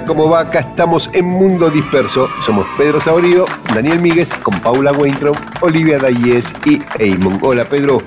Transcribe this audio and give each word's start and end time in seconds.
Hola, 0.00 0.06
¿cómo 0.06 0.30
va? 0.30 0.40
Acá 0.40 0.60
estamos 0.60 1.10
en 1.12 1.26
Mundo 1.26 1.68
Disperso. 1.68 2.28
Somos 2.46 2.66
Pedro 2.78 3.00
Saborido, 3.00 3.44
Daniel 3.74 4.00
Míguez, 4.00 4.32
con 4.36 4.58
Paula 4.60 4.92
Weintraub, 4.92 5.36
Olivia 5.60 5.98
Dayes 5.98 6.46
y 6.64 6.80
Eamon. 6.98 7.38
Hola, 7.42 7.66
Pedro. 7.66 8.00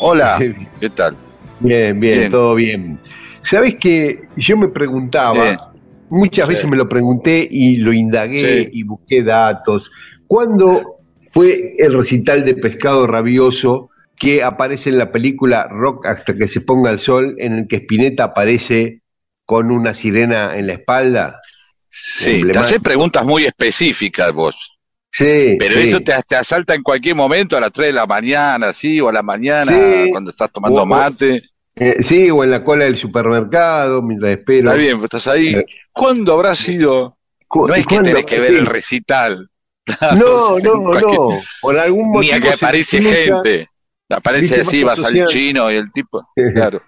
Hola, 0.00 0.38
¿qué 0.78 0.90
tal? 0.90 1.16
Bien, 1.58 1.98
bien, 1.98 2.30
todo 2.30 2.54
bien. 2.54 3.00
Sabes 3.42 3.74
que 3.74 4.28
yo 4.36 4.56
me 4.56 4.68
preguntaba, 4.68 5.72
muchas 6.10 6.48
veces 6.48 6.68
me 6.68 6.76
lo 6.76 6.88
pregunté 6.88 7.46
y 7.50 7.78
lo 7.78 7.92
indagué 7.92 8.70
y 8.72 8.84
busqué 8.84 9.24
datos. 9.24 9.90
¿Cuándo 10.28 11.00
fue 11.32 11.74
el 11.78 11.92
recital 11.92 12.44
de 12.44 12.54
Pescado 12.54 13.04
Rabioso 13.06 13.90
que 14.16 14.44
aparece 14.44 14.90
en 14.90 14.98
la 14.98 15.10
película 15.10 15.66
Rock 15.68 16.06
hasta 16.06 16.36
que 16.36 16.46
se 16.46 16.60
ponga 16.60 16.90
el 16.90 17.00
sol, 17.00 17.34
en 17.38 17.52
el 17.54 17.66
que 17.66 17.76
Spinetta 17.76 18.24
aparece 18.24 19.00
con 19.46 19.70
una 19.70 19.94
sirena 19.94 20.56
en 20.56 20.66
la 20.66 20.74
espalda. 20.74 21.40
Sí, 21.88 22.42
te 22.52 22.58
haces 22.58 22.80
preguntas 22.80 23.24
muy 23.24 23.44
específicas 23.44 24.32
vos. 24.32 24.76
Sí. 25.10 25.56
Pero 25.58 25.80
eso 25.80 26.00
te, 26.00 26.12
te, 26.28 26.36
asalta 26.36 26.74
en 26.74 26.82
cualquier 26.82 27.14
momento, 27.14 27.56
a 27.56 27.60
las 27.60 27.72
3 27.72 27.86
de 27.86 27.92
la 27.94 28.06
mañana, 28.06 28.72
sí, 28.74 29.00
o 29.00 29.08
a 29.08 29.12
la 29.12 29.22
mañana, 29.22 29.72
cuando 30.10 30.30
estás 30.30 30.50
tomando 30.52 30.84
mate. 30.84 31.42
Eh, 31.74 32.02
sí, 32.02 32.30
o 32.30 32.42
en 32.42 32.50
la 32.50 32.62
cola 32.64 32.84
del 32.84 32.96
supermercado, 32.96 34.02
mientras 34.02 34.32
espero. 34.32 34.68
Está 34.70 34.78
bien, 34.78 35.02
estás 35.02 35.26
ahí. 35.26 35.54
Eh, 35.54 35.64
¿Cuándo 35.92 36.32
habrá 36.32 36.54
sido? 36.54 37.16
No 37.54 37.74
es 37.74 37.86
que 37.86 38.00
tenés 38.00 38.26
que 38.26 38.40
ver 38.40 38.54
el 38.54 38.66
recital. 38.66 39.48
no, 40.16 40.58
no, 40.58 40.74
no. 40.74 41.40
Por 41.60 41.78
algún 41.78 42.10
motivo. 42.10 42.22
Ni 42.22 42.30
a 42.32 42.40
que 42.40 42.50
aparece 42.50 43.00
gente. 43.00 43.70
Aparece 44.08 44.60
así, 44.60 44.84
va 44.84 44.92
al 44.92 45.26
chino 45.26 45.70
y 45.70 45.76
el 45.76 45.90
tipo. 45.90 46.28
Claro. 46.54 46.82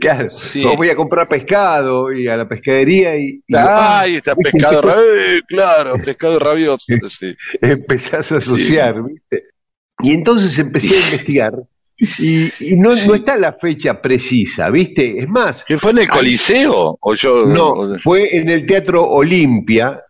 claro. 0.00 0.28
voy 0.76 0.88
a 0.88 0.94
comprar 0.94 1.28
pescado 1.28 2.12
y 2.12 2.28
a 2.28 2.36
la 2.36 2.48
pescadería 2.48 3.16
y. 3.16 3.42
¡Ay, 3.52 4.16
está 4.16 4.34
pescado 4.36 4.80
rabioso! 4.80 5.44
Claro, 5.48 5.98
pescado 5.98 6.38
rabioso. 6.38 6.86
Sí. 7.08 7.32
Empezás 7.60 8.30
a 8.32 8.36
asociar, 8.36 9.02
¿viste? 9.02 9.44
Y 10.02 10.12
entonces 10.12 10.56
empecé 10.58 10.96
a 10.96 11.00
investigar. 11.00 11.52
Y, 12.18 12.76
no, 12.76 12.94
no 12.94 13.14
está 13.14 13.36
la 13.36 13.52
fecha 13.52 14.00
precisa, 14.00 14.70
¿viste? 14.70 15.18
Es 15.18 15.28
más. 15.28 15.64
¿Que 15.64 15.78
fue 15.78 15.90
en 15.90 15.98
el 15.98 16.08
Coliseo? 16.08 16.96
¿O 16.98 17.14
yo, 17.14 17.44
no, 17.44 17.98
fue 17.98 18.36
en 18.36 18.48
el 18.48 18.64
Teatro 18.64 19.06
Olimpia. 19.06 20.02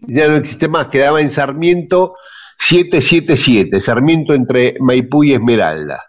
Ya 0.00 0.28
no 0.28 0.36
existe 0.36 0.68
más, 0.68 0.88
quedaba 0.88 1.20
en 1.20 1.30
Sarmiento 1.30 2.16
777, 2.62 3.80
Sarmiento 3.80 4.34
entre 4.34 4.76
Maipú 4.78 5.24
y 5.24 5.32
Esmeralda, 5.32 6.00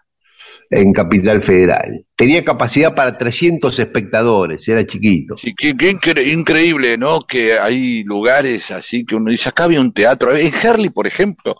en 0.70 0.92
Capital 0.92 1.42
Federal. 1.42 2.06
Tenía 2.14 2.44
capacidad 2.44 2.94
para 2.94 3.18
300 3.18 3.76
espectadores, 3.78 4.66
era 4.68 4.86
chiquito. 4.86 5.36
Sí, 5.36 5.52
qué, 5.56 5.74
increíble, 6.32 6.96
¿no? 6.96 7.22
Que 7.22 7.58
hay 7.58 8.04
lugares 8.04 8.70
así 8.70 9.04
que 9.04 9.16
uno 9.16 9.30
dice, 9.30 9.48
acá 9.48 9.64
había 9.64 9.80
un 9.80 9.92
teatro. 9.92 10.34
En 10.36 10.52
Herley, 10.54 10.90
por 10.90 11.08
ejemplo, 11.08 11.56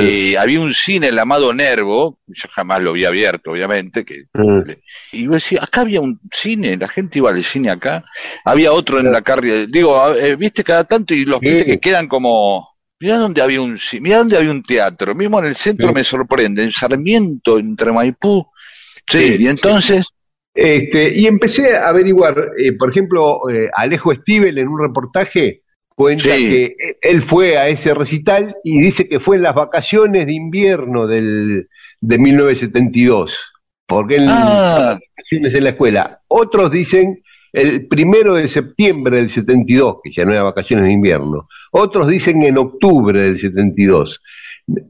eh, 0.00 0.36
había 0.36 0.60
un 0.60 0.74
cine, 0.74 1.08
el 1.08 1.18
Amado 1.20 1.54
Nervo, 1.54 2.18
yo 2.26 2.48
jamás 2.52 2.82
lo 2.82 2.90
había 2.90 3.08
abierto, 3.08 3.52
obviamente, 3.52 4.04
que, 4.04 4.24
y 5.12 5.24
yo 5.26 5.30
decía, 5.30 5.60
acá 5.62 5.82
había 5.82 6.00
un 6.00 6.18
cine, 6.32 6.76
la 6.76 6.88
gente 6.88 7.20
iba 7.20 7.30
al 7.30 7.44
cine 7.44 7.70
acá, 7.70 8.04
había 8.44 8.72
otro 8.72 8.98
en 8.98 9.12
la 9.12 9.22
carrera, 9.22 9.66
digo, 9.68 10.12
eh, 10.16 10.34
viste 10.34 10.64
cada 10.64 10.82
tanto 10.82 11.14
y 11.14 11.24
los 11.24 11.38
viste 11.38 11.64
que 11.64 11.78
quedan 11.78 12.08
como 12.08 12.77
Mirá 13.00 13.18
dónde 13.18 13.42
había 13.42 13.60
un, 13.60 13.78
mirá 14.00 14.18
dónde 14.18 14.36
había 14.36 14.50
un 14.50 14.62
teatro, 14.62 15.14
mismo 15.14 15.38
en 15.38 15.46
el 15.46 15.54
centro 15.54 15.92
me 15.92 16.02
sorprende, 16.02 16.64
en 16.64 16.72
Sarmiento, 16.72 17.58
entre 17.58 17.92
Maipú. 17.92 18.46
Sí, 19.08 19.36
y 19.38 19.46
entonces... 19.46 20.08
Este, 20.54 21.16
y 21.16 21.28
empecé 21.28 21.76
a 21.76 21.88
averiguar, 21.88 22.50
eh, 22.58 22.72
por 22.72 22.90
ejemplo, 22.90 23.48
eh, 23.48 23.70
Alejo 23.72 24.12
Stivel 24.12 24.58
en 24.58 24.66
un 24.66 24.80
reportaje 24.80 25.62
cuenta 25.94 26.30
que 26.30 26.74
él 27.00 27.22
fue 27.22 27.56
a 27.58 27.68
ese 27.68 27.94
recital 27.94 28.56
y 28.64 28.80
dice 28.80 29.08
que 29.08 29.20
fue 29.20 29.36
en 29.36 29.42
las 29.42 29.54
vacaciones 29.54 30.26
de 30.26 30.32
invierno 30.32 31.06
del, 31.06 31.68
de 32.00 32.18
1972, 32.18 33.52
porque 33.86 34.16
él 34.16 34.26
ah. 34.28 34.98
vacaciones 35.16 35.54
en 35.54 35.64
la 35.64 35.70
escuela. 35.70 36.18
Otros 36.26 36.72
dicen 36.72 37.22
el 37.52 37.86
primero 37.86 38.34
de 38.34 38.48
septiembre 38.48 39.16
del 39.16 39.30
72, 39.30 39.96
que 40.02 40.10
ya 40.10 40.24
no 40.24 40.32
era 40.32 40.42
vacaciones 40.42 40.86
de 40.86 40.92
invierno. 40.92 41.48
Otros 41.70 42.08
dicen 42.08 42.42
en 42.42 42.58
octubre 42.58 43.20
del 43.20 43.38
72. 43.38 44.22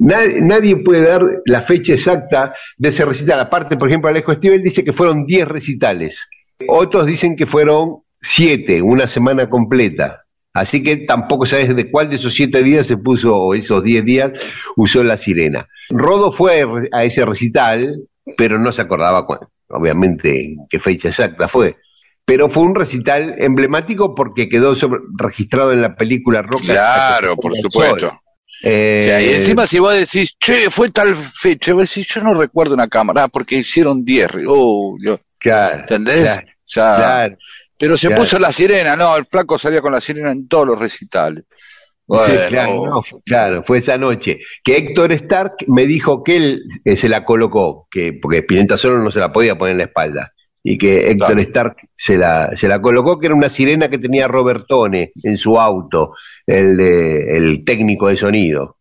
Nadie, 0.00 0.40
nadie, 0.40 0.76
puede 0.76 1.06
dar 1.06 1.22
la 1.46 1.62
fecha 1.62 1.92
exacta 1.92 2.54
de 2.76 2.88
ese 2.88 3.04
recital. 3.04 3.40
Aparte, 3.40 3.76
por 3.76 3.88
ejemplo, 3.88 4.10
Alejo 4.10 4.34
Stivel 4.34 4.62
dice 4.62 4.84
que 4.84 4.92
fueron 4.92 5.24
10 5.24 5.46
recitales. 5.46 6.28
Otros 6.66 7.06
dicen 7.06 7.36
que 7.36 7.46
fueron 7.46 7.98
7, 8.20 8.82
una 8.82 9.06
semana 9.06 9.48
completa. 9.48 10.24
Así 10.52 10.82
que 10.82 10.96
tampoco 10.96 11.46
sabes 11.46 11.76
de 11.76 11.88
cuál 11.88 12.10
de 12.10 12.16
esos 12.16 12.34
7 12.34 12.64
días 12.64 12.88
se 12.88 12.96
puso, 12.96 13.36
o 13.36 13.54
esos 13.54 13.84
10 13.84 14.04
días, 14.04 14.40
usó 14.74 15.04
la 15.04 15.16
sirena. 15.16 15.68
Rodo 15.90 16.32
fue 16.32 16.64
a 16.90 17.04
ese 17.04 17.24
recital, 17.24 18.02
pero 18.36 18.58
no 18.58 18.72
se 18.72 18.82
acordaba, 18.82 19.24
obviamente, 19.68 20.56
qué 20.68 20.80
fecha 20.80 21.08
exacta 21.08 21.46
fue 21.46 21.76
pero 22.28 22.50
fue 22.50 22.62
un 22.64 22.74
recital 22.74 23.36
emblemático 23.38 24.14
porque 24.14 24.50
quedó 24.50 24.74
registrado 25.16 25.72
en 25.72 25.80
la 25.80 25.96
película 25.96 26.42
Rock. 26.42 26.60
Claro, 26.60 27.34
por 27.36 27.56
supuesto. 27.56 28.20
Eh, 28.62 29.30
y 29.30 29.34
encima 29.36 29.66
si 29.66 29.78
vos 29.78 29.94
decís, 29.94 30.36
che, 30.38 30.68
fue 30.68 30.90
tal 30.90 31.16
fecha, 31.16 31.72
vos 31.72 31.88
decís, 31.88 32.06
yo 32.06 32.20
no 32.20 32.34
recuerdo 32.34 32.74
una 32.74 32.86
cámara, 32.86 33.24
ah, 33.24 33.28
porque 33.28 33.56
hicieron 33.56 34.04
10, 34.04 34.28
oh, 34.46 34.98
claro, 35.38 35.80
¿entendés? 35.80 36.42
Claro, 36.70 37.36
pero 37.78 37.96
se 37.96 38.10
puso 38.10 38.38
la 38.38 38.52
sirena, 38.52 38.94
no, 38.94 39.16
el 39.16 39.24
flaco 39.24 39.58
salía 39.58 39.80
con 39.80 39.92
la 39.92 40.00
sirena 40.02 40.30
en 40.30 40.46
todos 40.48 40.66
los 40.66 40.78
recitales. 40.78 41.44
claro, 42.06 43.02
claro, 43.24 43.62
fue 43.62 43.78
esa 43.78 43.96
noche. 43.96 44.38
Que 44.62 44.76
Héctor 44.76 45.12
Stark 45.12 45.54
me 45.66 45.86
dijo 45.86 46.22
que 46.22 46.36
él 46.36 46.62
eh, 46.84 46.94
se 46.94 47.08
la 47.08 47.24
colocó, 47.24 47.88
que 47.90 48.12
porque 48.12 48.42
Pineta 48.42 48.76
solo 48.76 48.98
no 48.98 49.10
se 49.10 49.20
la 49.20 49.32
podía 49.32 49.56
poner 49.56 49.72
en 49.72 49.78
la 49.78 49.84
espalda 49.84 50.34
y 50.70 50.76
que 50.76 51.10
Héctor 51.10 51.40
Stark 51.40 51.76
se 51.94 52.18
la, 52.18 52.54
se 52.54 52.68
la 52.68 52.82
colocó, 52.82 53.18
que 53.18 53.24
era 53.24 53.34
una 53.34 53.48
sirena 53.48 53.88
que 53.88 53.96
tenía 53.96 54.28
Robertone 54.28 55.12
en 55.22 55.38
su 55.38 55.58
auto, 55.58 56.12
el, 56.46 56.76
de, 56.76 57.38
el 57.38 57.64
técnico 57.64 58.08
de 58.08 58.16
sonido. 58.18 58.76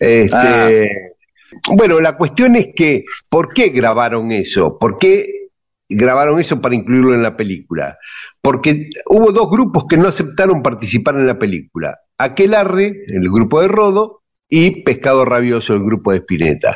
Este, 0.00 0.36
ah. 0.36 1.68
Bueno, 1.74 2.00
la 2.00 2.16
cuestión 2.16 2.56
es 2.56 2.70
que, 2.74 3.04
¿por 3.30 3.54
qué 3.54 3.68
grabaron 3.68 4.32
eso? 4.32 4.76
¿Por 4.80 4.98
qué 4.98 5.50
grabaron 5.88 6.40
eso 6.40 6.60
para 6.60 6.74
incluirlo 6.74 7.14
en 7.14 7.22
la 7.22 7.36
película? 7.36 7.96
Porque 8.40 8.90
hubo 9.06 9.30
dos 9.30 9.48
grupos 9.48 9.84
que 9.88 9.96
no 9.96 10.08
aceptaron 10.08 10.60
participar 10.60 11.14
en 11.14 11.28
la 11.28 11.38
película. 11.38 12.00
Aquelarre, 12.18 13.04
el 13.06 13.30
grupo 13.30 13.62
de 13.62 13.68
Rodo, 13.68 14.22
y 14.48 14.82
Pescado 14.82 15.24
Rabioso, 15.24 15.72
el 15.74 15.84
grupo 15.84 16.10
de 16.10 16.18
Spinetta. 16.18 16.74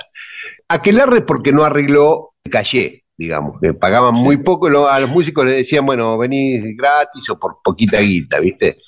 Aquelarre 0.68 1.22
porque 1.22 1.50
no 1.50 1.64
arregló 1.64 2.34
Calle, 2.48 3.05
digamos, 3.16 3.60
que 3.60 3.72
pagaban 3.72 4.14
muy 4.14 4.38
poco, 4.38 4.66
a 4.86 5.00
los 5.00 5.10
músicos 5.10 5.46
les 5.46 5.56
decían, 5.56 5.86
bueno, 5.86 6.18
venís 6.18 6.76
gratis 6.76 7.28
o 7.30 7.38
por 7.38 7.58
poquita 7.64 8.00
guita, 8.00 8.40
¿viste? 8.40 8.78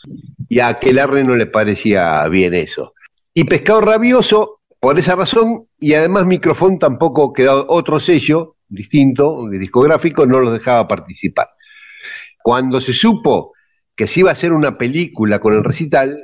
Y 0.49 0.59
a 0.61 0.69
Aquelarre 0.69 1.25
no 1.25 1.35
le 1.35 1.47
parecía 1.47 2.27
bien 2.29 2.55
eso. 2.55 2.95
Y 3.33 3.45
Pescado 3.45 3.81
Rabioso, 3.81 4.61
por 4.81 4.99
esa 4.99 5.17
razón, 5.17 5.67
y 5.81 5.95
además 5.95 6.27
Microfón 6.27 6.79
tampoco 6.79 7.33
quedó 7.33 7.67
otro 7.69 8.01
sello 8.01 8.57
distinto, 8.69 9.49
discográfico, 9.51 10.27
no 10.27 10.41
los 10.41 10.53
dejaba 10.53 10.87
participar. 10.87 11.49
Cuando 12.43 12.81
se 12.81 12.93
supo 12.93 13.53
que 13.97 14.07
se 14.07 14.21
iba 14.21 14.31
a 14.31 14.35
hacer 14.35 14.53
una 14.53 14.77
película 14.77 15.39
con 15.39 15.55
el 15.55 15.65
recital, 15.65 16.21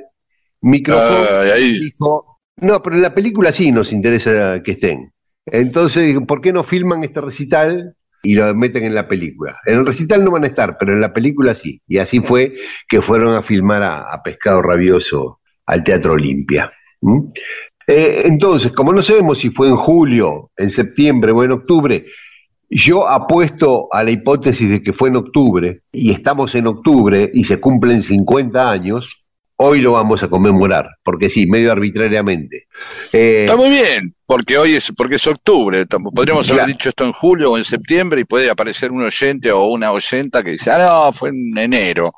Microfón 0.61 1.53
dijo, 1.57 2.39
no, 2.57 2.81
pero 2.81 2.95
en 2.95 3.01
la 3.01 3.13
película 3.13 3.51
sí 3.51 3.71
nos 3.71 3.91
interesa 3.91 4.61
que 4.63 4.71
estén. 4.73 5.11
Entonces, 5.45 6.17
¿por 6.27 6.41
qué 6.41 6.51
no 6.51 6.63
filman 6.63 7.03
este 7.03 7.21
recital 7.21 7.95
y 8.23 8.33
lo 8.33 8.53
meten 8.55 8.83
en 8.83 8.95
la 8.95 9.07
película? 9.07 9.57
En 9.65 9.79
el 9.79 9.85
recital 9.85 10.23
no 10.23 10.31
van 10.31 10.43
a 10.43 10.47
estar, 10.47 10.77
pero 10.79 10.93
en 10.93 11.01
la 11.01 11.13
película 11.13 11.53
sí. 11.55 11.81
Y 11.87 11.99
así 11.99 12.19
fue 12.19 12.53
que 12.87 13.01
fueron 13.01 13.35
a 13.35 13.43
filmar 13.43 13.83
a, 13.83 14.21
Pescado 14.23 14.61
Rabioso 14.61 15.39
al 15.65 15.83
Teatro 15.83 16.13
Olimpia. 16.13 16.71
Eh, 17.87 18.23
entonces, 18.25 18.71
como 18.71 18.93
no 18.93 19.01
sabemos 19.01 19.37
si 19.37 19.51
fue 19.51 19.67
en 19.67 19.75
julio, 19.75 20.51
en 20.57 20.71
septiembre 20.71 21.31
o 21.31 21.43
en 21.43 21.51
octubre, 21.51 22.05
yo 22.69 23.07
apuesto 23.07 23.87
a 23.91 24.03
la 24.03 24.11
hipótesis 24.11 24.69
de 24.69 24.81
que 24.81 24.93
fue 24.93 25.09
en 25.09 25.17
octubre, 25.17 25.81
y 25.91 26.11
estamos 26.11 26.55
en 26.55 26.67
octubre 26.67 27.29
y 27.33 27.43
se 27.43 27.59
cumplen 27.59 28.01
50 28.01 28.71
años, 28.71 29.24
hoy 29.57 29.79
lo 29.79 29.93
vamos 29.93 30.21
a 30.23 30.27
conmemorar, 30.27 30.89
porque 31.03 31.29
sí, 31.29 31.45
medio 31.45 31.71
arbitrariamente. 31.71 32.67
Eh, 33.13 33.41
Está 33.41 33.55
muy 33.55 33.69
bien, 33.69 34.13
porque 34.25 34.57
hoy 34.57 34.75
es 34.75 34.91
porque 34.95 35.15
es 35.15 35.27
octubre. 35.27 35.85
Podríamos 35.85 36.49
haber 36.51 36.67
dicho 36.67 36.89
esto 36.89 37.05
en 37.05 37.13
julio 37.13 37.51
o 37.51 37.57
en 37.57 37.65
septiembre 37.65 38.21
y 38.21 38.25
puede 38.25 38.49
aparecer 38.49 38.91
un 38.91 39.03
oyente 39.03 39.51
o 39.51 39.65
una 39.65 39.91
oyenta 39.91 40.43
que 40.43 40.51
dice, 40.51 40.71
ah, 40.71 40.77
no, 41.05 41.13
fue 41.13 41.29
en 41.29 41.57
enero. 41.57 42.13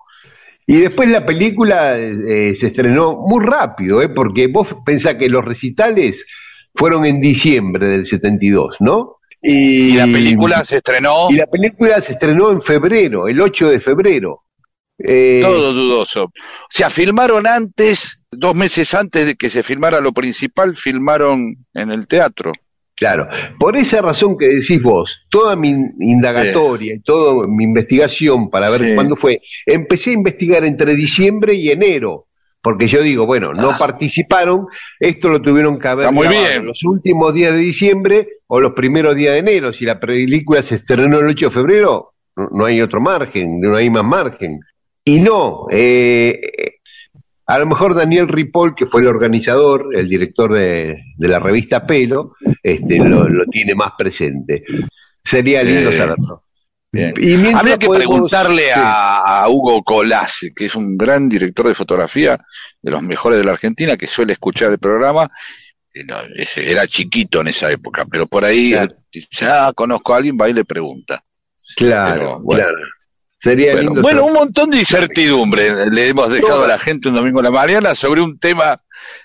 Y 0.66 0.78
después 0.78 1.07
la 1.10 1.25
película 1.25 1.98
eh, 1.98 2.54
se 2.56 2.68
estrenó 2.68 3.16
muy 3.25 3.44
rápido, 3.45 4.01
¿eh? 4.01 4.10
porque 4.10 4.48
vos 4.48 4.68
pensás 4.86 5.16
que 5.16 5.30
los 5.30 5.45
recitales 5.45 6.25
fueron 6.75 7.06
en 7.06 7.22
diciembre 7.22 7.88
del 7.88 8.06
72, 8.06 8.75
¿no? 8.81 9.18
Y, 9.42 9.92
y 9.92 9.92
la 9.94 10.06
película 10.06 10.66
se 10.66 10.78
estrenó. 10.78 11.28
Y 11.30 11.36
la 11.36 11.45
película 11.45 12.01
se 12.01 12.13
estrenó 12.13 12.51
en 12.51 12.62
febrero, 12.62 13.30
el 13.30 13.40
8 13.40 13.69
de 13.69 13.80
febrero. 13.80 14.44
Eh, 15.00 15.40
Todo 15.42 15.74
dudoso. 15.74 16.24
O 16.26 16.32
sea, 16.70 16.90
filmaron 16.90 17.46
antes, 17.46 18.20
dos 18.32 18.56
meses 18.56 18.94
antes 18.94 19.26
de 19.26 19.36
que 19.36 19.50
se 19.50 19.64
filmara 19.64 20.00
lo 20.00 20.12
principal, 20.12 20.76
filmaron 20.76 21.66
en 21.74 21.92
el 21.92 22.08
teatro. 22.08 22.52
Claro, 22.98 23.28
por 23.60 23.78
esa 23.78 24.02
razón 24.02 24.36
que 24.40 24.48
decís 24.48 24.82
vos, 24.82 25.28
toda 25.30 25.56
mi 25.56 25.70
indagatoria 26.00 26.96
y 26.96 27.00
toda 27.02 27.48
mi 27.48 27.66
investigación 27.66 28.50
para 28.50 28.72
ver 28.72 28.96
cuándo 28.96 29.16
fue, 29.16 29.40
empecé 29.68 30.10
a 30.10 30.14
investigar 30.14 30.66
entre 30.66 30.96
diciembre 30.96 31.54
y 31.54 31.70
enero, 31.70 32.26
porque 32.60 32.88
yo 32.88 33.04
digo, 33.04 33.28
bueno, 33.28 33.54
no 33.54 33.70
ah. 33.70 33.78
participaron, 33.78 34.66
esto 35.00 35.30
lo 35.30 35.44
tuvieron 35.44 35.78
que 35.78 35.88
haber 35.88 36.12
muy 36.12 36.28
bien. 36.28 36.66
los 36.66 36.84
últimos 36.86 37.36
días 37.36 37.54
de 37.54 37.60
diciembre 37.60 38.30
o 38.48 38.60
los 38.60 38.72
primeros 38.72 39.16
días 39.16 39.34
de 39.34 39.40
enero, 39.40 39.72
si 39.72 39.86
la 39.86 40.00
película 40.00 40.64
se 40.64 40.76
estrenó 40.76 41.20
el 41.20 41.28
8 41.28 41.46
de 41.46 41.52
febrero, 41.52 42.14
no 42.36 42.66
hay 42.66 42.82
otro 42.82 43.00
margen, 43.00 43.62
no 43.62 43.76
hay 43.76 43.92
más 43.92 44.06
margen. 44.06 44.60
Y 45.07 45.21
no, 45.21 45.68
eh, 45.71 46.81
a 47.45 47.59
lo 47.59 47.65
mejor 47.65 47.95
Daniel 47.95 48.27
Ripoll, 48.27 48.75
que 48.75 48.88
fue 48.88 49.00
el 49.00 49.07
organizador, 49.07 49.95
el 49.95 50.09
director 50.09 50.54
de, 50.54 51.01
la 51.18 51.39
revista 51.39 51.88
Pelo, 51.88 52.33
este, 52.62 52.98
lo, 52.98 53.45
tiene 53.45 53.74
más 53.74 53.92
presente. 53.98 54.65
Sería 55.24 55.63
lindo 55.63 55.94
saberlo. 55.94 56.44
Habría 57.56 57.77
que 57.77 57.88
preguntarle 57.88 58.65
a, 58.75 59.45
Hugo 59.48 59.81
Colase, 59.81 60.54
que 60.54 60.65
es 60.65 60.75
un 60.75 60.98
gran 60.98 61.30
director 61.30 61.65
de 61.69 61.74
fotografía, 61.74 62.38
de 62.81 62.92
los 62.92 63.01
mejores 63.01 63.39
de 63.39 63.45
la 63.45 63.54
Argentina, 63.54 63.95
que 63.95 64.07
suele 64.07 64.33
escuchar 64.33 64.71
el 64.71 64.80
programa. 64.80 65.31
era 66.57 66.86
chiquito 66.86 67.39
en 67.39 67.48
esa 67.48 67.71
época, 67.71 68.04
pero 68.12 68.27
por 68.27 68.44
ahí 68.44 68.75
ya 69.31 69.71
conozco 69.71 70.13
a 70.13 70.18
alguien, 70.18 70.38
va 70.38 70.50
y 70.50 70.54
le 70.54 70.65
pregunta. 70.65 71.24
Claro, 71.77 72.44
claro. 72.45 72.75
Sería 73.39 73.74
bueno, 73.74 74.01
Bueno, 74.01 74.25
un 74.25 74.34
montón 74.34 74.72
de 74.72 74.80
incertidumbre 74.80 75.92
le 75.92 76.07
hemos 76.07 76.31
dejado 76.31 76.63
a 76.63 76.68
la 76.68 76.80
gente 76.80 77.10
un 77.10 77.16
domingo 77.16 77.39
en 77.39 77.45
la 77.45 77.51
mañana 77.51 77.94
sobre 77.94 78.22
un 78.22 78.39
tema 78.39 78.81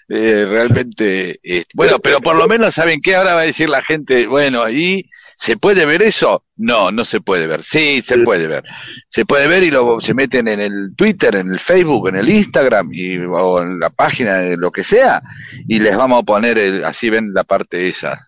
eh, 0.09 0.47
realmente. 0.49 1.41
Eh, 1.43 1.65
bueno, 1.75 1.99
pero 1.99 2.21
por 2.21 2.37
lo 2.37 2.47
menos 2.47 2.75
saben 2.75 3.01
qué 3.01 3.15
ahora 3.15 3.35
va 3.35 3.41
a 3.41 3.47
decir 3.47 3.71
la 3.71 3.83
gente. 3.83 4.27
Bueno, 4.27 4.69
¿y 4.69 5.09
se 5.37 5.57
puede 5.57 5.87
ver 5.87 6.03
eso? 6.03 6.45
No, 6.57 6.91
no 6.93 7.07
se 7.07 7.21
puede 7.21 7.47
ver. 7.47 7.65
Sí, 7.65 8.03
se 8.03 8.19
puede 8.19 8.47
ver. 8.47 8.65
Se 9.09 9.25
puede 9.25 9.49
ver 9.49 9.63
y 9.63 9.71
lo 9.71 9.99
se 9.99 10.13
meten 10.13 10.47
en 10.47 10.61
el 10.61 10.95
Twitter, 10.95 11.35
en 11.37 11.51
el 11.51 11.59
Facebook, 11.59 12.09
en 12.09 12.17
el 12.17 12.29
Instagram 12.29 12.91
y, 12.93 13.17
o 13.17 13.63
en 13.63 13.81
la 13.81 13.89
página 13.91 14.35
de 14.35 14.59
lo 14.59 14.71
que 14.71 14.85
sea 14.85 15.23
y 15.67 15.81
les 15.81 15.97
vamos 15.97 16.21
a 16.21 16.25
poner 16.25 16.85
así 16.85 17.09
ven 17.09 17.33
la 17.33 17.45
parte 17.45 17.89
esa. 17.89 18.27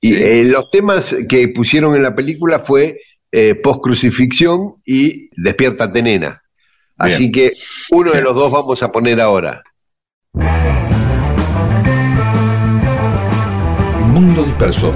Y 0.00 0.14
eh, 0.14 0.44
los 0.44 0.70
temas 0.70 1.14
que 1.28 1.48
pusieron 1.48 1.94
en 1.94 2.02
la 2.02 2.14
película 2.14 2.60
fue 2.60 2.98
eh, 3.32 3.54
post-crucifixión 3.54 4.76
y 4.84 5.30
Despiértate 5.40 6.02
nena. 6.02 6.42
Así 6.96 7.32
que 7.32 7.52
uno 7.92 8.12
de 8.12 8.20
los 8.20 8.36
dos 8.36 8.52
vamos 8.52 8.82
a 8.82 8.92
poner 8.92 9.20
ahora. 9.20 9.62
Mundo 14.12 14.42
disperso. 14.42 14.92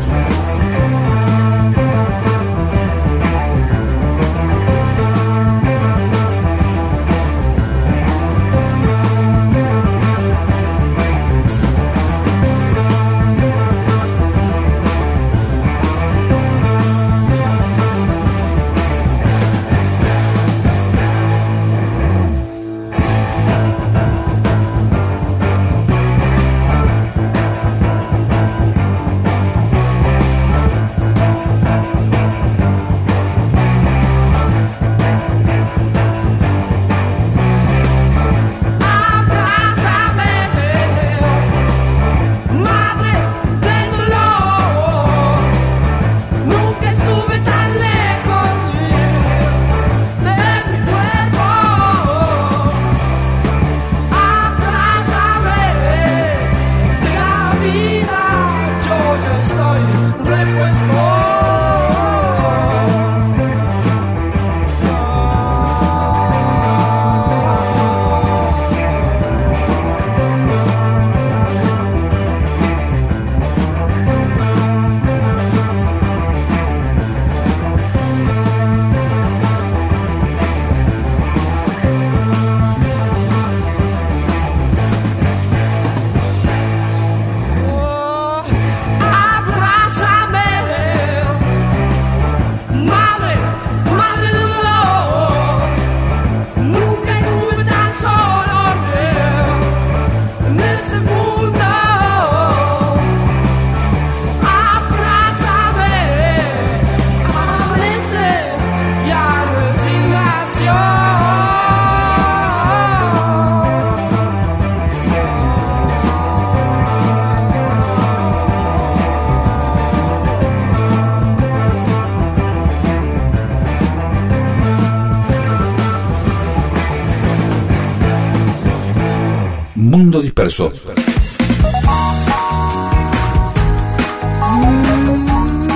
Disperso. 130.45 130.73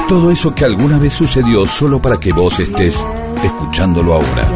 Todo 0.08 0.30
eso 0.30 0.54
que 0.54 0.64
alguna 0.64 0.98
vez 0.98 1.14
sucedió 1.14 1.66
solo 1.66 2.00
para 2.00 2.18
que 2.18 2.32
vos 2.32 2.60
estés 2.60 3.02
escuchándolo 3.42 4.14
ahora. 4.14 4.46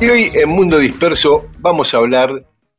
Y 0.00 0.08
hoy 0.08 0.30
en 0.34 0.48
Mundo 0.48 0.78
Disperso 0.78 1.50
vamos 1.58 1.92
a 1.92 1.98
hablar 1.98 2.30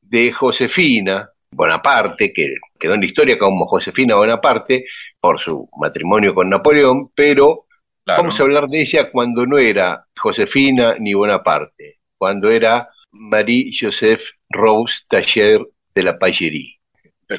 de 0.01 0.31
Josefina 0.31 1.29
Bonaparte, 1.51 2.33
que 2.33 2.55
quedó 2.79 2.95
en 2.95 3.01
la 3.01 3.05
historia 3.05 3.37
como 3.37 3.65
Josefina 3.65 4.15
Bonaparte 4.15 4.85
por 5.19 5.39
su 5.39 5.69
matrimonio 5.79 6.33
con 6.33 6.49
Napoleón, 6.49 7.11
pero 7.15 7.65
vamos 8.05 8.39
a 8.39 8.43
hablar 8.43 8.67
de 8.67 8.81
ella 8.81 9.11
cuando 9.11 9.45
no 9.45 9.57
era 9.57 10.05
Josefina 10.17 10.95
ni 10.99 11.13
Bonaparte, 11.13 11.99
cuando 12.17 12.49
era 12.49 12.89
Marie-Joseph 13.15 14.24
Rose 14.50 15.03
Taller 15.07 15.62
de 15.93 16.03
la 16.03 16.17
Pallerie. 16.17 16.79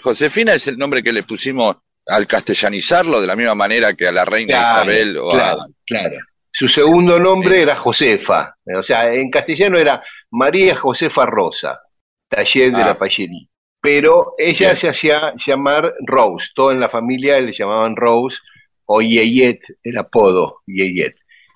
Josefina 0.02 0.54
es 0.54 0.66
el 0.66 0.76
nombre 0.76 1.02
que 1.02 1.12
le 1.12 1.22
pusimos 1.22 1.76
al 2.06 2.26
castellanizarlo 2.26 3.20
de 3.20 3.26
la 3.26 3.36
misma 3.36 3.54
manera 3.54 3.94
que 3.94 4.08
a 4.08 4.12
la 4.12 4.24
reina 4.24 4.60
Isabel 4.60 5.16
o 5.18 5.30
claro, 5.30 5.60
claro. 5.84 6.18
Su 6.50 6.68
segundo 6.68 7.18
nombre 7.18 7.60
era 7.60 7.76
Josefa, 7.76 8.56
o 8.78 8.82
sea, 8.82 9.12
en 9.12 9.30
castellano 9.30 9.78
era 9.78 10.02
María 10.30 10.74
Josefa 10.74 11.26
Rosa, 11.26 11.80
taller 12.28 12.72
de 12.72 12.78
la 12.78 12.92
ah. 12.92 12.98
Pallerie. 12.98 13.48
Pero 13.80 14.34
ella 14.38 14.74
se 14.74 14.88
hacía 14.88 15.34
llamar 15.34 15.94
Rose, 16.06 16.48
todo 16.54 16.72
en 16.72 16.80
la 16.80 16.88
familia 16.88 17.38
le 17.40 17.52
llamaban 17.52 17.94
Rose 17.94 18.38
o 18.86 19.02
Yeyet, 19.02 19.60
el 19.82 19.98
apodo 19.98 20.62
Yeyet. 20.66 21.14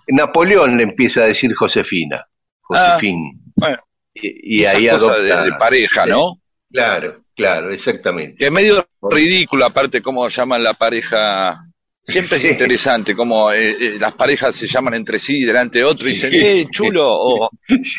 Napoleón 0.08 0.76
le 0.76 0.82
empieza 0.82 1.22
a 1.22 1.26
decir 1.26 1.54
Josefina, 1.54 2.26
Josefín. 2.60 3.40
Ah, 3.40 3.54
bueno, 3.56 3.78
y, 4.14 4.64
ahí 4.64 4.88
adopta. 4.88 5.44
De, 5.44 5.52
pareja, 5.52 6.06
¿no? 6.06 6.40
Claro, 6.70 7.24
claro, 7.34 7.72
exactamente. 7.72 8.44
es 8.44 8.52
medio 8.52 8.86
ridículo, 9.02 9.66
aparte, 9.66 10.02
cómo 10.02 10.28
llaman 10.28 10.62
la 10.62 10.74
pareja 10.74 11.58
Siempre 12.02 12.38
es 12.38 12.44
interesante 12.44 13.14
cómo 13.14 13.52
eh, 13.52 13.76
eh, 13.78 13.96
las 14.00 14.14
parejas 14.14 14.54
se 14.56 14.66
llaman 14.66 14.94
entre 14.94 15.18
sí 15.18 15.44
delante 15.44 15.78
de 15.78 15.84
otro 15.84 16.08
y 16.08 16.12
dicen, 16.12 16.32
eh, 16.32 16.66
chulo, 16.70 17.06
o 17.06 17.50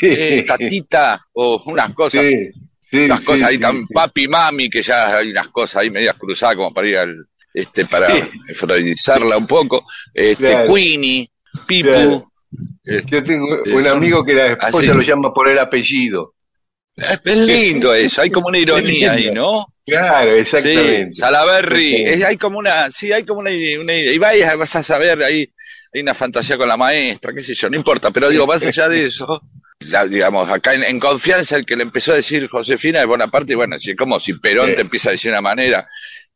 eh, 0.01 0.43
tatita, 0.45 1.21
o 1.33 1.61
unas 1.67 1.93
cosas. 1.93 2.25
unas 2.91 3.23
cosas 3.23 3.49
ahí 3.49 3.57
tan 3.59 3.87
papi, 3.87 4.27
mami, 4.27 4.69
que 4.69 4.81
ya 4.81 5.17
hay 5.17 5.31
unas 5.31 5.47
cosas 5.49 5.83
ahí 5.83 5.91
medias 5.91 6.15
cruzadas 6.15 6.55
como 6.55 6.73
para 6.73 6.89
ir 6.89 6.97
al, 6.97 7.25
este, 7.53 7.85
para 7.85 8.09
freudirizarla 8.55 9.37
un 9.37 9.47
poco. 9.47 9.85
Este, 10.13 10.67
Queenie, 10.67 11.29
Pipu. 11.67 12.30
Yo 12.83 13.23
tengo 13.23 13.61
un 13.65 13.87
amigo 13.87 14.23
que 14.23 14.33
la 14.33 14.47
esposa 14.47 14.93
lo 14.93 15.01
llama 15.01 15.33
por 15.33 15.47
el 15.47 15.59
apellido. 15.59 16.35
Es, 16.95 17.37
lindo 17.37 17.93
eso, 17.93 18.21
hay 18.21 18.29
como 18.29 18.47
una 18.47 18.57
ironía 18.59 19.13
ahí, 19.13 19.31
¿no? 19.31 19.65
Claro, 19.85 20.35
exactamente. 20.35 21.13
Sí, 21.13 21.19
Salaberry, 21.19 22.23
hay 22.23 22.37
como 22.37 22.59
una, 22.59 22.89
sí, 22.91 23.11
hay 23.11 23.23
como 23.23 23.39
una, 23.39 23.51
una 23.79 23.95
y 23.95 24.17
vayas, 24.17 24.57
vas 24.57 24.75
a 24.75 24.83
saber 24.83 25.21
ahí, 25.23 25.51
hay 25.93 26.01
una 26.01 26.13
fantasía 26.13 26.57
con 26.57 26.67
la 26.67 26.77
maestra, 26.77 27.33
qué 27.33 27.43
sé 27.43 27.53
yo, 27.53 27.69
no 27.69 27.77
importa, 27.77 28.11
pero 28.11 28.29
digo, 28.29 28.45
más 28.45 28.65
allá 28.65 28.87
de 28.89 29.05
eso, 29.05 29.41
digamos, 30.09 30.49
acá 30.49 30.73
en, 30.73 30.99
confianza 30.99 31.55
el 31.55 31.65
que 31.65 31.75
le 31.75 31.83
empezó 31.83 32.11
a 32.11 32.15
decir 32.15 32.47
Josefina 32.47 32.99
de 32.99 33.05
Bonaparte, 33.05 33.55
bueno, 33.55 33.75
es 33.75 33.95
como 33.97 34.19
si 34.19 34.33
Perón 34.33 34.75
te 34.75 34.81
empieza 34.81 35.09
a 35.09 35.13
decir 35.13 35.31
de 35.31 35.37
una 35.37 35.41
manera, 35.41 35.87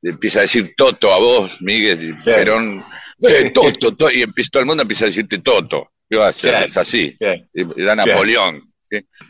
te 0.01 0.09
empieza 0.09 0.39
a 0.39 0.43
decir 0.43 0.73
Toto 0.75 1.13
a 1.13 1.19
vos, 1.19 1.61
Miguel, 1.61 2.17
Perón, 2.23 2.83
eh, 3.21 3.51
Toto, 3.51 4.11
y 4.11 4.23
empieza, 4.23 4.49
todo 4.53 4.61
el 4.61 4.67
mundo 4.67 4.81
empieza 4.81 5.05
a 5.05 5.09
decirte 5.09 5.39
Toto, 5.39 5.91
¿qué 6.09 6.17
va 6.17 6.27
a 6.27 6.29
hacer? 6.29 6.63
Es 6.65 6.77
así, 6.77 7.17
era 7.19 7.95
Napoleón. 7.95 8.61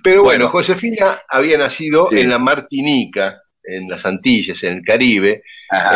Pero 0.04 0.24
bueno, 0.24 0.50
Josefina 0.50 1.20
había 1.28 1.58
nacido 1.58 2.12
en 2.12 2.30
la 2.30 2.40
Martinica, 2.40 3.42
en 3.64 3.88
las 3.88 4.06
Antillas, 4.06 4.62
en 4.64 4.74
el 4.78 4.82
Caribe. 4.84 5.44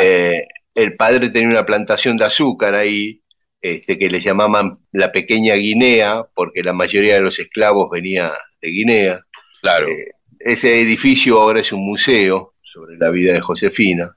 Eh, 0.02 0.48
el 0.74 0.96
padre 0.96 1.30
tenía 1.30 1.50
una 1.50 1.66
plantación 1.66 2.18
de 2.18 2.26
azúcar 2.26 2.76
ahí, 2.76 3.22
este, 3.62 3.98
que 3.98 4.10
le 4.10 4.22
llamaban 4.22 4.80
la 4.92 5.12
pequeña 5.12 5.56
Guinea, 5.56 6.24
porque 6.34 6.64
la 6.64 6.74
mayoría 6.74 7.16
de 7.16 7.22
los 7.22 7.38
esclavos 7.40 7.90
venía 7.92 8.32
de 8.62 8.70
Guinea. 8.70 9.20
Claro. 9.62 9.88
Eh, 9.88 10.12
ese 10.40 10.82
edificio 10.82 11.40
ahora 11.40 11.60
es 11.60 11.72
un 11.74 11.86
museo 11.86 12.54
sobre 12.64 12.98
la 12.98 13.10
vida 13.10 13.34
de 13.34 13.42
Josefina. 13.42 14.16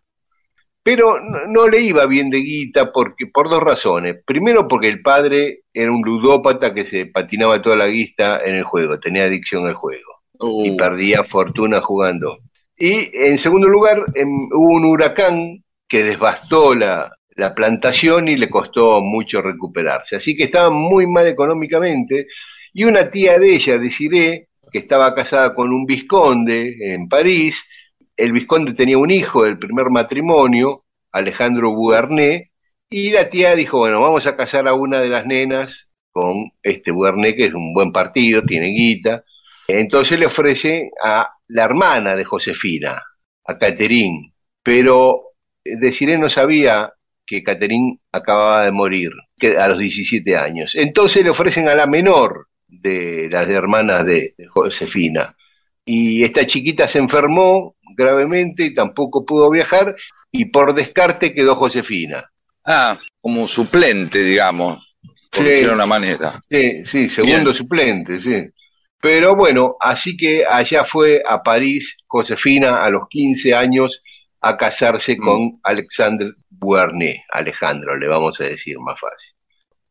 Pero 0.84 1.20
no, 1.20 1.68
le 1.68 1.80
iba 1.80 2.06
bien 2.06 2.28
de 2.28 2.38
guita 2.38 2.90
porque, 2.90 3.26
por 3.26 3.48
dos 3.48 3.60
razones. 3.60 4.16
Primero 4.24 4.66
porque 4.66 4.88
el 4.88 5.00
padre 5.00 5.62
era 5.72 5.92
un 5.92 6.02
ludópata 6.02 6.74
que 6.74 6.84
se 6.84 7.06
patinaba 7.06 7.62
toda 7.62 7.76
la 7.76 7.86
guista 7.86 8.40
en 8.44 8.56
el 8.56 8.64
juego, 8.64 8.98
tenía 8.98 9.24
adicción 9.24 9.66
al 9.66 9.74
juego. 9.74 10.22
Y 10.40 10.70
uh. 10.70 10.76
perdía 10.76 11.22
fortuna 11.22 11.80
jugando. 11.80 12.38
Y 12.76 13.10
en 13.14 13.38
segundo 13.38 13.68
lugar, 13.68 14.02
em, 14.14 14.48
hubo 14.52 14.74
un 14.74 14.84
huracán 14.84 15.62
que 15.88 16.02
devastó 16.02 16.74
la, 16.74 17.12
plantación 17.56 18.28
y 18.28 18.36
le 18.36 18.48
costó 18.48 19.00
mucho 19.02 19.42
recuperarse. 19.42 20.16
Así 20.16 20.36
que 20.36 20.44
estaba 20.44 20.70
muy 20.70 21.06
mal 21.06 21.26
económicamente. 21.26 22.26
Y 22.72 22.84
una 22.84 23.10
tía 23.10 23.38
de 23.38 23.54
ella, 23.54 23.78
deciré, 23.78 24.48
que 24.70 24.78
estaba 24.78 25.14
casada 25.14 25.54
con 25.54 25.72
un 25.72 25.84
visconde 25.84 26.76
en 26.94 27.08
París, 27.08 27.64
el 28.16 28.32
visconde 28.32 28.74
tenía 28.74 28.98
un 28.98 29.10
hijo 29.10 29.44
del 29.44 29.58
primer 29.58 29.90
matrimonio, 29.90 30.84
Alejandro 31.12 31.72
Bougarnet, 31.72 32.50
y 32.90 33.10
la 33.10 33.28
tía 33.28 33.54
dijo, 33.54 33.78
bueno, 33.78 34.00
vamos 34.00 34.26
a 34.26 34.36
casar 34.36 34.68
a 34.68 34.74
una 34.74 35.00
de 35.00 35.08
las 35.08 35.26
nenas 35.26 35.90
con 36.10 36.50
este 36.62 36.90
Bougarnet, 36.90 37.36
que 37.36 37.46
es 37.46 37.54
un 37.54 37.72
buen 37.72 37.92
partido, 37.92 38.42
tiene 38.42 38.68
guita. 38.68 39.24
Entonces 39.66 40.18
le 40.18 40.26
ofrece 40.26 40.90
a 41.02 41.28
la 41.48 41.64
hermana 41.64 42.16
de 42.16 42.24
Josefina, 42.24 43.02
a 43.46 43.58
Caterín, 43.58 44.34
pero 44.62 45.32
Desiree 45.64 46.18
no 46.18 46.28
sabía 46.28 46.92
que 47.26 47.42
Caterín 47.42 48.00
acababa 48.10 48.64
de 48.64 48.72
morir 48.72 49.10
a 49.58 49.68
los 49.68 49.78
17 49.78 50.36
años. 50.36 50.74
Entonces 50.74 51.24
le 51.24 51.30
ofrecen 51.30 51.68
a 51.68 51.74
la 51.74 51.86
menor 51.86 52.48
de 52.68 53.28
las 53.30 53.48
hermanas 53.48 54.04
de, 54.04 54.34
Josefina. 54.48 55.36
Y 55.84 56.22
esta 56.22 56.46
chiquita 56.46 56.86
se 56.86 56.98
enfermó 56.98 57.76
gravemente 57.96 58.64
y 58.64 58.74
tampoco 58.74 59.24
pudo 59.24 59.50
viajar 59.50 59.94
y 60.30 60.46
por 60.46 60.74
descarte 60.74 61.34
quedó 61.34 61.54
Josefina. 61.54 62.30
Ah, 62.64 62.98
como 63.20 63.48
suplente, 63.48 64.22
digamos, 64.22 64.96
por 65.30 65.44
decirlo 65.44 65.70
de 65.70 65.74
una 65.74 65.86
manera. 65.86 66.40
Sí, 66.48 66.84
sí, 66.84 67.08
segundo 67.08 67.52
suplente, 67.52 68.20
sí. 68.20 68.48
Pero 69.00 69.34
bueno, 69.34 69.76
así 69.80 70.16
que 70.16 70.44
allá 70.48 70.84
fue 70.84 71.22
a 71.28 71.42
París 71.42 71.98
Josefina 72.06 72.84
a 72.84 72.90
los 72.90 73.08
15 73.08 73.52
años 73.52 74.02
a 74.40 74.56
casarse 74.56 75.16
mm. 75.16 75.24
con 75.24 75.60
Alexandre 75.64 76.32
Buernet, 76.48 77.16
Alejandro, 77.32 77.96
le 77.96 78.06
vamos 78.06 78.40
a 78.40 78.44
decir 78.44 78.78
más 78.78 78.98
fácil. 79.00 79.34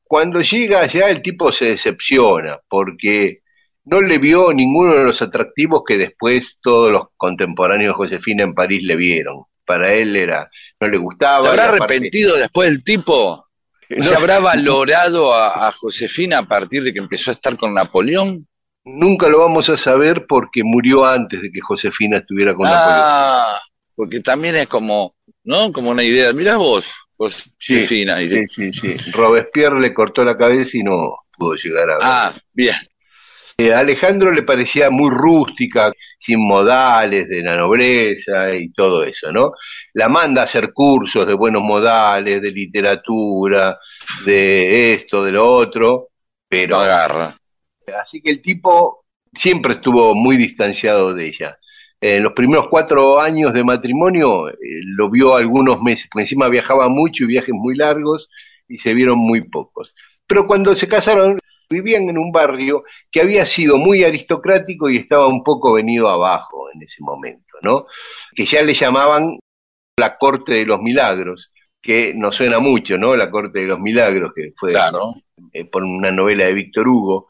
Cuando 0.03 0.41
llega 0.41 0.81
allá 0.81 1.09
el 1.09 1.21
tipo 1.21 1.51
se 1.51 1.65
decepciona 1.65 2.59
porque 2.67 3.40
no 3.91 4.01
le 4.01 4.17
vio 4.17 4.53
ninguno 4.53 4.95
de 4.95 5.03
los 5.03 5.21
atractivos 5.21 5.83
que 5.85 5.97
después 5.97 6.57
todos 6.61 6.89
los 6.89 7.03
contemporáneos 7.17 7.91
de 7.91 7.97
Josefina 7.97 8.43
en 8.43 8.55
París 8.55 8.83
le 8.83 8.95
vieron. 8.95 9.43
Para 9.65 9.93
él 9.93 10.15
era, 10.15 10.49
no 10.79 10.87
le 10.87 10.97
gustaba. 10.97 11.43
¿Se 11.43 11.49
habrá 11.49 11.65
arrepentido 11.65 12.37
después 12.37 12.69
el 12.69 12.83
tipo? 12.83 13.47
¿Se 13.99 14.15
habrá 14.15 14.39
valorado 14.39 15.33
a, 15.33 15.67
a 15.67 15.71
Josefina 15.73 16.39
a 16.39 16.43
partir 16.43 16.83
de 16.83 16.93
que 16.93 16.99
empezó 16.99 17.31
a 17.31 17.33
estar 17.33 17.57
con 17.57 17.73
Napoleón? 17.73 18.47
Nunca 18.83 19.27
lo 19.27 19.39
vamos 19.39 19.69
a 19.69 19.77
saber 19.77 20.25
porque 20.27 20.63
murió 20.63 21.05
antes 21.05 21.41
de 21.41 21.51
que 21.51 21.59
Josefina 21.61 22.17
estuviera 22.17 22.55
con 22.55 22.65
ah, 22.67 23.59
porque 23.95 24.21
también 24.21 24.55
es 24.55 24.67
como, 24.67 25.15
¿no? 25.43 25.71
Como 25.71 25.91
una 25.91 26.01
idea. 26.01 26.33
Mirá 26.33 26.57
vos, 26.57 26.91
Josefina. 27.15 28.17
Sí, 28.17 28.47
sí, 28.47 28.73
sí, 28.73 29.11
Robespierre 29.11 29.79
le 29.79 29.93
cortó 29.93 30.23
la 30.23 30.37
cabeza 30.37 30.77
y 30.77 30.83
no 30.83 31.17
pudo 31.37 31.53
llegar 31.55 31.91
a 31.91 31.93
ver. 31.93 32.01
Ah, 32.01 32.33
bien. 32.53 32.73
Eh, 33.57 33.73
Alejandro 33.73 34.31
le 34.31 34.43
parecía 34.43 34.89
muy 34.89 35.09
rústica, 35.09 35.91
sin 36.17 36.39
modales, 36.39 37.27
de 37.27 37.41
la 37.41 37.55
nobleza 37.55 38.53
y 38.55 38.71
todo 38.71 39.03
eso, 39.03 39.31
¿no? 39.31 39.53
La 39.93 40.09
manda 40.09 40.41
a 40.41 40.45
hacer 40.45 40.73
cursos 40.73 41.25
de 41.27 41.33
buenos 41.33 41.63
modales, 41.63 42.41
de 42.41 42.51
literatura, 42.51 43.77
de 44.25 44.93
esto, 44.93 45.23
de 45.23 45.31
lo 45.31 45.45
otro, 45.47 46.09
pero... 46.47 46.79
agarra. 46.79 47.35
Así 47.99 48.21
que 48.21 48.31
el 48.31 48.41
tipo 48.41 49.05
siempre 49.33 49.75
estuvo 49.75 50.15
muy 50.15 50.37
distanciado 50.37 51.13
de 51.13 51.27
ella. 51.27 51.57
En 51.99 52.23
los 52.23 52.33
primeros 52.33 52.67
cuatro 52.69 53.19
años 53.19 53.53
de 53.53 53.63
matrimonio 53.63 54.49
eh, 54.49 54.55
lo 54.85 55.09
vio 55.09 55.35
algunos 55.35 55.81
meses, 55.81 56.07
porque 56.11 56.23
encima 56.23 56.49
viajaba 56.49 56.89
mucho 56.89 57.23
y 57.23 57.27
viajes 57.27 57.53
muy 57.53 57.75
largos 57.75 58.27
y 58.67 58.77
se 58.77 58.93
vieron 58.93 59.19
muy 59.19 59.41
pocos. 59.41 59.95
Pero 60.25 60.47
cuando 60.47 60.73
se 60.73 60.87
casaron, 60.87 61.37
vivían 61.71 62.09
en 62.09 62.17
un 62.17 62.31
barrio 62.31 62.83
que 63.09 63.21
había 63.21 63.45
sido 63.45 63.77
muy 63.77 64.03
aristocrático 64.03 64.89
y 64.89 64.97
estaba 64.97 65.27
un 65.27 65.43
poco 65.43 65.73
venido 65.73 66.09
abajo 66.09 66.69
en 66.73 66.83
ese 66.83 67.01
momento, 67.03 67.57
¿no? 67.63 67.85
Que 68.35 68.45
ya 68.45 68.61
le 68.61 68.73
llamaban 68.73 69.39
la 69.97 70.17
Corte 70.17 70.53
de 70.53 70.65
los 70.65 70.81
Milagros, 70.81 71.51
que 71.81 72.13
nos 72.13 72.35
suena 72.35 72.59
mucho, 72.59 72.97
¿no? 72.97 73.15
La 73.15 73.31
Corte 73.31 73.59
de 73.59 73.65
los 73.65 73.79
Milagros, 73.79 74.33
que 74.35 74.53
fue 74.55 74.71
claro. 74.71 75.13
Eh, 75.53 75.65
por 75.65 75.83
una 75.83 76.11
novela 76.11 76.45
de 76.45 76.53
Víctor 76.53 76.87
Hugo, 76.87 77.27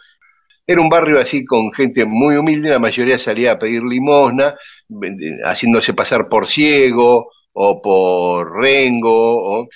Era 0.68 0.82
un 0.82 0.90
barrio 0.90 1.20
así 1.20 1.44
con 1.46 1.72
gente 1.74 2.06
muy 2.06 2.36
humilde, 2.36 2.70
la 2.70 2.80
mayoría 2.80 3.18
salía 3.18 3.54
a 3.54 3.60
pedir 3.60 3.82
limosna, 3.84 4.56
haciéndose 5.46 5.94
pasar 5.94 6.30
por 6.30 6.48
ciego 6.48 7.32
o 7.54 7.82
por 7.82 8.62
rengo, 8.62 9.68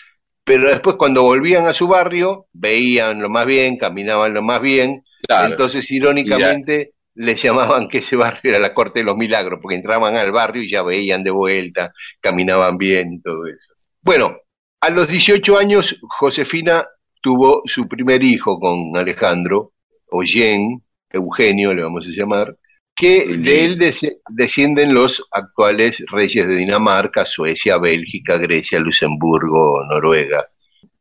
pero 0.45 0.69
después 0.69 0.95
cuando 0.95 1.23
volvían 1.23 1.65
a 1.65 1.73
su 1.73 1.87
barrio, 1.87 2.47
veían 2.53 3.21
lo 3.21 3.29
más 3.29 3.45
bien, 3.45 3.77
caminaban 3.77 4.33
lo 4.33 4.43
más 4.43 4.61
bien, 4.61 5.03
entonces 5.27 5.89
irónicamente 5.91 6.93
le 7.15 7.35
llamaban 7.35 7.87
que 7.87 7.97
ese 7.97 8.15
barrio 8.15 8.51
era 8.51 8.59
la 8.59 8.73
corte 8.73 8.99
de 8.99 9.05
los 9.05 9.17
milagros, 9.17 9.59
porque 9.61 9.75
entraban 9.75 10.15
al 10.15 10.31
barrio 10.31 10.61
y 10.61 10.69
ya 10.69 10.83
veían 10.83 11.23
de 11.23 11.31
vuelta, 11.31 11.91
caminaban 12.21 12.77
bien 12.77 13.13
y 13.13 13.21
todo 13.21 13.47
eso. 13.47 13.73
Bueno, 14.01 14.37
a 14.81 14.89
los 14.91 15.07
18 15.07 15.57
años, 15.57 15.97
Josefina 16.03 16.85
tuvo 17.21 17.63
su 17.65 17.87
primer 17.87 18.23
hijo 18.23 18.59
con 18.59 18.95
Alejandro, 18.95 19.73
Oyen, 20.11 20.83
Eugenio 21.09 21.73
le 21.73 21.81
vamos 21.81 22.05
a 22.05 22.11
llamar, 22.11 22.55
que 22.95 23.25
de 23.27 23.65
él 23.65 23.93
descienden 24.29 24.93
los 24.93 25.23
actuales 25.31 26.03
reyes 26.09 26.47
de 26.47 26.55
Dinamarca, 26.55 27.25
Suecia, 27.25 27.77
Bélgica, 27.77 28.37
Grecia, 28.37 28.79
Luxemburgo, 28.79 29.83
Noruega. 29.89 30.47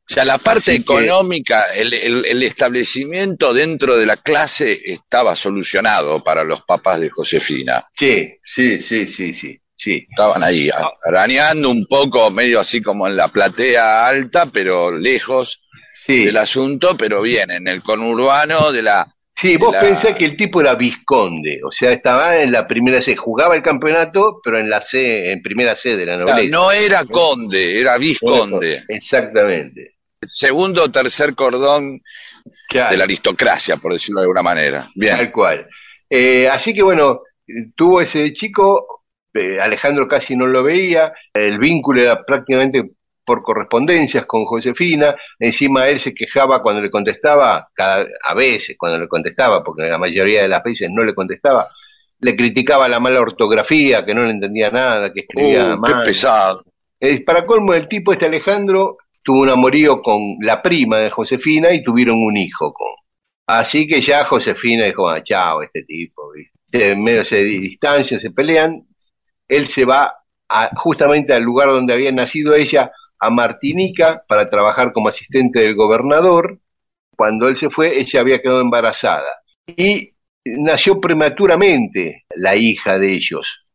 O 0.06 0.12
sea, 0.12 0.24
la 0.24 0.36
parte 0.36 0.74
económica, 0.74 1.64
el, 1.74 2.42
establecimiento 2.42 3.54
dentro 3.54 3.96
de 3.96 4.04
la 4.04 4.18
clase 4.18 4.78
estaba 4.84 5.34
solucionado 5.34 6.22
para 6.22 6.44
los 6.44 6.62
papás 6.62 7.00
de 7.00 7.08
Josefina. 7.08 7.86
Sí, 7.94 8.34
sí, 8.42 8.82
sí, 8.82 9.06
sí, 9.06 9.32
sí. 9.32 9.58
Sí. 9.76 10.06
Estaban 10.08 10.42
ahí 10.42 10.68
ah. 10.70 10.90
arañando 11.04 11.70
un 11.70 11.86
poco, 11.86 12.30
medio 12.30 12.60
así 12.60 12.80
como 12.80 13.08
en 13.08 13.16
la 13.16 13.28
platea 13.28 14.06
alta, 14.06 14.46
pero 14.46 14.92
lejos 14.92 15.62
del 16.06 16.36
asunto, 16.36 16.96
pero 16.96 17.22
bien, 17.22 17.50
en 17.50 17.66
el 17.68 17.82
conurbano 17.82 18.72
de 18.72 18.82
la... 18.82 19.13
Sí, 19.36 19.56
vos 19.56 19.74
pensás 19.76 20.14
que 20.14 20.24
el 20.24 20.36
tipo 20.36 20.60
era 20.60 20.74
visconde, 20.74 21.60
o 21.66 21.70
sea, 21.72 21.90
estaba 21.90 22.38
en 22.38 22.52
la 22.52 22.66
primera 22.66 23.02
C, 23.02 23.16
jugaba 23.16 23.56
el 23.56 23.62
campeonato, 23.62 24.40
pero 24.42 24.58
en 24.58 24.70
la 24.70 24.80
C, 24.80 25.32
en 25.32 25.42
primera 25.42 25.74
C 25.74 25.96
de 25.96 26.06
la 26.06 26.16
nobleza. 26.16 26.50
no 26.50 26.70
era 26.70 27.04
conde, 27.04 27.80
era 27.80 27.98
visconde. 27.98 28.84
Exactamente 28.88 29.94
segundo 30.26 30.84
o 30.84 30.90
tercer 30.90 31.34
cordón 31.34 32.02
de 32.70 32.96
la 32.96 33.04
aristocracia, 33.04 33.76
por 33.76 33.92
decirlo 33.92 34.20
de 34.20 34.24
alguna 34.24 34.42
manera. 34.42 34.90
Bien. 34.94 35.16
Tal 35.16 35.32
cual. 35.32 35.68
Eh, 36.08 36.48
así 36.48 36.74
que 36.74 36.82
bueno, 36.82 37.22
tuvo 37.74 38.00
ese 38.00 38.32
chico, 38.32 39.04
eh, 39.32 39.58
Alejandro 39.60 40.06
casi 40.08 40.36
no 40.36 40.46
lo 40.46 40.62
veía, 40.62 41.12
el 41.32 41.58
vínculo 41.58 42.02
era 42.02 42.24
prácticamente 42.24 42.90
por 43.24 43.42
correspondencias 43.42 44.26
con 44.26 44.44
Josefina, 44.44 45.14
encima 45.38 45.88
él 45.88 45.98
se 45.98 46.14
quejaba 46.14 46.62
cuando 46.62 46.82
le 46.82 46.90
contestaba, 46.90 47.68
cada, 47.74 48.06
a 48.24 48.34
veces 48.34 48.76
cuando 48.78 48.98
le 48.98 49.08
contestaba, 49.08 49.62
porque 49.62 49.84
la 49.84 49.98
mayoría 49.98 50.42
de 50.42 50.48
las 50.48 50.62
veces 50.62 50.88
no 50.90 51.02
le 51.02 51.14
contestaba, 51.14 51.66
le 52.20 52.36
criticaba 52.36 52.88
la 52.88 53.00
mala 53.00 53.20
ortografía, 53.20 54.04
que 54.04 54.14
no 54.14 54.24
le 54.24 54.30
entendía 54.30 54.70
nada, 54.70 55.12
que 55.12 55.20
escribía 55.20 55.74
uh, 55.74 55.78
mal. 55.78 55.98
Qué 55.98 56.06
pesado. 56.06 56.64
para 57.26 57.44
colmo, 57.46 57.74
el 57.74 57.88
tipo 57.88 58.12
este 58.12 58.26
Alejandro 58.26 58.98
tuvo 59.22 59.42
un 59.42 59.50
amorío 59.50 60.02
con 60.02 60.20
la 60.40 60.60
prima 60.62 60.98
de 60.98 61.10
Josefina 61.10 61.72
y 61.72 61.82
tuvieron 61.82 62.16
un 62.18 62.36
hijo 62.36 62.72
con. 62.72 62.88
Así 63.46 63.86
que 63.86 64.00
ya 64.00 64.24
Josefina 64.24 64.86
dijo, 64.86 65.08
ah, 65.08 65.22
chao, 65.22 65.62
este 65.62 65.82
tipo, 65.82 66.32
En 66.72 67.02
medio 67.02 67.24
se 67.24 67.42
distancia, 67.42 68.18
se 68.18 68.30
pelean, 68.30 68.86
él 69.48 69.66
se 69.66 69.84
va 69.84 70.14
justamente 70.76 71.32
al 71.32 71.42
lugar 71.42 71.68
donde 71.68 71.92
había 71.92 72.12
nacido 72.12 72.54
ella, 72.54 72.92
a 73.18 73.30
Martinica, 73.30 74.24
para 74.28 74.50
trabajar 74.50 74.92
como 74.92 75.08
asistente 75.08 75.60
del 75.60 75.74
gobernador. 75.74 76.58
Cuando 77.16 77.48
él 77.48 77.56
se 77.56 77.70
fue, 77.70 77.98
ella 77.98 78.20
había 78.20 78.40
quedado 78.40 78.60
embarazada. 78.60 79.42
Y 79.66 80.14
nació 80.44 81.00
prematuramente 81.00 82.24
la 82.34 82.56
hija 82.56 82.98
de 82.98 83.12
ellos, 83.12 83.66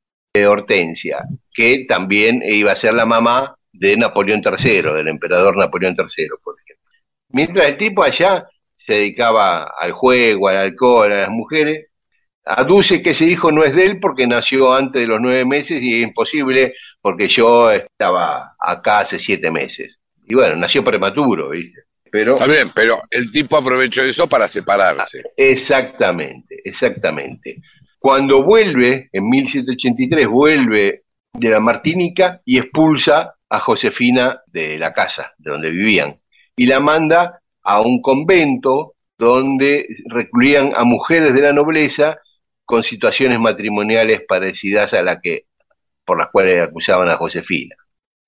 Hortensia, 0.48 1.24
que 1.54 1.86
también 1.88 2.42
iba 2.44 2.72
a 2.72 2.76
ser 2.76 2.94
la 2.94 3.06
mamá 3.06 3.56
de 3.72 3.98
Napoleón 3.98 4.42
III, 4.44 4.94
del 4.94 5.08
emperador 5.08 5.58
Napoleón 5.58 5.96
III, 5.98 6.28
por 6.44 6.56
ejemplo. 6.64 6.90
Mientras 7.30 7.68
el 7.68 7.78
tipo 7.78 8.04
allá 8.04 8.48
se 8.76 8.94
dedicaba 8.94 9.74
al 9.78 9.92
juego, 9.92 10.48
al 10.48 10.58
alcohol, 10.58 11.12
a 11.12 11.22
las 11.22 11.30
mujeres, 11.30 11.89
aduce 12.50 13.04
que 13.04 13.12
ese 13.12 13.26
hijo 13.26 13.52
no 13.52 13.64
es 13.64 13.76
de 13.76 13.86
él 13.86 14.00
porque 14.00 14.26
nació 14.26 14.74
antes 14.74 15.02
de 15.02 15.08
los 15.08 15.22
nueve 15.22 15.46
meses 15.46 15.82
y 15.82 15.96
es 15.96 16.04
imposible 16.04 16.74
porque 17.02 17.28
yo 17.28 17.72
estaba 17.72 18.56
acá 18.60 19.00
hace 19.00 19.20
siete 19.20 19.52
meses. 19.52 20.00
Y 20.26 20.34
bueno, 20.34 20.56
nació 20.56 20.84
prematuro, 20.84 21.50
¿viste? 21.50 21.82
Pero, 22.12 22.34
Está 22.34 22.48
bien, 22.48 22.72
pero 22.74 23.00
el 23.12 23.32
tipo 23.32 23.56
aprovechó 23.56 24.02
eso 24.02 24.28
para 24.28 24.48
separarse. 24.48 25.22
Exactamente, 25.38 26.60
exactamente. 26.64 27.62
Cuando 28.00 28.42
vuelve, 28.42 29.10
en 29.12 29.30
1783, 29.30 30.28
vuelve 30.28 31.04
de 31.32 31.50
la 31.50 31.60
Martínica 31.60 32.42
y 32.46 32.58
expulsa 32.58 33.36
a 33.48 33.60
Josefina 33.60 34.42
de 34.48 34.80
la 34.80 34.92
casa, 34.92 35.34
de 35.38 35.52
donde 35.52 35.70
vivían, 35.70 36.20
y 36.56 36.66
la 36.66 36.80
manda 36.80 37.42
a 37.62 37.80
un 37.82 38.02
convento 38.02 38.96
donde 39.20 39.86
recluían 40.08 40.72
a 40.76 40.84
mujeres 40.84 41.34
de 41.34 41.42
la 41.42 41.54
nobleza 41.54 42.18
con 42.70 42.84
situaciones 42.84 43.40
matrimoniales 43.40 44.22
parecidas 44.28 44.94
a 44.94 45.02
la 45.02 45.20
que 45.20 45.46
por 46.06 46.20
las 46.20 46.28
cuales 46.28 46.62
acusaban 46.62 47.10
a 47.10 47.16
Josefina. 47.16 47.76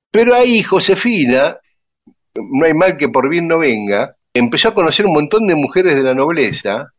Pero 0.09 0.33
ahí 0.33 0.63
Josefina, 0.63 1.59
no 2.33 2.65
hay 2.65 2.73
mal 2.73 2.97
que 2.97 3.07
por 3.07 3.29
bien 3.29 3.47
no 3.47 3.59
venga, 3.59 4.15
empezó 4.33 4.69
a 4.69 4.73
conocer 4.73 5.05
un 5.05 5.13
montón 5.13 5.45
de 5.45 5.53
mujeres 5.53 5.93
de 5.93 6.01
la 6.01 6.15
nobleza, 6.15 6.91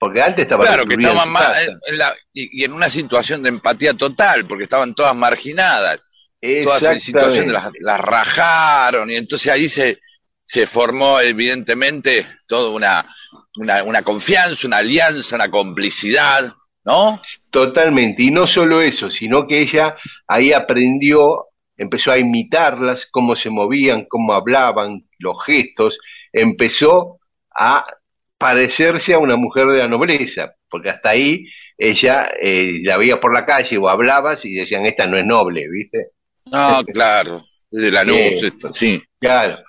porque 0.00 0.20
antes 0.20 0.42
estaba 0.42 0.66
claro 0.66 0.84
que 0.84 0.94
estaban 0.94 1.28
más 1.28 1.56
y, 2.32 2.64
en 2.64 2.72
una 2.72 2.90
situación 2.90 3.44
de 3.44 3.50
empatía 3.50 3.94
total, 3.94 4.46
porque 4.46 4.64
estaban 4.64 4.92
todas 4.92 5.14
marginadas. 5.14 6.00
Toda 6.64 6.76
esa 6.76 6.98
situación 6.98 7.52
las, 7.52 8.00
rajaron 8.00 9.08
y 9.12 9.14
entonces 9.14 9.52
ahí 9.52 9.68
se, 9.68 10.00
se 10.42 10.66
formó 10.66 11.20
evidentemente 11.20 12.26
toda 12.48 12.70
una, 12.70 13.14
una, 13.58 13.84
una, 13.84 14.02
confianza, 14.02 14.66
una 14.66 14.78
alianza, 14.78 15.36
una 15.36 15.50
complicidad, 15.52 16.52
¿no? 16.84 17.20
Totalmente, 17.50 18.22
y 18.22 18.30
no 18.30 18.46
solo 18.46 18.80
eso, 18.80 19.10
sino 19.10 19.46
que 19.46 19.60
ella 19.60 19.96
ahí 20.26 20.52
aprendió, 20.52 21.46
empezó 21.76 22.12
a 22.12 22.18
imitarlas, 22.18 23.06
cómo 23.10 23.36
se 23.36 23.50
movían, 23.50 24.06
cómo 24.08 24.32
hablaban, 24.32 25.08
los 25.18 25.42
gestos, 25.44 25.98
empezó 26.32 27.18
a 27.54 27.86
parecerse 28.38 29.14
a 29.14 29.18
una 29.18 29.36
mujer 29.36 29.66
de 29.66 29.78
la 29.78 29.88
nobleza, 29.88 30.54
porque 30.68 30.90
hasta 30.90 31.10
ahí 31.10 31.44
ella 31.76 32.30
eh, 32.40 32.80
la 32.82 32.96
veía 32.96 33.18
por 33.18 33.32
la 33.32 33.46
calle 33.46 33.78
o 33.78 33.88
hablabas 33.88 34.44
y 34.44 34.54
decían, 34.54 34.84
esta 34.86 35.06
no 35.06 35.16
es 35.16 35.24
noble, 35.24 35.66
¿viste? 35.70 36.10
No, 36.46 36.82
claro, 36.92 37.42
de 37.70 37.90
la 37.90 38.04
luz, 38.04 38.42
esto, 38.42 38.68
sí. 38.68 39.02
Claro. 39.18 39.62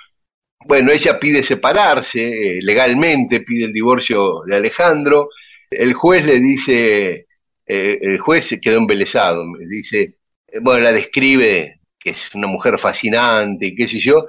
Bueno, 0.65 0.91
ella 0.91 1.19
pide 1.19 1.41
separarse, 1.41 2.21
eh, 2.21 2.59
legalmente 2.61 3.41
pide 3.41 3.65
el 3.65 3.73
divorcio 3.73 4.41
de 4.45 4.55
Alejandro. 4.57 5.29
El 5.71 5.93
juez 5.93 6.25
le 6.25 6.39
dice, 6.39 7.27
eh, 7.65 7.97
el 8.01 8.19
juez 8.19 8.45
se 8.45 8.59
quedó 8.59 8.77
embelesado, 8.77 9.45
me 9.45 9.65
dice, 9.65 10.17
eh, 10.47 10.59
bueno, 10.61 10.81
la 10.81 10.91
describe 10.91 11.79
que 11.97 12.09
es 12.09 12.35
una 12.35 12.47
mujer 12.47 12.77
fascinante 12.77 13.67
y 13.67 13.75
qué 13.75 13.87
sé 13.87 13.99
yo, 13.99 14.25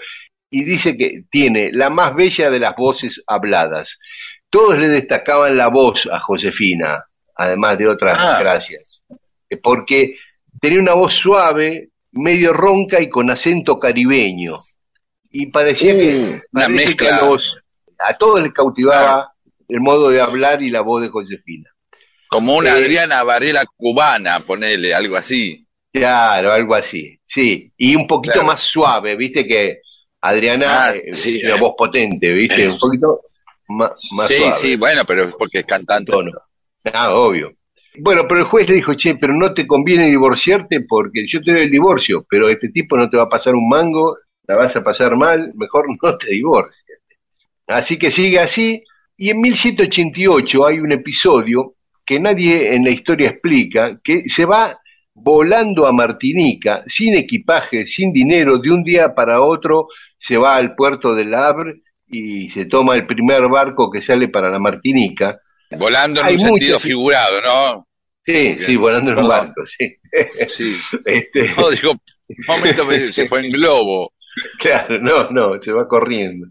y 0.51 0.65
dice 0.65 0.97
que 0.97 1.25
tiene 1.31 1.73
la 1.73 1.91
más 1.91 2.15
bella 2.15 2.51
de 2.51 2.61
las 2.61 2.77
voces 2.77 3.23
habladas. 3.27 3.99
Todos 4.49 4.79
le 4.79 4.89
destacaban 4.89 5.57
la 5.57 5.69
voz 5.69 6.09
a 6.13 6.21
Josefina, 6.21 7.05
además 7.35 7.79
de 7.79 7.89
otras 7.89 8.19
ah. 8.21 8.39
gracias, 8.41 9.03
porque 9.63 10.17
tenía 10.61 10.79
una 10.79 10.95
voz 10.95 11.15
suave, 11.15 11.91
medio 12.13 12.53
ronca 12.53 13.01
y 13.01 13.09
con 13.09 13.31
acento 13.31 13.79
caribeño. 13.79 14.59
Y 15.31 15.47
parecía 15.47 15.95
que, 15.97 16.43
una 16.53 16.69
mezcla. 16.69 17.19
a, 17.99 18.15
todos 18.19 18.43
les 18.43 18.53
cautivaba 18.53 19.32
el 19.69 19.81
modo 19.81 20.11
de 20.11 20.21
hablar 20.21 20.63
y 20.63 20.71
la 20.71 20.81
voz 20.81 21.03
de 21.03 21.09
Josefina. 21.09 21.71
Como 22.29 22.57
una 22.57 22.71
eh, 22.71 22.83
Adriana 22.85 23.23
Varela 23.23 23.65
cubana, 23.77 24.41
ponele, 24.41 24.95
algo 24.95 25.17
así. 25.17 25.67
Claro, 25.93 26.53
algo 26.53 26.75
así, 26.75 27.19
sí. 27.25 27.71
Y 27.77 27.95
un 27.95 28.07
poquito 28.07 28.43
más 28.43 28.61
suave, 28.61 29.17
viste 29.17 29.47
que 29.47 29.81
Adriana 30.23 30.87
ah, 30.87 30.95
eh, 30.95 31.13
sí. 31.13 31.43
una 31.45 31.57
voz 31.57 31.75
potente, 31.77 32.33
viste, 32.33 32.69
un 32.69 32.79
poquito 32.79 33.21
más, 33.69 33.93
sí, 33.95 34.35
suave. 34.37 34.55
Sí, 34.55 34.77
bueno, 34.77 35.05
pero 35.05 35.25
es 35.25 35.35
porque 35.35 35.59
es 35.59 35.67
cantante. 35.67 36.11
Tono. 36.11 36.33
Ah, 36.93 37.15
obvio. 37.15 37.53
Bueno, 37.99 38.23
pero 38.27 38.41
el 38.41 38.47
juez 38.47 38.69
le 38.69 38.77
dijo, 38.77 38.95
che, 38.95 39.17
pero 39.17 39.35
no 39.35 39.53
te 39.53 39.67
conviene 39.67 40.07
divorciarte 40.09 40.81
porque 40.89 41.27
yo 41.27 41.43
te 41.43 41.53
doy 41.53 41.63
el 41.63 41.71
divorcio, 41.71 42.25
pero 42.29 42.49
este 42.49 42.71
tipo 42.71 42.97
no 42.97 43.11
te 43.11 43.19
va 43.19 43.25
a 43.25 43.29
pasar 43.29 43.55
un 43.55 43.69
mango, 43.69 44.17
la 44.47 44.57
vas 44.57 44.75
a 44.75 44.83
pasar 44.83 45.17
mal, 45.17 45.53
mejor 45.55 45.87
no 46.03 46.17
te 46.17 46.31
divorcies. 46.31 46.85
Así 47.67 47.99
que 47.99 48.11
sigue 48.11 48.39
así, 48.39 48.83
y 49.17 49.31
en 49.31 49.41
1788 49.41 50.67
hay 50.67 50.79
un 50.79 50.93
episodio 50.93 51.75
que 52.05 52.19
nadie 52.19 52.75
en 52.75 52.85
la 52.85 52.91
historia 52.91 53.31
explica, 53.31 54.01
que 54.03 54.23
se 54.27 54.45
va 54.45 54.79
volando 55.15 55.87
a 55.87 55.93
Martinica, 55.93 56.83
sin 56.87 57.15
equipaje, 57.15 57.87
sin 57.87 58.13
dinero, 58.13 58.59
de 58.59 58.71
un 58.71 58.83
día 58.83 59.15
para 59.15 59.43
otro 59.43 59.89
se 60.19 60.37
va 60.37 60.57
al 60.57 60.75
puerto 60.75 61.15
de 61.15 61.35
Havre 61.37 61.83
y 62.09 62.49
se 62.49 62.67
toma 62.67 62.95
el 62.95 63.07
primer 63.07 63.49
barco 63.49 63.91
que 63.91 64.01
sale 64.01 64.29
para 64.29 64.51
la 64.51 64.59
Martinica, 64.59 65.39
Volando 65.79 66.21
en 66.21 66.35
un 66.35 66.39
sentido 66.39 66.79
figurado, 66.79 67.41
¿no? 67.41 67.89
Sí, 68.25 68.57
sí, 68.59 68.77
volando 68.77 69.13
en 69.13 69.19
un 69.19 69.29
barco, 69.29 69.65
sí. 69.67 69.97
sí. 70.49 70.77
Este... 71.05 71.51
No, 71.57 71.71
digo, 71.71 71.93
un 71.93 72.45
momento 72.47 72.87
se 73.11 73.27
fue 73.27 73.47
en 73.47 73.53
globo. 73.53 74.13
Claro, 74.59 74.99
no, 74.99 75.29
no, 75.29 75.61
se 75.61 75.73
va 75.73 75.87
corriendo. 75.87 76.47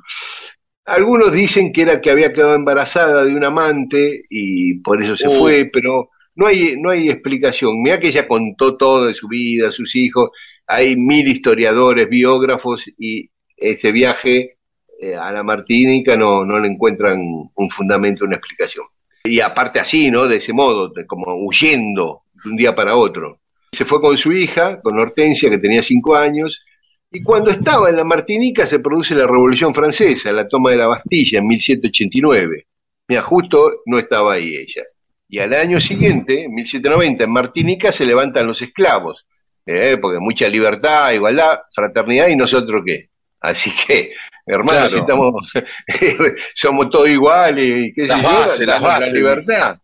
Algunos 0.85 1.31
dicen 1.31 1.71
que 1.71 1.83
era 1.83 2.01
que 2.01 2.11
había 2.11 2.33
quedado 2.33 2.55
embarazada 2.55 3.23
de 3.23 3.33
un 3.35 3.43
amante 3.43 4.23
y 4.29 4.79
por 4.79 5.01
eso 5.01 5.15
se 5.15 5.27
uh. 5.27 5.39
fue, 5.39 5.69
pero 5.71 6.09
no 6.35 6.47
hay, 6.47 6.75
no 6.77 6.89
hay 6.89 7.09
explicación. 7.09 7.81
Mira 7.81 7.99
que 7.99 8.09
ella 8.09 8.27
contó 8.27 8.77
todo 8.77 9.05
de 9.05 9.13
su 9.13 9.27
vida, 9.27 9.71
sus 9.71 9.95
hijos, 9.95 10.31
hay 10.65 10.95
mil 10.95 11.27
historiadores, 11.27 12.09
biógrafos 12.09 12.89
y 12.97 13.29
ese 13.57 13.91
viaje 13.91 14.57
eh, 14.99 15.15
a 15.15 15.31
la 15.31 15.43
Martinica 15.43 16.15
no, 16.15 16.45
no 16.45 16.59
le 16.59 16.67
encuentran 16.67 17.19
un 17.53 17.69
fundamento, 17.69 18.25
una 18.25 18.37
explicación. 18.37 18.85
Y 19.23 19.39
aparte 19.39 19.79
así, 19.79 20.09
¿no? 20.09 20.27
De 20.27 20.37
ese 20.37 20.53
modo, 20.53 20.91
como 21.07 21.35
huyendo 21.45 22.23
de 22.43 22.49
un 22.49 22.57
día 22.57 22.75
para 22.75 22.95
otro. 22.95 23.39
Se 23.71 23.85
fue 23.85 24.01
con 24.01 24.17
su 24.17 24.31
hija, 24.31 24.81
con 24.81 24.97
Hortensia, 24.99 25.49
que 25.49 25.57
tenía 25.57 25.83
cinco 25.83 26.15
años, 26.15 26.63
y 27.11 27.21
cuando 27.21 27.51
estaba 27.51 27.89
en 27.89 27.97
la 27.97 28.05
Martinica 28.05 28.65
se 28.65 28.79
produce 28.79 29.13
la 29.13 29.27
Revolución 29.27 29.75
Francesa, 29.75 30.31
la 30.31 30.47
toma 30.47 30.71
de 30.71 30.77
la 30.77 30.87
Bastilla 30.87 31.39
en 31.39 31.47
1789. 31.47 32.67
Mira, 33.09 33.21
justo 33.21 33.81
no 33.85 33.99
estaba 33.99 34.33
ahí 34.33 34.53
ella. 34.55 34.83
Y 35.27 35.39
al 35.39 35.53
año 35.53 35.81
siguiente, 35.81 36.45
en 36.45 36.53
1790, 36.53 37.25
en 37.25 37.31
Martinica 37.31 37.91
se 37.91 38.05
levantan 38.05 38.47
los 38.47 38.61
esclavos, 38.61 39.25
¿eh? 39.65 39.97
porque 40.01 40.19
mucha 40.19 40.47
libertad, 40.47 41.11
igualdad, 41.11 41.59
fraternidad, 41.73 42.29
y 42.29 42.37
nosotros 42.37 42.81
qué. 42.85 43.09
Así 43.41 43.71
que, 43.85 44.13
hermanos, 44.45 44.93
estamos, 44.93 45.51
somos 46.55 46.89
todos 46.89 47.09
iguales, 47.09 47.83
y 47.83 47.93
qué 47.93 48.07
las 48.07 48.21
la 48.59 48.99
libertad, 49.11 49.79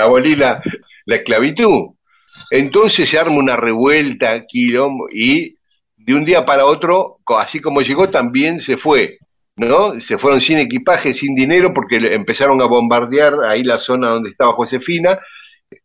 abolir 0.00 0.38
la, 0.38 0.62
la 1.06 1.16
esclavitud. 1.16 1.94
Entonces 2.50 3.08
se 3.08 3.18
arma 3.18 3.36
una 3.36 3.56
revuelta, 3.56 4.44
quilombo, 4.46 5.08
y 5.12 5.56
de 6.04 6.14
un 6.14 6.24
día 6.24 6.44
para 6.44 6.66
otro, 6.66 7.20
así 7.38 7.60
como 7.60 7.80
llegó, 7.80 8.08
también 8.08 8.60
se 8.60 8.76
fue, 8.76 9.18
¿no? 9.56 10.00
Se 10.00 10.18
fueron 10.18 10.40
sin 10.40 10.58
equipaje, 10.58 11.12
sin 11.12 11.34
dinero, 11.34 11.72
porque 11.72 11.96
empezaron 12.14 12.60
a 12.60 12.66
bombardear 12.66 13.34
ahí 13.48 13.62
la 13.62 13.78
zona 13.78 14.08
donde 14.08 14.30
estaba 14.30 14.52
Josefina, 14.52 15.18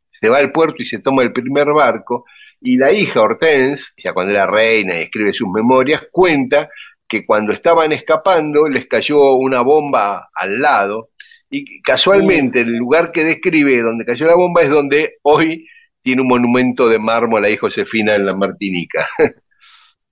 se 0.09 0.29
va 0.29 0.37
al 0.37 0.51
puerto 0.51 0.77
y 0.79 0.85
se 0.85 0.99
toma 0.99 1.21
el 1.21 1.31
primer 1.31 1.67
barco, 1.67 2.25
y 2.59 2.77
la 2.77 2.91
hija 2.91 3.21
Hortense, 3.21 3.91
ya 3.97 4.13
cuando 4.13 4.33
era 4.33 4.47
reina 4.47 4.97
y 4.97 5.03
escribe 5.03 5.33
sus 5.33 5.49
memorias, 5.49 6.07
cuenta 6.11 6.69
que 7.07 7.25
cuando 7.25 7.53
estaban 7.53 7.91
escapando 7.91 8.67
les 8.67 8.87
cayó 8.87 9.35
una 9.35 9.61
bomba 9.61 10.29
al 10.33 10.59
lado, 10.59 11.09
y 11.49 11.81
casualmente 11.81 12.61
el 12.61 12.75
lugar 12.75 13.11
que 13.11 13.23
describe 13.23 13.81
donde 13.81 14.03
cayó 14.03 14.27
la 14.27 14.35
bomba 14.35 14.63
es 14.63 14.69
donde 14.69 15.17
hoy 15.21 15.65
tiene 16.01 16.21
un 16.21 16.27
monumento 16.27 16.89
de 16.89 16.99
mármol 16.99 17.45
a 17.45 17.57
Josefina 17.57 18.15
en 18.15 18.25
la 18.25 18.35
Martinica. 18.35 19.07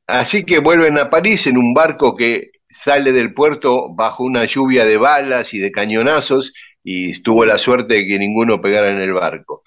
Así 0.08 0.46
que 0.46 0.60
vuelven 0.60 1.00
a 1.00 1.10
París 1.10 1.48
en 1.48 1.58
un 1.58 1.74
barco 1.74 2.16
que 2.16 2.52
sale 2.70 3.12
del 3.12 3.34
puerto 3.34 3.94
bajo 3.94 4.24
una 4.24 4.46
lluvia 4.46 4.86
de 4.86 4.98
balas 4.98 5.54
y 5.54 5.60
de 5.60 5.72
cañonazos 5.72 6.54
y 6.84 7.20
tuvo 7.22 7.46
la 7.46 7.58
suerte 7.58 7.96
de 7.96 8.06
que 8.06 8.20
ninguno 8.20 8.62
pegara 8.62 8.92
en 8.92 9.02
el 9.02 9.14
barco. 9.14 9.64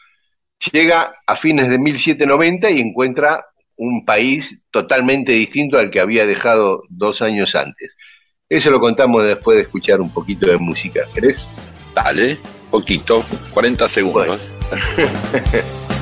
Llega 0.73 1.15
a 1.27 1.37
fines 1.37 1.69
de 1.69 1.79
1790 1.79 2.71
y 2.71 2.81
encuentra 2.81 3.45
un 3.77 4.05
país 4.05 4.63
totalmente 4.71 5.33
distinto 5.33 5.79
al 5.79 5.91
que 5.91 6.01
había 6.01 6.27
dejado 6.27 6.83
dos 6.89 7.23
años 7.23 7.55
antes. 7.55 7.97
Eso 8.49 8.71
lo 8.71 8.81
contamos 8.81 9.25
después 9.25 9.57
de 9.57 9.63
escuchar 9.63 10.01
un 10.01 10.11
poquito 10.11 10.47
de 10.47 10.59
música, 10.59 11.03
¿crees? 11.15 11.49
Dale, 11.95 12.39
poquito, 12.71 13.25
40 13.53 13.89
segundos. 13.89 14.49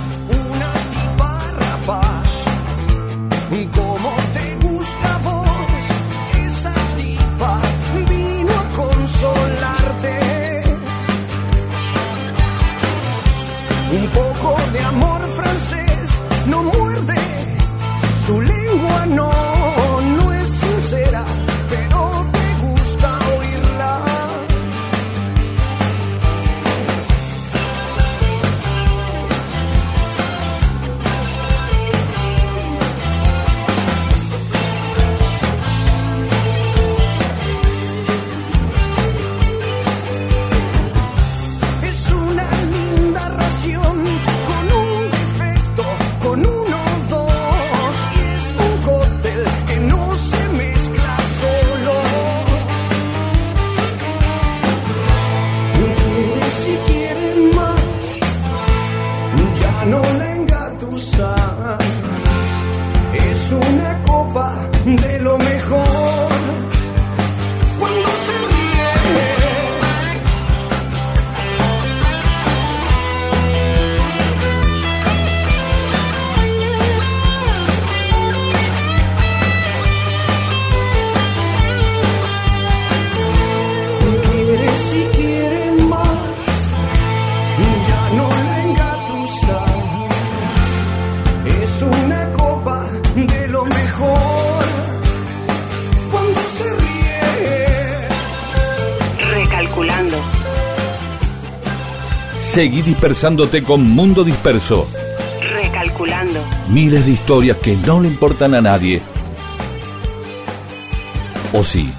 Seguí 102.57 102.81
dispersándote 102.81 103.63
con 103.63 103.83
Mundo 103.83 104.25
Disperso. 104.25 104.89
Recalculando. 105.43 106.43
Miles 106.71 107.05
de 107.05 107.13
historias 107.13 107.59
que 107.59 107.77
no 107.77 108.01
le 108.01 108.09
importan 108.09 108.55
a 108.55 108.63
nadie. 108.63 109.03
¿O 111.53 111.63
sí? 111.63 111.93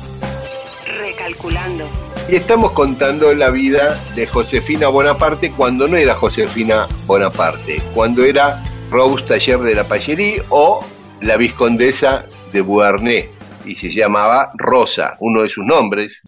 Recalculando. 0.83 1.85
Y 2.27 2.37
estamos 2.37 2.71
contando 2.71 3.31
la 3.35 3.51
vida 3.51 4.01
de 4.15 4.25
Josefina 4.25 4.87
Bonaparte 4.87 5.51
cuando 5.51 5.87
no 5.87 5.95
era 5.95 6.15
Josefina 6.15 6.87
Bonaparte, 7.05 7.79
cuando 7.93 8.23
era 8.23 8.63
Rose 8.89 9.25
Taller 9.25 9.59
de 9.59 9.75
la 9.75 9.87
Pallerí 9.87 10.37
o 10.49 10.83
la 11.21 11.37
Viscondesa 11.37 12.25
de 12.51 12.63
Beauharnais, 12.63 13.27
y 13.63 13.75
se 13.75 13.93
llamaba 13.93 14.51
Rosa, 14.55 15.17
uno 15.19 15.43
de 15.43 15.49
sus 15.49 15.63
nombres. 15.63 16.23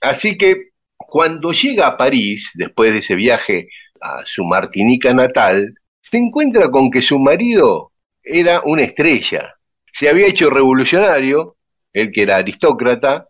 Así 0.00 0.38
que 0.38 0.71
cuando 1.12 1.52
llega 1.52 1.88
a 1.88 1.96
París, 1.98 2.52
después 2.54 2.90
de 2.90 3.00
ese 3.00 3.14
viaje 3.14 3.68
a 4.00 4.24
su 4.24 4.44
Martinica 4.44 5.12
natal, 5.12 5.74
se 6.00 6.16
encuentra 6.16 6.70
con 6.70 6.90
que 6.90 7.02
su 7.02 7.18
marido 7.18 7.92
era 8.22 8.62
una 8.64 8.84
estrella. 8.84 9.56
Se 9.92 10.08
había 10.08 10.28
hecho 10.28 10.48
revolucionario, 10.48 11.58
él 11.92 12.10
que 12.10 12.22
era 12.22 12.36
aristócrata, 12.36 13.28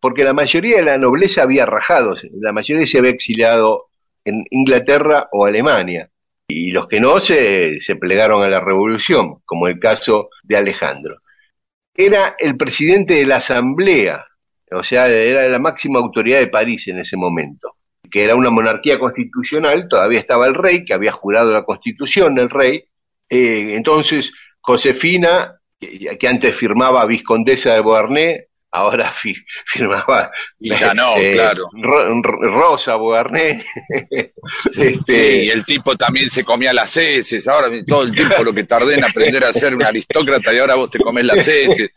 porque 0.00 0.22
la 0.22 0.34
mayoría 0.34 0.76
de 0.76 0.82
la 0.82 0.98
nobleza 0.98 1.44
había 1.44 1.64
rajado, 1.64 2.14
la 2.42 2.52
mayoría 2.52 2.86
se 2.86 2.98
había 2.98 3.12
exiliado 3.12 3.86
en 4.22 4.44
Inglaterra 4.50 5.30
o 5.32 5.46
Alemania, 5.46 6.10
y 6.46 6.72
los 6.72 6.88
que 6.88 7.00
no 7.00 7.20
se, 7.20 7.80
se 7.80 7.96
plegaron 7.96 8.42
a 8.42 8.50
la 8.50 8.60
revolución, 8.60 9.36
como 9.46 9.66
el 9.66 9.78
caso 9.78 10.28
de 10.42 10.58
Alejandro. 10.58 11.22
Era 11.94 12.36
el 12.38 12.58
presidente 12.58 13.14
de 13.14 13.24
la 13.24 13.36
Asamblea 13.36 14.26
o 14.70 14.82
sea, 14.82 15.06
era 15.06 15.48
la 15.48 15.58
máxima 15.58 15.98
autoridad 15.98 16.40
de 16.40 16.48
París 16.48 16.88
en 16.88 16.98
ese 16.98 17.16
momento, 17.16 17.76
que 18.10 18.24
era 18.24 18.34
una 18.34 18.50
monarquía 18.50 18.98
constitucional, 18.98 19.88
todavía 19.88 20.20
estaba 20.20 20.46
el 20.46 20.54
rey, 20.54 20.84
que 20.84 20.94
había 20.94 21.12
jurado 21.12 21.52
la 21.52 21.64
constitución, 21.64 22.38
el 22.38 22.50
rey, 22.50 22.84
eh, 23.28 23.74
entonces 23.74 24.32
Josefina, 24.60 25.60
que, 25.78 26.28
antes 26.28 26.56
firmaba 26.56 27.04
Viscondesa 27.06 27.74
de 27.74 27.82
Beauharnais, 27.82 28.44
ahora 28.74 29.12
firmaba. 29.66 30.30
Y 30.58 30.74
ya 30.74 30.92
no, 30.92 31.16
eh, 31.16 31.30
claro. 31.30 31.70
Rosa 32.22 32.96
Bogarné. 32.96 33.64
este, 34.76 35.44
y 35.44 35.48
el 35.48 35.64
tipo 35.64 35.96
también 35.96 36.28
se 36.28 36.44
comía 36.44 36.72
las 36.72 36.96
heces. 36.96 37.46
Ahora 37.48 37.68
todo 37.86 38.02
el 38.02 38.12
tiempo 38.12 38.42
lo 38.42 38.52
que 38.52 38.64
tardé 38.64 38.94
en 38.94 39.04
aprender 39.04 39.44
a 39.44 39.52
ser 39.52 39.74
un 39.74 39.82
aristócrata 39.84 40.52
y 40.52 40.58
ahora 40.58 40.74
vos 40.74 40.90
te 40.90 40.98
comes 40.98 41.24
las 41.24 41.46
heces. 41.46 41.90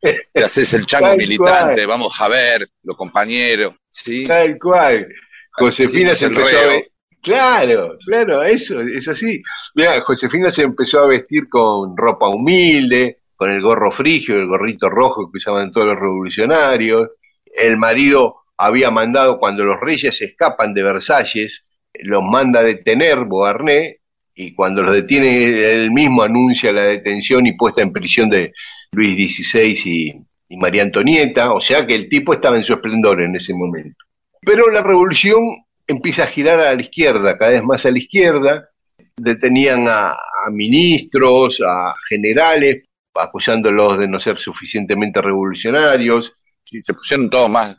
Te 0.00 0.44
haces 0.44 0.74
el 0.74 0.86
chango 0.86 1.16
militante. 1.16 1.86
Vamos 1.86 2.20
a 2.20 2.28
ver, 2.28 2.68
los 2.82 2.96
compañeros. 2.96 3.74
¿sí? 3.88 4.26
Tal 4.26 4.58
cual. 4.58 5.06
Josefina 5.52 6.14
se 6.14 6.26
empezó 6.26 6.56
a 6.56 6.82
Claro, 7.22 7.96
claro, 8.06 8.44
eso 8.44 8.80
es 8.82 9.08
así. 9.08 9.42
Mira, 9.74 10.00
Josefina 10.02 10.48
se 10.52 10.62
empezó 10.62 11.00
a 11.00 11.08
vestir 11.08 11.48
con 11.48 11.96
ropa 11.96 12.28
humilde, 12.28 13.18
con 13.36 13.50
el 13.50 13.60
gorro 13.60 13.92
frigio, 13.92 14.36
el 14.36 14.46
gorrito 14.46 14.88
rojo 14.88 15.30
que 15.30 15.36
usaban 15.36 15.70
todos 15.70 15.86
los 15.86 15.96
revolucionarios. 15.96 17.10
El 17.44 17.76
marido 17.76 18.46
había 18.56 18.90
mandado, 18.90 19.38
cuando 19.38 19.64
los 19.64 19.78
reyes 19.80 20.20
escapan 20.22 20.72
de 20.72 20.82
Versalles, 20.82 21.68
los 22.02 22.22
manda 22.22 22.60
a 22.60 22.64
detener 22.64 23.24
Beauharnais, 23.26 23.96
y 24.34 24.54
cuando 24.54 24.82
los 24.82 24.94
detiene 24.94 25.70
él 25.70 25.90
mismo 25.90 26.22
anuncia 26.22 26.70
la 26.70 26.82
detención 26.82 27.46
y 27.46 27.56
puesta 27.56 27.82
en 27.82 27.92
prisión 27.92 28.28
de 28.28 28.52
Luis 28.92 29.14
XVI 29.14 29.82
y, 29.84 30.56
María 30.58 30.84
Antonieta, 30.84 31.52
o 31.52 31.60
sea 31.60 31.86
que 31.86 31.94
el 31.94 32.08
tipo 32.08 32.32
estaba 32.32 32.56
en 32.56 32.62
su 32.62 32.74
esplendor 32.74 33.20
en 33.20 33.34
ese 33.34 33.52
momento. 33.52 34.04
Pero 34.40 34.70
la 34.70 34.80
revolución 34.80 35.42
empieza 35.86 36.22
a 36.22 36.28
girar 36.28 36.60
a 36.60 36.74
la 36.74 36.80
izquierda, 36.80 37.36
cada 37.36 37.50
vez 37.50 37.64
más 37.64 37.84
a 37.84 37.90
la 37.90 37.98
izquierda, 37.98 38.68
detenían 39.16 39.88
a, 39.88 40.12
a 40.12 40.50
ministros, 40.52 41.60
a 41.66 41.94
generales, 42.08 42.84
acusándolos 43.18 43.98
de 43.98 44.08
no 44.08 44.18
ser 44.18 44.38
suficientemente 44.38 45.20
revolucionarios. 45.20 46.34
Sí, 46.64 46.80
se 46.80 46.94
pusieron 46.94 47.30
todos 47.30 47.48
más, 47.48 47.76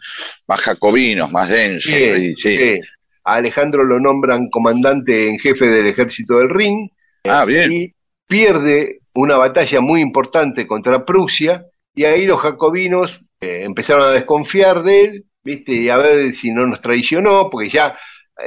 más 0.47 0.61
jacobinos, 0.61 1.31
más 1.31 1.49
densos. 1.49 1.93
Sí, 2.37 2.79
A 3.25 3.35
Alejandro 3.35 3.83
lo 3.83 3.99
nombran 3.99 4.49
comandante 4.49 5.27
en 5.27 5.39
jefe 5.39 5.67
del 5.67 5.87
ejército 5.87 6.39
del 6.39 6.49
Rin. 6.49 6.87
Ah, 7.25 7.43
bien. 7.43 7.71
Y 7.71 7.93
pierde 8.27 8.99
una 9.13 9.37
batalla 9.37 9.81
muy 9.81 10.01
importante 10.01 10.67
contra 10.67 11.05
Prusia, 11.05 11.65
y 11.95 12.05
ahí 12.05 12.25
los 12.25 12.39
jacobinos 12.39 13.21
eh, 13.41 13.61
empezaron 13.63 14.03
a 14.03 14.11
desconfiar 14.11 14.83
de 14.83 15.01
él, 15.01 15.25
¿viste? 15.43 15.73
Y 15.73 15.89
a 15.89 15.97
ver 15.97 16.33
si 16.33 16.51
no 16.51 16.67
nos 16.67 16.79
traicionó, 16.79 17.49
porque 17.49 17.69
ya 17.69 17.97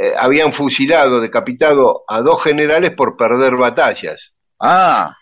eh, 0.00 0.12
habían 0.16 0.52
fusilado, 0.52 1.20
decapitado 1.20 2.04
a 2.06 2.20
dos 2.20 2.42
generales 2.44 2.92
por 2.92 3.16
perder 3.16 3.56
batallas. 3.56 4.34
Ah, 4.60 5.12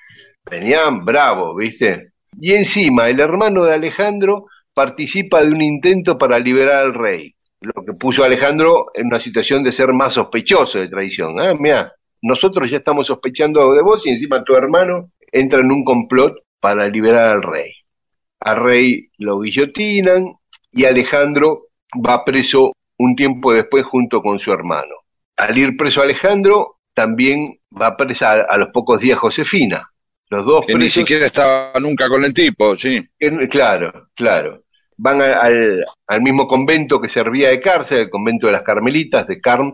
Venían 0.51 1.05
bravos, 1.05 1.57
¿viste? 1.57 2.13
Y 2.41 2.53
encima, 2.53 3.09
el 3.09 3.21
hermano 3.21 3.65
de 3.65 3.75
Alejandro 3.75 4.47
participa 4.73 5.43
de 5.43 5.51
un 5.51 5.63
intento 5.63 6.17
para 6.17 6.39
liberar 6.39 6.81
al 6.81 6.95
rey, 6.95 7.35
lo 7.61 7.85
que 7.85 7.93
puso 7.99 8.23
a 8.23 8.27
Alejandro 8.27 8.87
en 8.95 9.07
una 9.07 9.19
situación 9.19 9.63
de 9.63 9.73
ser 9.73 9.93
más 9.93 10.15
sospechoso 10.15 10.79
de 10.79 10.89
traición. 10.89 11.41
Ah, 11.41 11.55
mira, 11.59 11.93
nosotros 12.23 12.71
ya 12.71 12.77
estamos 12.79 13.07
sospechando 13.09 13.73
de 13.73 13.83
vos 13.83 14.07
y 14.07 14.11
encima 14.11 14.45
tu 14.45 14.55
hermano 14.55 15.11
entra 15.33 15.61
en 15.61 15.71
un 15.71 15.85
complot 15.85 16.37
para 16.61 16.89
liberar 16.89 17.31
al 17.31 17.43
rey. 17.43 17.73
Al 18.41 18.57
rey 18.57 19.09
lo 19.19 19.41
guillotinan 19.41 20.35
y 20.71 20.85
Alejandro 20.85 21.69
va 21.95 22.25
preso 22.25 22.73
un 22.99 23.17
tiempo 23.17 23.53
después 23.53 23.85
junto 23.85 24.23
con 24.23 24.39
su 24.39 24.53
hermano. 24.53 24.95
Al 25.37 25.57
ir 25.57 25.77
preso 25.77 26.03
Alejandro, 26.03 26.79
también 26.95 27.59
va 27.71 27.97
presa 27.97 28.33
a 28.49 28.59
los 28.59 28.71
pocos 28.73 29.01
días 29.01 29.19
Josefina. 29.19 29.89
Los 30.31 30.45
dos 30.45 30.67
que 30.67 30.75
ni 30.75 30.89
siquiera 30.89 31.27
estaba 31.27 31.73
nunca 31.81 32.09
con 32.09 32.25
el 32.25 32.35
tipo, 32.35 32.77
sí. 32.77 33.07
Claro, 33.51 34.09
claro. 34.15 34.65
Van 34.97 35.23
al, 35.23 36.23
mismo 36.23 36.47
convento 36.47 37.01
que 37.01 37.09
servía 37.09 37.51
de 37.51 37.61
cárcel, 37.61 37.99
el 38.01 38.11
convento 38.11 38.47
de 38.47 38.53
las 38.53 38.63
Carmelitas 38.63 39.27
de 39.27 39.41
Carm, 39.41 39.73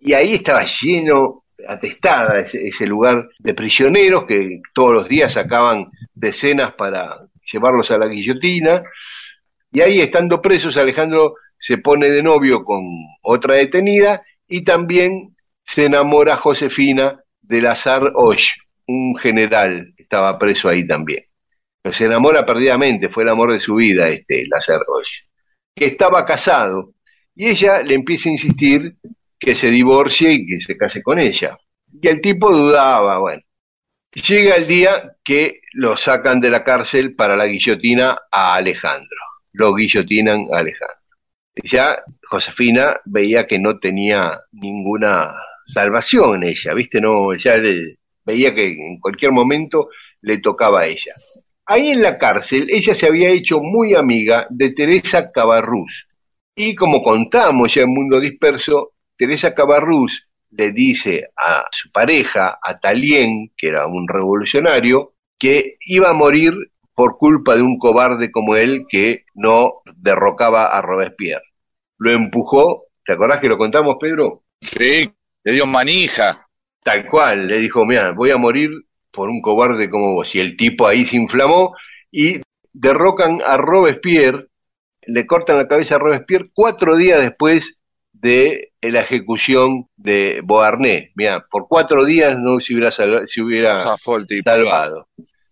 y 0.00 0.14
ahí 0.14 0.34
estaba 0.34 0.64
lleno, 0.64 1.44
atestada 1.68 2.40
ese, 2.40 2.86
lugar 2.86 3.28
de 3.38 3.54
prisioneros 3.54 4.24
que 4.24 4.60
todos 4.74 4.94
los 4.94 5.08
días 5.08 5.32
sacaban 5.32 5.86
decenas 6.14 6.72
para 6.74 7.20
llevarlos 7.52 7.90
a 7.90 7.98
la 7.98 8.06
guillotina. 8.06 8.82
Y 9.70 9.80
ahí, 9.80 10.00
estando 10.00 10.42
presos, 10.42 10.76
Alejandro 10.76 11.34
se 11.58 11.78
pone 11.78 12.10
de 12.10 12.22
novio 12.22 12.64
con 12.64 12.82
otra 13.22 13.54
detenida 13.54 14.22
y 14.48 14.62
también 14.64 15.36
se 15.62 15.84
enamora 15.84 16.36
Josefina 16.36 17.22
del 17.40 17.66
azar 17.66 18.10
Osh, 18.14 18.48
un 18.86 19.16
general 19.16 19.91
estaba 20.12 20.38
preso 20.38 20.68
ahí 20.68 20.86
también. 20.86 21.24
se 21.84 22.04
enamora 22.04 22.44
perdidamente, 22.44 23.08
fue 23.08 23.22
el 23.22 23.30
amor 23.30 23.50
de 23.50 23.60
su 23.60 23.76
vida 23.76 24.08
este 24.08 24.44
Lázaro 24.46 24.84
que 25.74 25.86
estaba 25.86 26.26
casado 26.26 26.92
y 27.34 27.48
ella 27.48 27.82
le 27.82 27.94
empieza 27.94 28.28
a 28.28 28.32
insistir 28.32 28.94
que 29.38 29.54
se 29.54 29.70
divorcie 29.70 30.32
y 30.32 30.46
que 30.46 30.60
se 30.60 30.76
case 30.76 31.02
con 31.02 31.18
ella. 31.18 31.56
Y 31.90 32.08
el 32.08 32.20
tipo 32.20 32.52
dudaba, 32.52 33.18
bueno. 33.18 33.42
Llega 34.28 34.56
el 34.56 34.66
día 34.66 35.16
que 35.24 35.60
lo 35.72 35.96
sacan 35.96 36.38
de 36.42 36.50
la 36.50 36.62
cárcel 36.62 37.14
para 37.14 37.34
la 37.34 37.46
guillotina 37.46 38.18
a 38.30 38.54
Alejandro. 38.56 39.18
Lo 39.52 39.74
guillotinan 39.74 40.48
a 40.52 40.58
Alejandro. 40.58 40.98
Ya 41.64 42.02
Josefina 42.28 43.00
veía 43.06 43.46
que 43.46 43.58
no 43.58 43.78
tenía 43.78 44.42
ninguna 44.52 45.34
salvación 45.64 46.42
en 46.42 46.50
ella, 46.50 46.74
¿viste? 46.74 47.00
No, 47.00 47.32
ya 47.32 47.56
veía 48.24 48.54
que 48.54 48.68
en 48.68 48.98
cualquier 49.00 49.32
momento 49.32 49.88
le 50.20 50.38
tocaba 50.38 50.80
a 50.80 50.86
ella. 50.86 51.12
Ahí 51.66 51.88
en 51.88 52.02
la 52.02 52.18
cárcel, 52.18 52.66
ella 52.70 52.94
se 52.94 53.06
había 53.06 53.30
hecho 53.30 53.60
muy 53.60 53.94
amiga 53.94 54.46
de 54.50 54.70
Teresa 54.70 55.30
Cabarrús. 55.30 56.06
Y 56.54 56.74
como 56.74 57.02
contamos 57.02 57.74
ya 57.74 57.82
en 57.82 57.94
Mundo 57.94 58.20
Disperso, 58.20 58.92
Teresa 59.16 59.54
Cabarrús 59.54 60.28
le 60.50 60.72
dice 60.72 61.30
a 61.36 61.64
su 61.70 61.90
pareja, 61.90 62.58
a 62.62 62.78
Talien, 62.78 63.52
que 63.56 63.68
era 63.68 63.86
un 63.86 64.06
revolucionario, 64.06 65.14
que 65.38 65.76
iba 65.86 66.10
a 66.10 66.14
morir 66.14 66.52
por 66.94 67.16
culpa 67.16 67.56
de 67.56 67.62
un 67.62 67.78
cobarde 67.78 68.30
como 68.30 68.56
él 68.56 68.84
que 68.88 69.24
no 69.34 69.82
derrocaba 69.96 70.66
a 70.66 70.82
Robespierre. 70.82 71.44
Lo 71.98 72.12
empujó, 72.12 72.84
¿te 73.04 73.14
acordás 73.14 73.40
que 73.40 73.48
lo 73.48 73.56
contamos, 73.56 73.96
Pedro? 73.98 74.44
Sí, 74.60 75.10
le 75.44 75.52
dio 75.52 75.66
manija. 75.66 76.41
Tal 76.82 77.06
cual, 77.08 77.46
le 77.46 77.58
dijo, 77.58 77.86
mira, 77.86 78.12
voy 78.12 78.30
a 78.30 78.36
morir 78.36 78.70
por 79.10 79.28
un 79.28 79.40
cobarde 79.40 79.88
como 79.88 80.14
vos. 80.14 80.34
Y 80.34 80.40
el 80.40 80.56
tipo 80.56 80.86
ahí 80.86 81.04
se 81.06 81.16
inflamó 81.16 81.76
y 82.10 82.40
derrocan 82.72 83.40
a 83.46 83.56
Robespierre, 83.56 84.48
le 85.02 85.26
cortan 85.26 85.56
la 85.56 85.68
cabeza 85.68 85.96
a 85.96 85.98
Robespierre 85.98 86.50
cuatro 86.52 86.96
días 86.96 87.20
después 87.20 87.76
de 88.12 88.72
la 88.80 89.00
ejecución 89.00 89.88
de 89.96 90.40
Beauharnais. 90.44 91.10
Mira, 91.14 91.44
por 91.50 91.66
cuatro 91.68 92.04
días 92.04 92.36
no 92.38 92.60
se 92.60 92.74
hubiera, 92.74 92.90
se 92.90 93.42
hubiera 93.42 93.96
salvado. 94.44 95.08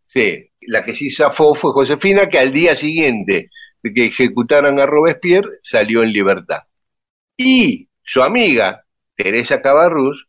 Sí, 0.06 0.50
la 0.62 0.82
que 0.82 0.94
sí 0.94 1.10
zafó 1.10 1.54
fue 1.54 1.72
Josefina, 1.72 2.28
que 2.28 2.38
al 2.38 2.52
día 2.52 2.74
siguiente 2.74 3.50
de 3.82 3.92
que 3.92 4.06
ejecutaran 4.06 4.78
a 4.78 4.86
Robespierre 4.86 5.58
salió 5.62 6.02
en 6.02 6.12
libertad. 6.12 6.60
Y 7.36 7.88
su 8.02 8.22
amiga, 8.22 8.84
Teresa 9.14 9.62
Cabarrús, 9.62 10.26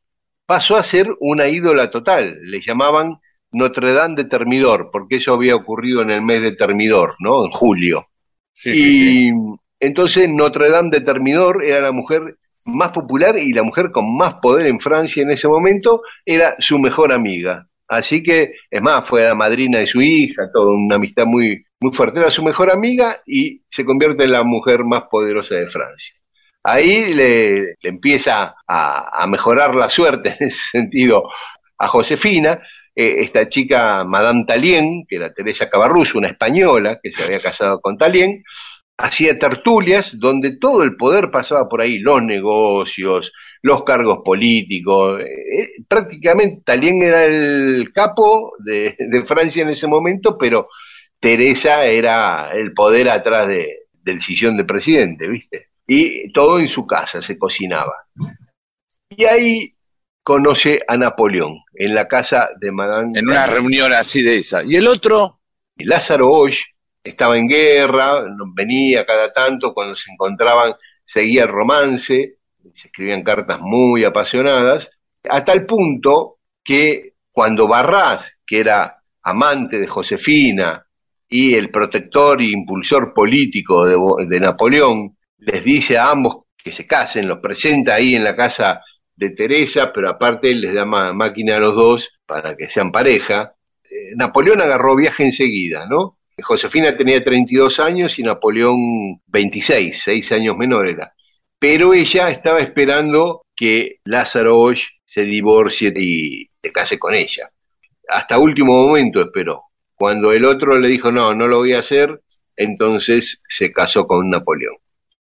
pasó 0.52 0.76
a 0.76 0.84
ser 0.84 1.08
una 1.22 1.48
ídola 1.48 1.90
total. 1.90 2.38
Le 2.42 2.60
llamaban 2.60 3.22
Notre 3.54 3.94
Dame 3.94 4.16
de 4.16 4.26
Termidor, 4.26 4.90
porque 4.92 5.16
eso 5.16 5.34
había 5.34 5.56
ocurrido 5.56 6.02
en 6.02 6.12
el 6.12 6.22
mes 6.22 6.42
de 6.42 6.52
Termidor, 6.52 7.16
¿no? 7.20 7.46
En 7.46 7.52
julio. 7.52 8.08
y 8.66 9.30
entonces 9.80 10.28
Notre 10.28 10.70
Dame 10.70 10.90
de 10.92 11.00
Termidor 11.00 11.64
era 11.64 11.80
la 11.80 11.94
mujer 11.94 12.36
más 12.66 12.90
popular 12.90 13.38
y 13.38 13.54
la 13.54 13.64
mujer 13.64 13.92
con 13.94 14.14
más 14.18 14.36
poder 14.42 14.68
en 14.68 14.82
Francia 14.82 15.24
en 15.24 15.32
ese 15.32 15.48
momento 15.48 16.02
era 16.26 16.58
su 16.60 16.80
mejor 16.80 17.14
amiga. 17.14 17.66
Así 17.88 18.22
que, 18.22 18.52
es 18.70 18.82
más, 18.82 19.08
fue 19.08 19.24
la 19.24 19.36
madrina 19.36 19.80
de 19.80 19.88
su 19.88 20.02
hija, 20.02 20.52
toda 20.52 20.74
una 20.74 20.96
amistad 20.96 21.28
muy, 21.28 21.64
muy 21.80 21.94
fuerte. 21.94 22.20
Era 22.20 22.30
su 22.30 22.44
mejor 22.44 22.70
amiga 22.74 23.16
y 23.26 23.62
se 23.68 23.86
convierte 23.86 24.26
en 24.26 24.34
la 24.34 24.44
mujer 24.44 24.84
más 24.84 25.04
poderosa 25.10 25.56
de 25.56 25.70
Francia. 25.70 26.14
Ahí 26.64 27.14
le, 27.14 27.76
empieza 27.82 28.56
a, 28.68 29.26
mejorar 29.28 29.76
la 29.76 29.90
suerte 29.90 30.38
en 30.40 30.48
ese 30.48 30.70
sentido 30.72 31.30
a 31.78 31.88
Josefina, 31.88 32.60
eh, 32.96 33.18
esta 33.22 33.50
chica 33.50 34.04
Madame 34.04 34.46
Talien, 34.48 35.06
que 35.08 35.16
era 35.16 35.34
Teresa 35.34 35.70
Cabarrús, 35.70 36.14
una 36.14 36.28
española 36.28 37.00
que 37.02 37.12
se 37.12 37.24
había 37.24 37.40
casado 37.40 37.80
con 37.80 37.98
Talien, 37.98 38.44
hacía 38.98 39.40
tertulias 39.40 40.20
donde 40.20 40.58
todo 40.58 40.84
el 40.84 40.96
poder 40.96 41.32
pasaba 41.32 41.68
por 41.68 41.82
ahí, 41.82 42.00
los 42.00 42.22
negocios, 42.24 43.34
los 43.64 43.84
cargos 43.84 44.20
políticos. 44.24 45.22
Eh, 45.22 45.84
prácticamente 45.88 46.62
Talien 46.64 47.02
era 47.02 47.26
el 47.26 47.92
capo 47.94 48.54
de, 48.60 48.96
Francia 49.26 49.64
en 49.64 49.70
ese 49.70 49.88
momento, 49.88 50.38
pero 50.38 50.68
Teresa 51.20 51.86
era 51.86 52.52
el 52.54 52.74
poder 52.74 53.10
atrás 53.10 53.48
del 53.48 54.22
sillón 54.22 54.58
de 54.58 54.66
presidente, 54.66 55.28
¿viste? 55.28 55.71
Y 55.94 56.32
todo 56.32 56.58
en 56.58 56.70
su 56.70 56.88
casa 56.88 57.22
se 57.22 57.38
cocinaba. 57.38 58.08
Y 59.10 59.26
ahí 59.26 59.76
conoce 60.24 60.80
a 60.88 60.96
Napoleón, 60.96 61.58
en 61.74 61.94
la 61.94 62.08
casa 62.08 62.50
de 62.62 62.72
Madame. 62.72 63.20
En 63.20 63.28
una 63.28 63.46
reunión 63.46 63.92
así 63.92 64.22
de 64.22 64.38
esa. 64.38 64.64
¿Y 64.64 64.78
el 64.78 64.88
otro? 64.88 65.42
Lázaro 65.76 66.32
Hoy, 66.32 66.56
estaba 67.04 67.38
en 67.38 67.50
guerra, 67.50 68.24
venía 68.56 69.06
cada 69.06 69.34
tanto, 69.34 69.74
cuando 69.74 69.94
se 69.98 70.14
encontraban 70.14 70.76
seguía 71.04 71.44
el 71.44 71.50
romance, 71.50 72.38
se 72.74 72.88
escribían 72.88 73.24
cartas 73.24 73.60
muy 73.60 74.06
apasionadas, 74.06 74.92
a 75.30 75.44
tal 75.44 75.66
punto 75.66 76.38
que 76.64 77.16
cuando 77.34 77.68
Barras, 77.68 78.38
que 78.46 78.62
era 78.62 79.04
amante 79.24 79.78
de 79.78 79.88
Josefina 79.88 80.88
y 81.28 81.54
el 81.54 81.70
protector 81.70 82.40
e 82.42 82.46
impulsor 82.46 83.14
político 83.14 83.86
de, 83.86 83.98
de 84.26 84.40
Napoleón, 84.40 85.18
les 85.42 85.64
dice 85.64 85.98
a 85.98 86.10
ambos 86.10 86.46
que 86.58 86.72
se 86.72 86.86
casen, 86.86 87.28
los 87.28 87.40
presenta 87.40 87.96
ahí 87.96 88.16
en 88.16 88.24
la 88.24 88.36
casa 88.36 88.82
de 89.16 89.32
Teresa, 89.32 89.92
pero 89.92 90.10
aparte 90.10 90.54
les 90.54 90.74
da 90.74 90.86
máquina 90.86 91.58
a 91.58 91.60
los 91.60 91.76
dos 91.76 92.20
para 92.26 92.56
que 92.56 92.70
sean 92.70 92.92
pareja. 92.92 93.54
Eh, 93.84 94.16
Napoleón 94.16 94.62
agarró 94.62 94.96
viaje 94.96 95.26
enseguida, 95.26 95.88
¿no? 95.88 96.18
Josefina 96.42 96.96
tenía 96.96 97.24
32 97.24 97.80
años 97.80 98.18
y 98.18 98.24
Napoleón 98.24 99.22
26, 99.28 100.02
6 100.04 100.32
años 100.32 100.58
menor 100.58 100.88
era. 100.88 101.14
Pero 101.60 101.94
ella 101.94 102.30
estaba 102.30 102.60
esperando 102.60 103.46
que 103.56 104.00
Lázaro 104.06 104.58
Hoy 104.58 104.82
se 105.06 105.24
divorcie 105.24 105.94
y 105.96 106.50
se 106.62 106.72
case 106.72 106.98
con 106.98 107.14
ella. 107.14 107.52
Hasta 108.08 108.40
último 108.40 108.88
momento 108.88 109.22
esperó. 109.22 109.66
Cuando 109.94 110.32
el 110.32 110.46
otro 110.46 110.80
le 110.80 110.88
dijo, 110.88 111.12
no, 111.12 111.36
no 111.36 111.48
lo 111.48 111.58
voy 111.58 111.74
a 111.74 111.80
hacer, 111.80 112.22
entonces 112.56 113.42
se 113.48 113.72
casó 113.72 114.08
con 114.08 114.30
Napoleón. 114.30 114.78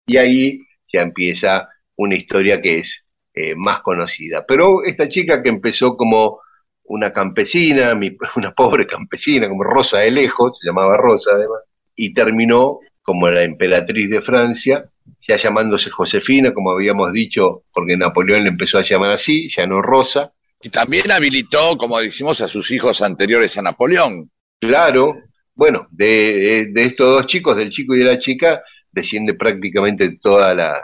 Y 0.06 0.18
ahí 0.18 0.60
ya 0.92 1.02
empieza 1.02 1.70
una 1.96 2.16
historia 2.16 2.62
que 2.62 2.80
es 2.80 3.06
eh, 3.34 3.56
más 3.56 3.82
conocida. 3.82 4.46
Pero 4.48 4.84
esta 4.84 5.10
chica 5.10 5.42
que 5.42 5.50
empezó 5.50 5.98
como 5.98 6.40
una 6.84 7.12
campesina, 7.12 7.98
una 8.36 8.54
pobre 8.54 8.86
campesina, 8.86 9.50
como 9.50 9.64
Rosa 9.64 10.00
de 10.00 10.12
Lejos, 10.12 10.60
se 10.60 10.68
llamaba 10.68 10.98
Rosa 10.98 11.32
además, 11.34 11.62
y 11.96 12.14
terminó 12.14 12.80
como 13.02 13.30
la 13.30 13.44
emperatriz 13.44 14.10
de 14.10 14.22
Francia, 14.22 14.90
ya 15.22 15.38
llamándose 15.38 15.90
Josefina, 15.90 16.54
como 16.54 16.72
habíamos 16.72 17.12
dicho, 17.14 17.64
porque 17.72 17.96
Napoleón 17.96 18.44
le 18.44 18.50
empezó 18.50 18.80
a 18.80 18.84
llamar 18.84 19.12
así, 19.12 19.50
ya 19.56 19.68
no 19.68 19.82
Rosa. 19.82 20.34
Y 20.62 20.70
también 20.70 21.12
habilitó, 21.12 21.78
como 21.78 22.00
decimos, 22.00 22.42
a 22.42 22.48
sus 22.48 22.72
hijos 22.72 23.02
anteriores 23.02 23.58
a 23.58 23.62
Napoleón. 23.62 24.32
Claro, 24.60 25.16
bueno, 25.54 25.88
de, 25.92 26.72
estos 26.76 27.08
dos 27.08 27.28
chicos, 27.28 27.56
del 27.56 27.70
chico 27.70 27.96
y 27.96 28.00
de 28.00 28.06
la 28.06 28.20
chica, 28.20 28.64
desciende 28.96 29.36
prácticamente 29.36 30.18
toda 30.22 30.56
la 30.56 30.82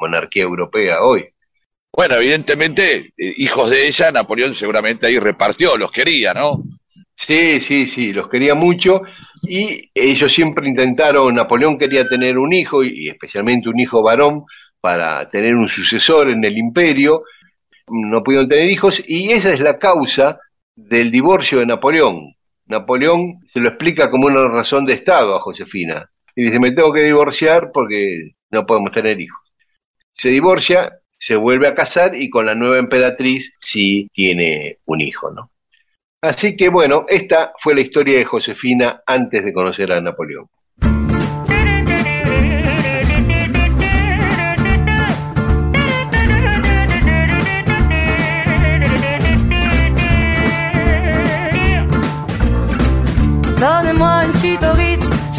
monarquía 0.00 0.42
europea 0.42 1.00
hoy. 1.00 1.24
Bueno, 1.96 2.16
evidentemente, 2.16 3.12
eh, 3.16 3.34
hijos 3.36 3.70
de 3.70 3.86
ella, 3.86 4.10
Napoleón 4.10 4.52
seguramente 4.54 5.06
ahí 5.06 5.18
repartió, 5.20 5.76
los 5.76 5.92
quería, 5.92 6.34
¿no? 6.34 6.64
Sí, 7.14 7.60
sí, 7.60 7.86
sí, 7.86 8.12
los 8.12 8.28
quería 8.28 8.56
mucho 8.56 9.02
y 9.44 9.90
ellos 9.94 10.32
siempre 10.32 10.66
intentaron, 10.66 11.36
Napoleón 11.36 11.78
quería 11.78 12.08
tener 12.08 12.36
un 12.36 12.52
hijo 12.52 12.82
y 12.82 13.08
especialmente 13.08 13.68
un 13.68 13.78
hijo 13.78 14.02
varón 14.02 14.44
para 14.80 15.30
tener 15.30 15.54
un 15.54 15.68
sucesor 15.68 16.30
en 16.30 16.44
el 16.44 16.58
imperio, 16.58 17.22
no 17.88 18.24
pudieron 18.24 18.48
tener 18.48 18.68
hijos 18.68 19.00
y 19.06 19.30
esa 19.30 19.52
es 19.52 19.60
la 19.60 19.78
causa 19.78 20.40
del 20.74 21.12
divorcio 21.12 21.60
de 21.60 21.66
Napoleón. 21.66 22.34
Napoleón 22.66 23.38
se 23.46 23.60
lo 23.60 23.68
explica 23.68 24.10
como 24.10 24.26
una 24.26 24.48
razón 24.48 24.84
de 24.84 24.94
Estado 24.94 25.36
a 25.36 25.40
Josefina 25.40 26.10
y 26.34 26.42
dice, 26.42 26.60
me 26.60 26.72
tengo 26.72 26.92
que 26.92 27.02
divorciar 27.02 27.70
porque 27.72 28.34
no 28.50 28.66
podemos 28.66 28.92
tener 28.92 29.20
hijos. 29.20 29.40
Se 30.12 30.28
divorcia 30.28 31.00
se 31.24 31.36
vuelve 31.36 31.68
a 31.68 31.74
casar 31.74 32.14
y 32.14 32.28
con 32.28 32.44
la 32.44 32.54
nueva 32.54 32.78
emperatriz 32.78 33.54
sí 33.58 34.10
tiene 34.12 34.78
un 34.84 35.00
hijo, 35.00 35.30
¿no? 35.30 35.50
Así 36.20 36.54
que 36.54 36.68
bueno, 36.68 37.06
esta 37.08 37.54
fue 37.58 37.74
la 37.74 37.80
historia 37.80 38.18
de 38.18 38.26
Josefina 38.26 39.02
antes 39.06 39.42
de 39.42 39.52
conocer 39.54 39.90
a 39.92 40.02
Napoleón. 40.02 40.48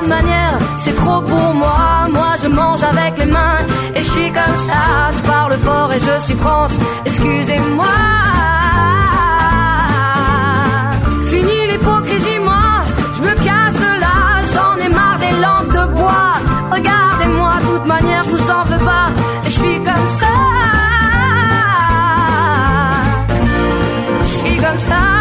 Bonnes 0.00 0.08
manières, 0.08 0.58
c'est 0.78 0.94
trop 0.94 1.20
pour 1.20 1.54
moi. 1.54 2.08
Moi 2.10 2.34
je 2.42 2.48
mange 2.48 2.82
avec 2.82 3.18
les 3.18 3.26
mains 3.26 3.58
et 3.94 3.98
je 3.98 4.10
suis 4.10 4.32
comme 4.32 4.56
ça. 4.56 5.10
Je 5.12 5.20
parle 5.28 5.52
fort 5.64 5.92
et 5.92 6.00
je 6.00 6.24
suis 6.24 6.34
France, 6.34 6.72
excusez-moi. 7.04 7.86
Fini 11.26 11.58
l'hypocrisie, 11.70 12.40
moi 12.44 12.82
je 13.16 13.20
me 13.22 13.34
casse 13.46 13.78
de 13.84 14.00
là, 14.04 14.16
j'en 14.54 14.76
ai 14.84 14.88
marre 14.88 15.18
des 15.18 15.34
lampes 15.44 15.72
de 15.78 15.94
bois. 15.94 16.32
Regardez-moi, 16.70 17.52
de 17.60 17.76
toute 17.76 17.86
manière, 17.86 18.22
je 18.24 18.30
vous 18.30 18.50
en 18.50 18.64
veux 18.64 18.84
pas. 18.84 19.08
Et 19.46 19.50
je 19.50 19.58
suis 19.60 19.82
comme 19.82 20.08
ça. 20.20 20.34
Je 24.22 24.26
suis 24.26 24.56
comme 24.56 24.78
ça. 24.78 25.17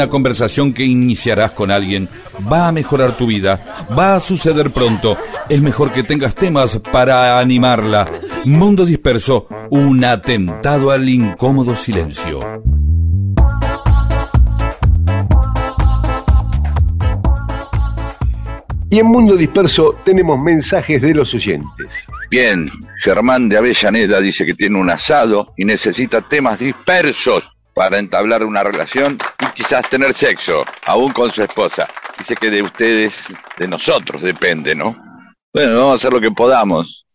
Una 0.00 0.08
conversación 0.08 0.72
que 0.72 0.82
iniciarás 0.82 1.50
con 1.50 1.70
alguien 1.70 2.08
va 2.50 2.68
a 2.68 2.72
mejorar 2.72 3.18
tu 3.18 3.26
vida, 3.26 3.60
va 3.98 4.14
a 4.14 4.20
suceder 4.20 4.70
pronto. 4.70 5.14
Es 5.46 5.60
mejor 5.60 5.92
que 5.92 6.02
tengas 6.02 6.34
temas 6.34 6.78
para 6.90 7.38
animarla. 7.38 8.10
Mundo 8.46 8.86
disperso, 8.86 9.46
un 9.68 10.02
atentado 10.02 10.90
al 10.90 11.06
incómodo 11.06 11.76
silencio. 11.76 12.40
Y 18.88 19.00
en 19.00 19.06
Mundo 19.06 19.36
Disperso 19.36 19.96
tenemos 20.02 20.40
mensajes 20.40 21.02
de 21.02 21.12
los 21.12 21.34
oyentes. 21.34 22.06
Bien, 22.30 22.70
Germán 23.04 23.50
de 23.50 23.58
Avellaneda 23.58 24.18
dice 24.18 24.46
que 24.46 24.54
tiene 24.54 24.78
un 24.78 24.88
asado 24.88 25.52
y 25.58 25.66
necesita 25.66 26.22
temas 26.22 26.58
dispersos 26.58 27.52
para 27.80 27.98
entablar 27.98 28.44
una 28.44 28.62
relación 28.62 29.16
y 29.40 29.46
quizás 29.54 29.88
tener 29.88 30.12
sexo, 30.12 30.66
aún 30.84 31.12
con 31.12 31.30
su 31.30 31.42
esposa. 31.42 31.88
Dice 32.18 32.36
que 32.36 32.50
de 32.50 32.60
ustedes, 32.60 33.24
de 33.56 33.66
nosotros 33.66 34.20
depende, 34.20 34.74
¿no? 34.74 34.94
Bueno, 35.50 35.78
vamos 35.78 35.92
a 35.92 35.94
hacer 35.94 36.12
lo 36.12 36.20
que 36.20 36.30
podamos. 36.30 37.06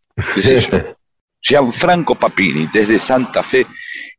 Gianfranco 1.39 2.15
Papini, 2.19 2.67
desde 2.73 2.97
Santa 2.97 3.43
Fe, 3.43 3.67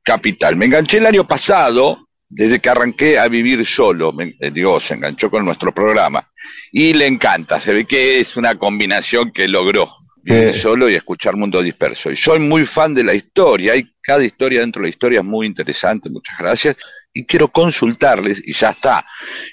capital. 0.04 0.54
Me 0.54 0.66
enganché 0.66 0.98
el 0.98 1.06
año 1.06 1.26
pasado, 1.26 2.06
desde 2.28 2.60
que 2.60 2.70
arranqué 2.70 3.18
a 3.18 3.26
vivir 3.26 3.66
solo. 3.66 4.12
Me, 4.12 4.36
eh, 4.38 4.52
digo, 4.52 4.78
se 4.78 4.94
enganchó 4.94 5.28
con 5.28 5.44
nuestro 5.44 5.74
programa. 5.74 6.30
Y 6.70 6.92
le 6.92 7.08
encanta, 7.08 7.58
se 7.58 7.74
ve 7.74 7.86
que 7.86 8.20
es 8.20 8.36
una 8.36 8.54
combinación 8.54 9.32
que 9.32 9.48
logró 9.48 9.90
vivir 10.34 10.54
solo 10.54 10.88
y 10.90 10.94
escuchar 10.94 11.36
Mundo 11.36 11.62
Disperso. 11.62 12.10
Y 12.10 12.16
soy 12.16 12.38
muy 12.40 12.66
fan 12.66 12.94
de 12.94 13.04
la 13.04 13.14
historia, 13.14 13.74
hay 13.74 13.88
cada 14.02 14.24
historia 14.24 14.60
dentro 14.60 14.80
de 14.80 14.86
la 14.86 14.90
historia 14.90 15.20
es 15.20 15.24
muy 15.24 15.46
interesante, 15.46 16.08
muchas 16.10 16.38
gracias. 16.38 16.76
Y 17.12 17.24
quiero 17.24 17.48
consultarles, 17.48 18.42
y 18.44 18.52
ya 18.52 18.70
está, 18.70 19.04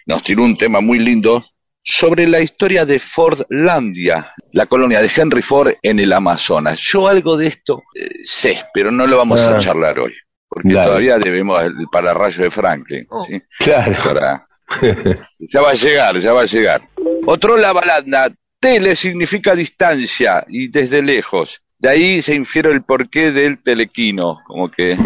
nos 0.05 0.23
tiró 0.23 0.43
un 0.43 0.57
tema 0.57 0.81
muy 0.81 0.99
lindo 0.99 1.45
sobre 1.81 2.27
la 2.27 2.39
historia 2.39 2.85
de 2.85 2.99
Fordlandia, 2.99 4.33
la 4.53 4.65
colonia 4.65 5.01
de 5.01 5.11
Henry 5.15 5.41
Ford 5.41 5.73
en 5.81 5.99
el 5.99 6.13
Amazonas. 6.13 6.79
Yo 6.79 7.07
algo 7.07 7.35
de 7.37 7.47
esto 7.47 7.83
eh, 7.95 8.09
sé, 8.23 8.63
pero 8.73 8.91
no 8.91 9.05
lo 9.05 9.17
vamos 9.17 9.41
a 9.41 9.59
charlar 9.59 9.99
hoy, 9.99 10.13
porque 10.47 10.73
Dale. 10.73 10.85
todavía 10.87 11.17
debemos 11.17 11.61
el 11.61 11.87
pararrayo 11.91 12.43
de 12.43 12.51
Franklin. 12.51 13.07
¿sí? 13.27 13.41
Claro. 13.59 13.97
Para- 14.03 14.47
ya 15.39 15.61
va 15.61 15.71
a 15.71 15.73
llegar, 15.73 16.17
ya 16.17 16.33
va 16.33 16.41
a 16.41 16.45
llegar. 16.45 16.81
Otro 17.25 17.57
la 17.57 17.73
balanda. 17.73 18.31
Tele 18.63 18.95
significa 18.95 19.53
distancia 19.55 20.43
y 20.47 20.69
desde 20.69 21.01
lejos. 21.01 21.61
De 21.77 21.89
ahí 21.89 22.21
se 22.21 22.33
infiere 22.33 22.71
el 22.71 22.83
porqué 22.83 23.31
del 23.33 23.61
telequino, 23.61 24.39
como 24.47 24.71
que 24.71 24.93
es 24.93 24.99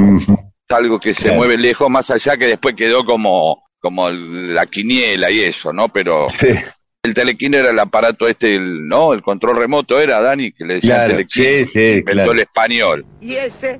algo 0.69 0.99
que 0.99 1.13
se 1.15 1.23
Claro. 1.23 1.37
mueve 1.37 1.57
lejos, 1.57 1.89
más 1.89 2.11
allá 2.11 2.37
que 2.37 2.45
después 2.45 2.75
quedó 2.75 3.03
como, 3.03 3.63
como 3.79 4.09
la 4.11 4.67
quiniela 4.67 5.31
y 5.31 5.39
eso, 5.41 5.73
¿no? 5.73 5.89
Pero 5.89 6.29
Sí, 6.29 6.49
el 7.01 7.13
telequino 7.15 7.57
era 7.57 7.71
el 7.71 7.79
aparato 7.79 8.27
este, 8.27 8.55
el, 8.57 8.87
¿no? 8.87 9.11
El 9.11 9.23
control 9.23 9.57
remoto 9.57 9.99
era, 9.99 10.19
Dani, 10.21 10.51
que 10.51 10.65
le 10.65 10.75
decía 10.75 10.93
claro. 10.95 11.11
telequino. 11.13 11.45
Sí, 11.47 11.65
sí, 11.65 11.79
inventó 11.99 12.11
claro. 12.11 12.31
el 12.33 12.39
español. 12.41 13.05
¿Y 13.21 13.33
ese? 13.35 13.79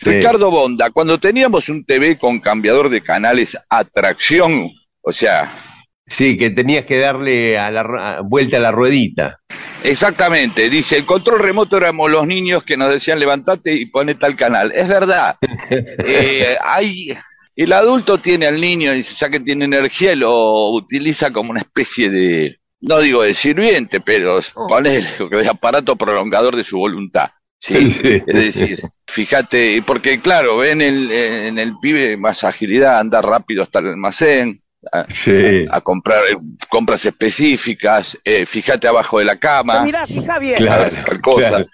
Ricardo 0.00 0.50
Bonda, 0.50 0.90
cuando 0.90 1.20
teníamos 1.20 1.68
un 1.68 1.84
TV 1.84 2.18
con 2.18 2.40
cambiador 2.40 2.88
de 2.88 3.02
canales 3.02 3.56
a 3.68 3.84
tracción, 3.84 4.70
o 5.02 5.12
sea, 5.12 5.69
Sí, 6.10 6.36
que 6.36 6.50
tenías 6.50 6.84
que 6.84 6.98
darle 6.98 7.56
a 7.56 7.70
la 7.70 7.80
a- 7.82 8.20
vuelta 8.20 8.56
a 8.58 8.60
la 8.60 8.72
ruedita. 8.72 9.38
exactamente, 9.82 10.68
dice, 10.68 10.96
el 10.96 11.06
control 11.06 11.38
remoto 11.38 11.76
éramos 11.78 12.10
los 12.10 12.26
niños 12.26 12.64
que 12.64 12.76
nos 12.76 12.90
decían 12.90 13.18
levantate 13.20 13.72
y 13.74 13.86
pone 13.86 14.14
tal 14.16 14.36
canal. 14.36 14.72
Es 14.74 14.88
verdad. 14.88 15.36
Eh, 15.70 16.56
hay, 16.62 17.16
el 17.56 17.72
adulto 17.72 18.18
tiene 18.18 18.46
al 18.46 18.60
niño 18.60 18.94
y 18.94 19.02
ya 19.02 19.28
que 19.30 19.38
tiene 19.40 19.64
energía 19.66 20.14
lo 20.16 20.70
utiliza 20.70 21.30
como 21.30 21.50
una 21.52 21.60
especie 21.60 22.10
de, 22.10 22.58
no 22.80 22.98
digo 22.98 23.22
de 23.22 23.34
sirviente, 23.34 24.00
pero 24.00 24.40
ponele, 24.68 25.06
de 25.30 25.48
aparato 25.48 25.94
prolongador 25.96 26.56
de 26.56 26.64
su 26.64 26.78
voluntad. 26.78 27.30
Sí, 27.62 27.90
Sí. 27.90 28.22
es 28.26 28.34
decir, 28.34 28.80
fíjate, 29.06 29.82
porque 29.86 30.20
claro, 30.20 30.56
ven 30.56 30.80
el, 30.80 31.12
en 31.12 31.58
el 31.58 31.74
pibe 31.80 32.16
más 32.16 32.42
agilidad, 32.42 32.98
anda 32.98 33.20
rápido 33.22 33.62
hasta 33.62 33.78
el 33.80 33.88
almacén, 33.88 34.60
a, 34.92 35.06
Sí. 35.12 35.64
a 35.70 35.80
comprar 35.80 36.22
eh, 36.30 36.36
compras 36.68 37.04
específicas, 37.06 38.18
eh, 38.24 38.46
fíjate 38.46 38.88
abajo 38.88 39.18
de 39.18 39.24
la 39.24 39.36
cama, 39.38 39.82
Mirá, 39.84 40.06
fija 40.06 40.38
bien. 40.38 40.56
Claro, 40.58 40.90
tal 41.06 41.20
cosa. 41.20 41.48
claro. 41.48 41.66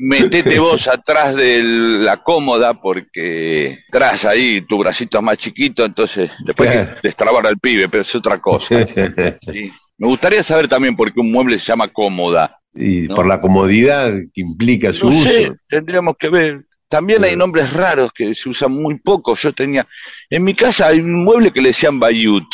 Metete 0.00 0.58
vos 0.60 0.86
atrás 0.88 1.34
de 1.34 1.60
la 1.62 2.18
cómoda 2.18 2.74
porque 2.80 3.78
tras 3.90 4.24
ahí 4.24 4.60
tu 4.62 4.78
bracito 4.78 5.18
es 5.18 5.24
más 5.24 5.38
chiquito, 5.38 5.84
entonces 5.84 6.30
después 6.44 6.70
Claro. 6.70 6.94
que 6.94 7.00
destrabar 7.08 7.46
al 7.46 7.58
pibe, 7.58 7.88
pero 7.88 8.02
es 8.02 8.14
otra 8.14 8.38
cosa. 8.38 8.76
Sí. 9.40 9.72
Me 10.00 10.06
gustaría 10.06 10.44
saber 10.44 10.68
también 10.68 10.94
por 10.94 11.12
qué 11.12 11.18
un 11.18 11.32
mueble 11.32 11.58
se 11.58 11.66
llama 11.66 11.88
cómoda. 11.88 12.54
y 12.74 13.08
No. 13.08 13.16
por 13.16 13.26
la 13.26 13.40
comodidad 13.40 14.12
que 14.32 14.40
implica 14.40 14.92
su 14.92 15.10
No 15.10 15.20
sé, 15.20 15.46
uso. 15.48 15.56
tendríamos 15.68 16.14
que 16.16 16.28
ver. 16.28 16.64
También 16.88 17.24
hay 17.24 17.36
nombres 17.36 17.72
raros 17.72 18.12
que 18.12 18.34
se 18.34 18.48
usan 18.48 18.72
muy 18.72 18.98
poco. 18.98 19.34
Yo 19.36 19.52
tenía, 19.52 19.86
en 20.30 20.44
mi 20.44 20.54
casa 20.54 20.88
hay 20.88 21.00
un 21.00 21.24
mueble 21.24 21.52
que 21.52 21.60
le 21.60 21.68
decían 21.70 22.00
Bayut. 22.00 22.46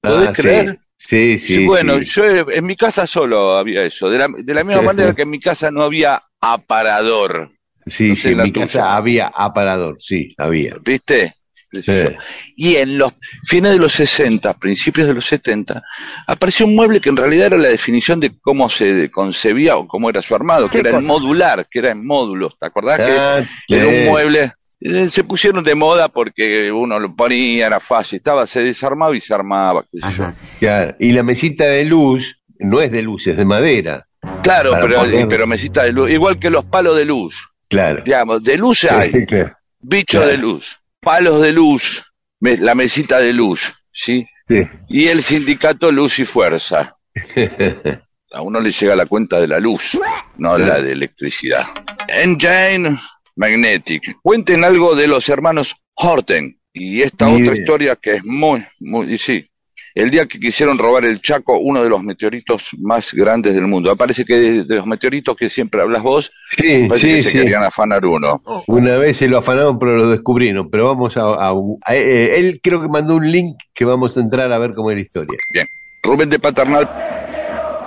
¿Podés 0.00 0.28
Ah, 0.30 0.32
creer? 0.32 0.78
Sí, 0.98 1.38
sí. 1.38 1.54
Sí, 1.54 1.64
bueno, 1.66 2.00
sí. 2.00 2.06
yo 2.06 2.24
en 2.50 2.66
mi 2.66 2.74
casa 2.76 3.06
solo 3.06 3.56
había 3.56 3.84
eso. 3.84 4.10
De 4.10 4.18
la, 4.18 4.28
de 4.36 4.54
la 4.54 4.64
misma 4.64 4.82
manera 4.82 5.14
que 5.14 5.22
en 5.22 5.30
mi 5.30 5.40
casa 5.40 5.70
no 5.70 5.82
había 5.82 6.22
aparador. 6.40 7.52
Sí, 7.86 8.14
no 8.14 8.16
sí, 8.16 8.28
en 8.32 8.42
mi 8.42 8.52
tuya. 8.52 8.66
casa 8.66 8.96
había 8.96 9.28
aparador, 9.28 9.98
sí, 10.00 10.34
había. 10.38 10.76
¿Viste? 10.84 11.35
Sí. 11.72 11.92
Y 12.56 12.76
en 12.76 12.96
los 12.98 13.12
fines 13.44 13.72
de 13.72 13.78
los 13.78 13.92
60, 13.92 14.54
principios 14.54 15.06
de 15.08 15.14
los 15.14 15.26
70, 15.26 15.82
apareció 16.26 16.66
un 16.66 16.74
mueble 16.76 17.00
que 17.00 17.08
en 17.10 17.16
realidad 17.16 17.46
era 17.48 17.56
la 17.58 17.68
definición 17.68 18.20
de 18.20 18.32
cómo 18.40 18.70
se 18.70 19.10
concebía 19.10 19.76
o 19.76 19.86
cómo 19.86 20.08
era 20.08 20.22
su 20.22 20.34
armado, 20.34 20.66
que 20.68 20.72
¿Qué 20.80 20.88
era 20.88 20.90
el 20.90 20.96
cosa? 20.96 21.06
modular, 21.06 21.66
que 21.70 21.78
era 21.80 21.90
en 21.90 22.06
módulos. 22.06 22.56
¿Te 22.58 22.66
acordás 22.66 23.00
Ah, 23.00 23.42
que 23.66 23.76
era 23.76 23.90
sí. 23.90 23.96
un 23.98 24.06
mueble? 24.06 24.52
eh, 24.80 25.08
Se 25.10 25.24
pusieron 25.24 25.64
de 25.64 25.74
moda 25.74 26.08
porque 26.08 26.70
uno 26.70 26.98
lo 27.00 27.14
ponía, 27.14 27.66
era 27.66 27.80
fácil, 27.80 28.16
estaba, 28.18 28.46
se 28.46 28.62
desarmaba 28.62 29.16
y 29.16 29.20
se 29.20 29.34
armaba. 29.34 29.84
qué 29.90 30.00
sé 30.00 30.14
yo. 30.16 30.32
Claro, 30.60 30.94
Y 31.00 31.12
la 31.12 31.22
mesita 31.22 31.64
de 31.64 31.84
luz 31.84 32.38
no 32.58 32.80
es 32.80 32.90
de 32.92 33.02
luz, 33.02 33.26
es 33.26 33.36
de 33.36 33.44
madera. 33.44 34.06
Claro, 34.42 34.72
pero, 34.80 34.98
poner- 35.00 35.28
pero 35.28 35.46
mesita 35.46 35.82
de 35.84 35.92
luz, 35.92 36.10
igual 36.10 36.38
que 36.38 36.48
los 36.50 36.64
palos 36.64 36.96
de 36.96 37.04
luz. 37.04 37.36
Claro. 37.68 38.02
Digamos, 38.04 38.42
de 38.42 38.56
luz 38.56 38.84
hay, 38.84 39.10
Sí, 39.10 39.26
claro. 39.26 39.52
Claro. 40.06 40.26
de 40.28 40.36
luz, 40.38 40.78
palos 41.06 41.40
de 41.40 41.52
luz, 41.52 42.02
me- 42.40 42.56
la 42.56 42.74
mesita 42.74 43.20
de 43.20 43.32
luz, 43.32 43.72
¿sí? 43.92 44.26
Sí. 44.48 44.62
Y 44.88 45.06
el 45.06 45.22
sindicato 45.22 45.92
Luz 45.92 46.18
y 46.18 46.24
Fuerza. 46.24 46.96
A 48.32 48.42
uno 48.42 48.60
le 48.60 48.70
llega 48.72 48.96
la 48.96 49.06
cuenta 49.06 49.40
de 49.40 49.46
la 49.46 49.60
luz, 49.60 49.98
no 50.36 50.58
la 50.58 50.82
de 50.82 50.90
electricidad. 50.92 51.64
Engine 52.08 52.98
Magnetic. 53.36 54.16
Cuenten 54.20 54.64
algo 54.64 54.96
de 54.96 55.06
los 55.06 55.28
hermanos 55.28 55.76
Horten. 55.94 56.58
Y 56.72 57.02
esta 57.02 57.26
Ni 57.28 57.34
otra 57.34 57.44
idea. 57.54 57.54
historia 57.62 57.96
que 57.96 58.14
es 58.16 58.24
muy, 58.24 58.64
muy, 58.80 59.14
y 59.14 59.18
sí. 59.18 59.48
El 59.96 60.10
día 60.10 60.26
que 60.26 60.38
quisieron 60.38 60.76
robar 60.76 61.06
el 61.06 61.22
Chaco, 61.22 61.58
uno 61.58 61.82
de 61.82 61.88
los 61.88 62.02
meteoritos 62.02 62.68
más 62.80 63.14
grandes 63.14 63.54
del 63.54 63.66
mundo. 63.66 63.96
Parece 63.96 64.26
que 64.26 64.36
de, 64.62 64.64
los 64.76 64.86
meteoritos 64.86 65.34
que 65.34 65.48
siempre 65.48 65.80
hablas 65.80 66.02
vos, 66.02 66.30
Sí, 66.50 66.84
parece 66.86 67.06
sí, 67.08 67.14
que 67.16 67.22
se 67.22 67.30
sí. 67.30 67.38
querían 67.38 67.64
afanar 67.64 68.04
uno. 68.04 68.42
Una 68.66 68.98
vez 68.98 69.16
se 69.16 69.26
lo 69.26 69.38
afanaron, 69.38 69.78
pero 69.78 69.96
lo 69.96 70.10
descubrieron. 70.10 70.68
Pero 70.70 70.86
vamos 70.88 71.16
a. 71.16 71.22
a- 71.22 71.54
a- 71.86 71.94
eh, 71.96 72.38
él 72.38 72.60
creo 72.62 72.82
que 72.82 72.88
mandó 72.88 73.16
un 73.16 73.30
link 73.32 73.56
que 73.74 73.86
vamos 73.86 74.14
a 74.16 74.20
entrar 74.20 74.52
a 74.52 74.58
ver 74.58 74.72
cómo 74.74 74.90
es 74.90 74.96
la 74.98 75.02
historia. 75.02 75.38
Bien. 75.52 75.66
Rubén 76.02 76.28
de 76.28 76.38
Paternal, 76.38 76.86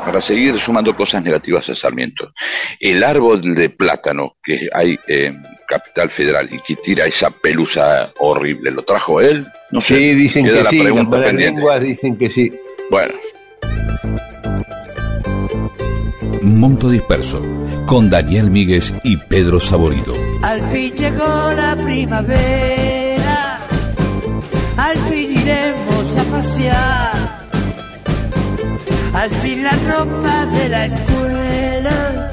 para 0.05 0.21
seguir 0.21 0.59
sumando 0.59 0.95
cosas 0.95 1.23
negativas 1.23 1.69
a 1.69 1.75
Sarmiento. 1.75 2.31
El 2.79 3.03
árbol 3.03 3.55
de 3.55 3.69
plátano 3.69 4.37
que 4.43 4.69
hay 4.73 4.97
en 5.07 5.41
Capital 5.67 6.09
Federal 6.09 6.49
y 6.51 6.59
que 6.59 6.75
tira 6.81 7.05
esa 7.05 7.29
pelusa 7.29 8.11
horrible, 8.19 8.71
¿lo 8.71 8.83
trajo 8.83 9.21
él? 9.21 9.45
No 9.71 9.81
sé. 9.81 9.95
Sí, 9.95 10.13
dicen 10.15 10.45
Queda 10.45 10.57
que 10.57 10.63
la 10.63 10.69
sí. 10.69 10.77
Las 10.77 10.83
pregunta 10.85 11.23
pendiente. 11.23 11.55
lenguas 11.59 11.81
dicen 11.81 12.17
que 12.17 12.29
sí. 12.29 12.51
Bueno, 12.89 13.13
Monto 16.41 16.89
Disperso, 16.89 17.41
con 17.85 18.09
Daniel 18.09 18.49
Míguez 18.49 18.93
y 19.03 19.17
Pedro 19.17 19.59
Saborido. 19.59 20.13
Al 20.41 20.61
fin 20.71 20.93
llegó 20.95 21.51
la 21.53 21.75
primavera, 21.75 23.59
al 24.77 24.97
fin 24.97 25.31
iremos 25.37 26.17
a 26.17 26.23
pasear, 26.31 27.18
al 29.13 29.29
fin 29.41 29.63
la 29.63 29.71
ropa 29.71 30.45
de 30.45 30.69
la 30.69 30.85
escuela 30.85 32.29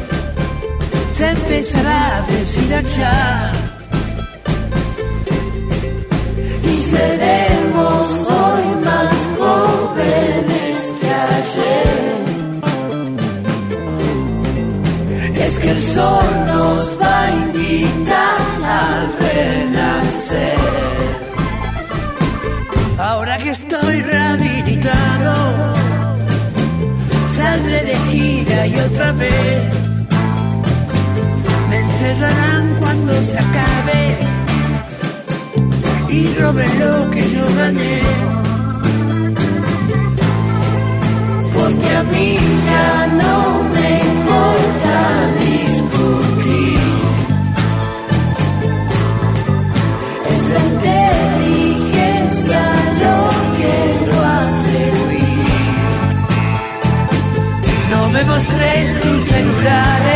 se 1.14 1.28
empezará 1.30 2.16
a 2.16 2.22
deshilachar. 2.22 3.52
Y 6.62 6.82
seremos 6.82 8.28
hoy 8.28 8.66
más 8.84 9.28
jóvenes 9.38 10.92
que 11.00 11.10
ayer. 11.38 12.06
Es 15.46 15.58
que 15.58 15.70
el 15.70 15.82
sol 15.82 16.46
nos 16.46 17.00
va 17.00 17.22
a 17.22 17.30
invitar 17.30 18.40
a 18.64 19.06
renacer. 19.20 20.58
Ahora 22.98 23.38
que 23.38 23.50
estoy 23.50 24.02
rehabilitado, 24.02 25.75
y 28.64 28.78
otra 28.78 29.12
vez 29.12 29.70
me 31.68 31.78
encerrarán 31.78 32.74
cuando 32.78 33.12
se 33.12 33.38
acabe 33.38 34.16
y 36.08 36.34
roben 36.40 36.78
lo 36.78 37.10
que 37.10 37.22
yo 37.34 37.46
gané. 37.56 38.00
Porque 41.52 41.96
a 41.96 42.02
mí 42.04 42.38
ya 42.66 43.06
no 43.20 43.62
me 43.74 43.90
importa 44.00 44.96
No 58.48 58.58
me 58.58 58.58
mostréis 58.58 60.15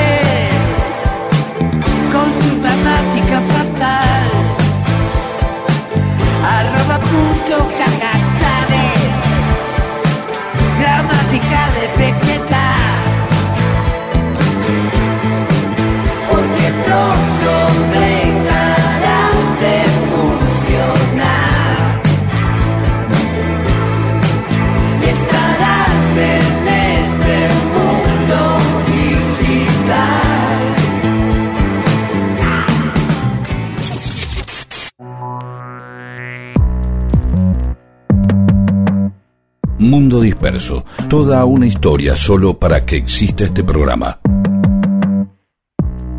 Mundo 40.01 40.23
Disperso, 40.23 40.83
toda 41.11 41.45
una 41.45 41.67
historia 41.67 42.17
solo 42.17 42.59
para 42.59 42.87
que 42.87 42.97
exista 42.97 43.45
este 43.45 43.63
programa. 43.63 44.19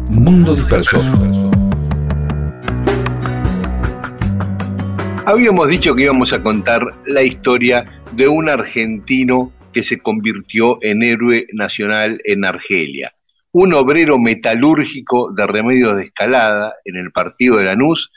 Mundo 0.07 0.53
Disperso. 0.53 1.01
Habíamos 5.25 5.67
dicho 5.67 5.95
que 5.95 6.03
íbamos 6.03 6.31
a 6.31 6.43
contar 6.43 6.83
la 7.07 7.23
historia 7.23 8.03
de 8.11 8.27
un 8.27 8.49
argentino 8.49 9.51
que 9.73 9.81
se 9.81 9.97
convirtió 9.97 10.77
en 10.83 11.01
héroe 11.01 11.47
nacional 11.51 12.21
en 12.23 12.45
Argelia. 12.45 13.15
Un 13.51 13.73
obrero 13.73 14.19
metalúrgico 14.19 15.33
de 15.33 15.47
remedios 15.47 15.97
de 15.97 16.03
escalada 16.03 16.75
en 16.85 16.97
el 16.97 17.11
partido 17.11 17.57
de 17.57 17.63
Lanús 17.63 18.11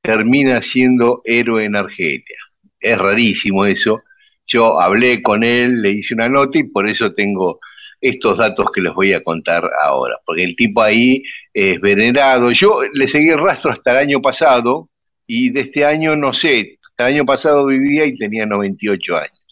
termina 0.00 0.62
siendo 0.62 1.22
héroe 1.24 1.64
en 1.64 1.74
Argelia. 1.74 2.38
Es 2.78 2.96
rarísimo 2.96 3.64
eso. 3.64 4.04
Yo 4.48 4.80
hablé 4.80 5.22
con 5.22 5.44
él, 5.44 5.82
le 5.82 5.92
hice 5.92 6.14
una 6.14 6.28
nota 6.28 6.58
y 6.58 6.64
por 6.64 6.88
eso 6.88 7.12
tengo 7.12 7.60
estos 8.00 8.38
datos 8.38 8.66
que 8.72 8.80
les 8.80 8.94
voy 8.94 9.12
a 9.12 9.22
contar 9.22 9.70
ahora, 9.82 10.16
porque 10.24 10.44
el 10.44 10.56
tipo 10.56 10.82
ahí 10.82 11.22
es 11.52 11.80
venerado. 11.80 12.50
Yo 12.52 12.80
le 12.92 13.06
seguí 13.06 13.28
el 13.28 13.38
rastro 13.38 13.70
hasta 13.70 13.92
el 13.92 13.98
año 13.98 14.22
pasado 14.22 14.88
y 15.26 15.50
de 15.50 15.60
este 15.60 15.84
año 15.84 16.16
no 16.16 16.32
sé, 16.32 16.78
hasta 16.82 17.08
el 17.08 17.14
año 17.14 17.26
pasado 17.26 17.66
vivía 17.66 18.06
y 18.06 18.16
tenía 18.16 18.46
98 18.46 19.16
años. 19.16 19.46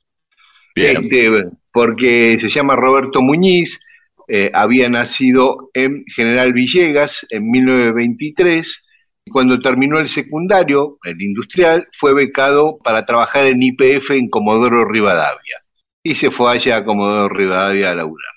Este, 0.74 1.30
porque 1.72 2.38
se 2.38 2.50
llama 2.50 2.76
Roberto 2.76 3.22
Muñiz, 3.22 3.80
eh, 4.28 4.50
había 4.52 4.88
nacido 4.88 5.70
en 5.72 6.04
General 6.06 6.52
Villegas 6.52 7.26
en 7.30 7.50
1923 7.50 8.82
y 8.82 8.85
cuando 9.30 9.58
terminó 9.60 9.98
el 9.98 10.08
secundario, 10.08 10.98
el 11.04 11.20
industrial, 11.20 11.88
fue 11.92 12.14
becado 12.14 12.78
para 12.78 13.04
trabajar 13.04 13.46
en 13.46 13.62
IPF 13.62 14.12
en 14.12 14.28
Comodoro 14.28 14.84
Rivadavia 14.84 15.62
y 16.02 16.14
se 16.14 16.30
fue 16.30 16.52
allá 16.52 16.76
a 16.76 16.84
Comodoro 16.84 17.28
Rivadavia 17.28 17.90
a 17.90 17.94
laburar. 17.94 18.32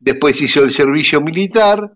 Después 0.00 0.40
hizo 0.40 0.64
el 0.64 0.72
servicio 0.72 1.20
militar 1.20 1.92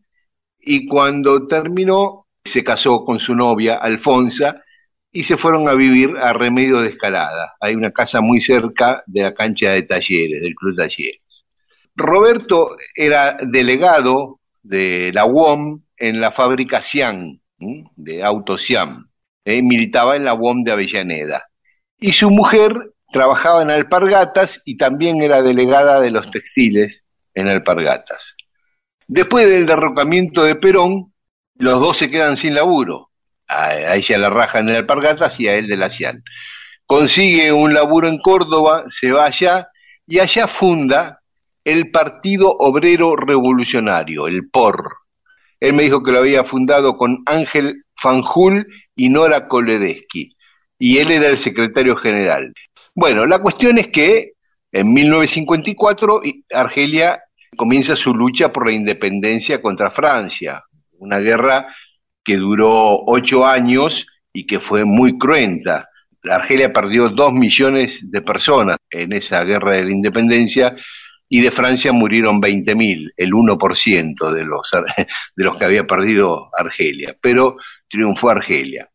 y 0.61 0.87
cuando 0.87 1.49
terminó 1.49 2.27
se 2.45 2.63
casó 2.63 3.05
con 3.05 3.19
su 3.19 3.35
novia, 3.35 3.77
Alfonsa, 3.77 4.63
y 5.11 5.25
se 5.25 5.37
fueron 5.37 5.69
a 5.69 5.75
vivir 5.75 6.11
a 6.21 6.33
Remedio 6.33 6.81
de 6.81 6.91
Escalada. 6.91 7.57
Hay 7.61 7.75
una 7.75 7.91
casa 7.91 8.21
muy 8.21 8.41
cerca 8.41 9.03
de 9.07 9.23
la 9.23 9.35
cancha 9.35 9.73
de 9.73 9.83
talleres, 9.83 10.41
del 10.41 10.55
Club 10.55 10.77
Talleres. 10.77 11.45
Roberto 11.97 12.77
era 12.95 13.39
delegado 13.43 14.41
de 14.63 15.11
la 15.13 15.27
UOM 15.27 15.83
en 15.97 16.21
la 16.21 16.31
fábrica 16.31 16.81
De 17.59 18.23
Auto 18.25 18.57
Cian. 18.57 19.05
Eh, 19.45 19.63
militaba 19.63 20.17
en 20.17 20.25
la 20.25 20.35
UOM 20.35 20.63
de 20.63 20.73
Avellaneda. 20.73 21.45
Y 21.99 22.13
su 22.13 22.31
mujer 22.31 22.93
trabajaba 23.11 23.63
en 23.63 23.71
Alpargatas 23.71 24.61
y 24.65 24.77
también 24.77 25.23
era 25.23 25.43
delegada 25.43 26.01
de 26.01 26.11
los 26.11 26.31
textiles 26.31 27.05
en 27.35 27.49
Alpargatas. 27.49 28.37
Después 29.07 29.49
del 29.49 29.65
derrocamiento 29.65 30.45
de 30.45 30.55
Perón, 30.55 31.15
los 31.57 31.81
dos 31.81 31.97
se 31.97 32.11
quedan 32.11 32.37
sin 32.37 32.55
laburo. 32.55 33.11
A, 33.49 33.95
ella 33.95 34.19
la 34.19 34.29
rajan 34.29 34.69
en 34.69 34.77
Alpargatas 34.77 35.41
y 35.41 35.49
a 35.49 35.55
él 35.55 35.67
de 35.67 35.77
la 35.77 35.89
Cian. 35.89 36.23
Consigue 36.85 37.53
un 37.53 37.75
laburo 37.75 38.09
en 38.09 38.19
Córdoba, 38.19 38.85
se 38.91 39.13
va 39.13 39.25
allá 39.25 39.69
y 40.07 40.19
allá 40.21 40.47
funda 40.47 41.21
el 41.65 41.91
Partido 41.91 42.55
Obrero 42.59 43.17
Revolucionario, 43.17 44.27
el 44.27 44.49
POR. 44.49 44.97
Él 45.61 45.73
me 45.75 45.85
dijo 45.85 46.03
que 46.03 46.13
lo 46.13 46.21
había 46.21 46.45
fundado 46.45 46.97
con 46.97 47.23
Ángel 47.27 47.85
Fanjul 47.97 48.67
y 48.95 49.09
Nora 49.09 49.49
Koledesky, 49.49 50.37
y 50.79 50.99
él 50.99 51.11
era 51.11 51.29
el 51.29 51.39
secretario 51.39 51.97
general. 51.97 52.53
Bueno, 52.95 53.27
la 53.27 53.41
cuestión 53.41 53.79
es 53.79 53.89
que 53.89 54.33
en 54.73 54.93
1954 54.93 56.21
Argelia 56.53 57.23
comienza 57.57 57.97
su 57.97 58.15
lucha 58.15 58.53
por 58.53 58.67
la 58.67 58.73
independencia 58.73 59.61
contra 59.63 59.91
Francia, 59.91 60.63
una 60.99 61.19
guerra 61.19 61.67
que 62.23 62.37
duró 62.37 63.05
ocho 63.07 63.47
años 63.47 64.07
y 64.33 64.47
que 64.47 64.61
fue 64.61 64.85
muy 64.85 65.17
cruenta. 65.17 65.89
Argelia 66.29 66.73
perdió 66.73 67.09
dos 67.09 67.33
millones 67.33 68.01
de 68.11 68.23
personas 68.23 68.77
en 68.91 69.13
esa 69.13 69.43
guerra 69.45 69.77
de 69.77 69.85
la 69.85 69.93
independencia 69.93 70.75
y 71.29 71.41
de 71.41 71.51
Francia 71.51 71.93
murieron 71.93 72.41
20.000, 72.41 73.13
el 73.17 73.31
1% 73.33 74.33
de 74.33 74.45
los, 74.45 74.71
de 75.37 75.45
los 75.45 75.59
que 75.59 75.65
había 75.65 75.87
perdido 75.87 76.51
Argelia, 76.57 77.17
pero 77.21 77.57
triunfó 77.89 78.31
Argelia. 78.31 78.89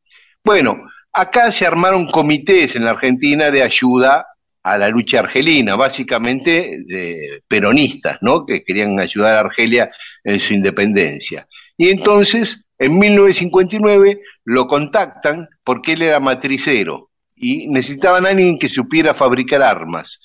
Bueno, 0.44 0.90
acá 1.12 1.52
se 1.52 1.66
armaron 1.66 2.08
comités 2.08 2.76
en 2.76 2.86
la 2.86 2.92
Argentina 2.92 3.50
de 3.50 3.64
ayuda 3.64 4.26
a 4.64 4.78
la 4.78 4.88
lucha 4.88 5.20
argelina, 5.20 5.76
básicamente 5.76 6.80
de 6.86 7.44
peronistas, 7.48 8.18
¿no? 8.22 8.46
Que 8.46 8.64
querían 8.64 9.00
ayudar 9.00 9.36
a 9.36 9.42
Argelia 9.42 9.90
en 10.24 10.40
su 10.40 10.54
independencia. 10.54 11.48
Y 11.78 11.90
entonces, 11.90 12.66
en 12.80 12.98
1959, 12.98 14.22
lo 14.46 14.68
contactan 14.68 15.50
porque 15.64 15.94
él 15.94 16.04
era 16.04 16.20
matricero 16.20 17.10
y 17.36 17.68
necesitaban 17.68 18.26
a 18.26 18.30
alguien 18.30 18.58
que 18.58 18.70
supiera 18.70 19.14
fabricar 19.14 19.62
armas. 19.62 20.22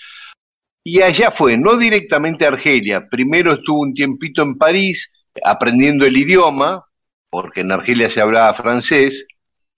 Y 0.85 1.03
allá 1.03 1.31
fue, 1.31 1.57
no 1.59 1.77
directamente 1.77 2.45
a 2.45 2.49
Argelia, 2.49 3.09
primero 3.09 3.53
estuvo 3.53 3.81
un 3.81 3.95
tiempito 3.95 4.43
en 4.43 4.57
París 4.57 5.13
aprendiendo 5.45 6.07
el 6.07 6.17
idioma, 6.17 6.85
porque 7.31 7.61
en 7.61 7.73
Argelia 7.73 8.09
se 8.11 8.21
hablaba 8.21 8.55
francés, 8.55 9.27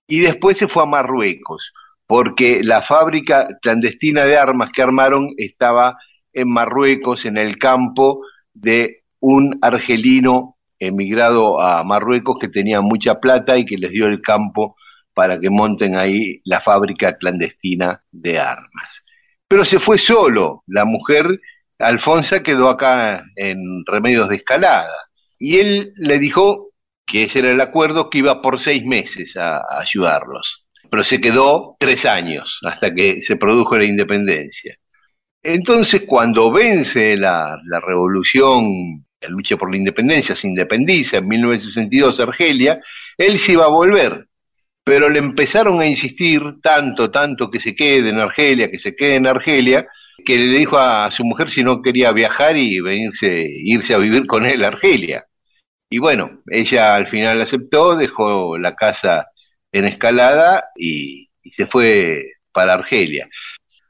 y 0.06 0.20
después 0.20 0.58
se 0.58 0.68
fue 0.68 0.84
a 0.84 0.86
Marruecos 0.86 1.72
porque 2.10 2.64
la 2.64 2.82
fábrica 2.82 3.46
clandestina 3.62 4.24
de 4.24 4.36
armas 4.36 4.70
que 4.74 4.82
armaron 4.82 5.28
estaba 5.36 5.96
en 6.32 6.48
Marruecos, 6.48 7.24
en 7.24 7.36
el 7.36 7.56
campo 7.56 8.22
de 8.52 9.04
un 9.20 9.56
argelino 9.62 10.56
emigrado 10.80 11.60
a 11.60 11.84
Marruecos 11.84 12.36
que 12.40 12.48
tenía 12.48 12.80
mucha 12.80 13.20
plata 13.20 13.56
y 13.56 13.64
que 13.64 13.76
les 13.78 13.92
dio 13.92 14.08
el 14.08 14.20
campo 14.20 14.74
para 15.14 15.38
que 15.38 15.50
monten 15.50 15.94
ahí 15.94 16.40
la 16.42 16.60
fábrica 16.60 17.16
clandestina 17.16 18.02
de 18.10 18.40
armas. 18.40 19.04
Pero 19.50 19.64
se 19.66 19.80
fue 19.80 19.98
solo, 19.98 20.62
la 20.66 20.86
mujer, 20.86 21.26
Alfonsa, 21.78 22.42
quedó 22.42 22.70
acá 22.70 23.24
en 23.36 23.84
Remedios 23.84 24.30
de 24.30 24.36
Escalada. 24.36 24.94
Y 25.38 25.58
él 25.58 25.92
le 25.96 26.18
dijo 26.18 26.70
que 27.04 27.24
ese 27.24 27.40
era 27.40 27.50
el 27.50 27.60
acuerdo, 27.60 28.08
que 28.08 28.18
iba 28.18 28.40
por 28.40 28.60
seis 28.60 28.84
meses 28.84 29.36
a 29.36 29.60
ayudarlos 29.78 30.64
pero 30.90 31.04
se 31.04 31.20
quedó 31.20 31.76
tres 31.78 32.04
años 32.04 32.58
hasta 32.62 32.92
que 32.92 33.22
se 33.22 33.36
produjo 33.36 33.78
la 33.78 33.86
independencia. 33.86 34.76
Entonces, 35.42 36.04
cuando 36.06 36.52
vence 36.52 37.16
la, 37.16 37.56
revolución, 37.86 39.06
la 39.20 39.28
lucha 39.28 39.56
por 39.56 39.70
la 39.70 39.78
independencia, 39.78 40.34
se 40.34 40.48
independiza 40.48 41.18
en 41.18 41.28
1962 41.28 42.20
Argelia, 42.20 42.80
él 43.16 43.38
se 43.38 43.52
iba 43.52 43.64
a 43.64 43.70
volver, 43.70 44.26
pero 44.84 45.08
le 45.08 45.18
empezaron 45.18 45.80
a 45.80 45.86
insistir 45.86 46.42
tanto, 46.62 47.10
tanto 47.10 47.50
que 47.50 47.60
se 47.60 47.74
quede 47.74 48.10
en 48.10 48.18
Argelia, 48.18 48.70
que 48.70 48.78
se 48.78 48.94
quede 48.96 49.16
en 49.16 49.26
Argelia, 49.26 49.86
que 50.24 50.36
le 50.36 50.58
dijo 50.58 50.78
a 50.78 51.10
su 51.10 51.24
mujer 51.24 51.50
si 51.50 51.62
no 51.62 51.82
quería 51.82 52.12
viajar 52.12 52.56
y 52.56 52.80
venirse, 52.80 53.46
irse 53.48 53.94
a 53.94 53.98
vivir 53.98 54.26
con 54.26 54.46
él 54.46 54.64
a 54.64 54.68
Argelia. 54.68 55.24
Y 55.88 55.98
bueno, 55.98 56.42
ella 56.46 56.94
al 56.94 57.08
final 57.08 57.40
aceptó, 57.40 57.96
dejó 57.96 58.56
la 58.58 58.74
casa 58.76 59.26
en 59.72 59.86
escalada 59.86 60.66
y, 60.76 61.28
se 61.52 61.66
fue 61.66 62.34
para 62.52 62.74
Argelia. 62.74 63.28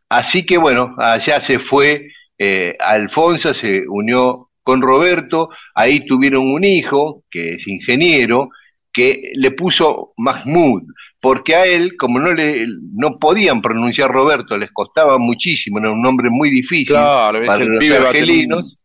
Así 0.08 0.46
que 0.46 0.56
bueno, 0.56 0.94
allá 0.98 1.40
se 1.40 1.58
fue 1.58 2.08
eh, 2.38 2.76
Alfonso, 2.80 3.52
se 3.52 3.84
unió 3.88 4.50
con 4.62 4.82
Roberto, 4.82 5.50
ahí 5.74 6.06
tuvieron 6.06 6.48
un 6.48 6.64
hijo 6.64 7.24
que 7.30 7.52
es 7.52 7.66
ingeniero, 7.68 8.50
que 8.92 9.32
le 9.34 9.52
puso 9.52 10.12
Mahmoud, 10.16 10.82
porque 11.20 11.54
a 11.54 11.66
él, 11.66 11.96
como 11.96 12.18
no 12.18 12.32
le 12.32 12.66
no 12.92 13.18
podían 13.18 13.62
pronunciar 13.62 14.10
Roberto, 14.10 14.56
les 14.56 14.70
costaba 14.72 15.18
muchísimo, 15.18 15.78
era 15.78 15.92
un 15.92 16.02
nombre 16.02 16.28
muy 16.30 16.50
difícil 16.50 16.94
para 16.94 17.38
los 17.38 17.48
argelinos, 17.48 18.80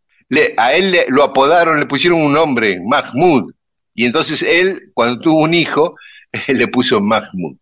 a 0.57 0.73
él 0.73 0.95
lo 1.09 1.23
apodaron, 1.23 1.79
le 1.79 1.85
pusieron 1.85 2.21
un 2.21 2.33
nombre, 2.33 2.79
Mahmoud, 2.85 3.51
y 3.93 4.05
entonces 4.05 4.43
él, 4.43 4.91
cuando 4.93 5.19
tuvo 5.19 5.41
un 5.41 5.53
hijo, 5.53 5.95
le 6.47 6.67
puso 6.67 6.99
Mahmoud. 6.99 7.57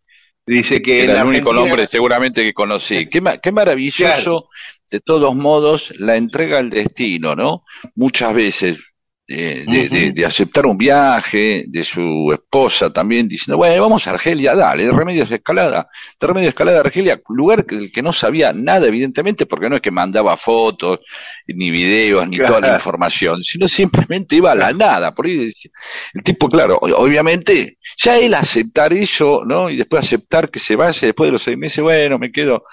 Dice 0.46 0.82
que 0.82 1.04
Era 1.04 1.22
el 1.22 1.28
único 1.28 1.54
nombre 1.54 1.88
seguramente 1.88 2.44
que 2.44 2.54
conocí. 2.54 3.08
Qué, 3.08 3.22
qué 3.42 3.52
maravilloso, 3.54 4.50
de 4.92 5.00
todos 5.00 5.34
modos, 5.36 5.94
la 6.00 6.18
entrega 6.18 6.60
al 6.60 6.70
destino, 6.70 7.34
¿no? 7.34 7.64
Muchas 7.96 8.34
veces 8.34 8.93
eh, 9.34 9.66
de, 9.68 9.90
de- 9.90 10.12
de 10.12 10.26
aceptar 10.26 10.66
un 10.66 10.78
viaje, 10.78 11.66
de 11.68 11.84
su 11.84 12.30
esposa 12.34 12.92
también 12.94 13.28
diciendo, 13.28 13.58
bueno, 13.58 13.82
vamos 13.82 14.06
a 14.08 14.12
Argelia, 14.12 14.56
dale, 14.56 14.84
de 14.86 14.92
Remedios 14.92 15.30
de 15.30 15.36
Escalada, 15.38 15.88
de 16.20 16.28
Remedios 16.28 16.46
de 16.48 16.50
Escalada 16.50 16.78
a 16.78 16.82
Argelia, 16.82 17.22
lugar 17.30 17.66
que- 17.66 17.76
del 17.76 17.92
que 17.92 18.02
no 18.02 18.14
sabía 18.14 18.54
nada, 18.54 18.88
evidentemente, 18.88 19.46
porque 19.46 19.70
no 19.70 19.76
es 19.78 19.82
que 19.82 19.92
mandaba 19.92 20.38
fotos, 20.38 21.00
ni 21.48 21.72
videos, 21.72 22.28
ni 22.28 22.38
toda 22.38 22.60
la 22.62 22.68
información, 22.76 23.44
sino 23.44 23.68
simplemente 23.68 24.36
iba 24.36 24.52
a 24.52 24.56
la 24.56 24.72
nada, 24.74 25.14
por 25.14 25.26
ahí 25.26 25.46
decía- 25.46 25.72
el 26.14 26.24
tipo, 26.24 26.48
claro, 26.50 26.78
obviamente, 26.82 27.78
ya 27.98 28.18
él 28.18 28.34
aceptar 28.34 28.94
eso, 28.94 29.44
¿no? 29.46 29.70
Y 29.70 29.78
después 29.78 30.04
aceptar 30.06 30.50
que 30.52 30.60
se 30.60 30.76
vaya, 30.76 31.00
después 31.08 31.28
de 31.28 31.32
los 31.34 31.44
seis 31.44 31.58
meses, 31.58 31.84
bueno, 31.84 32.20
me 32.20 32.32
quedo 32.32 32.64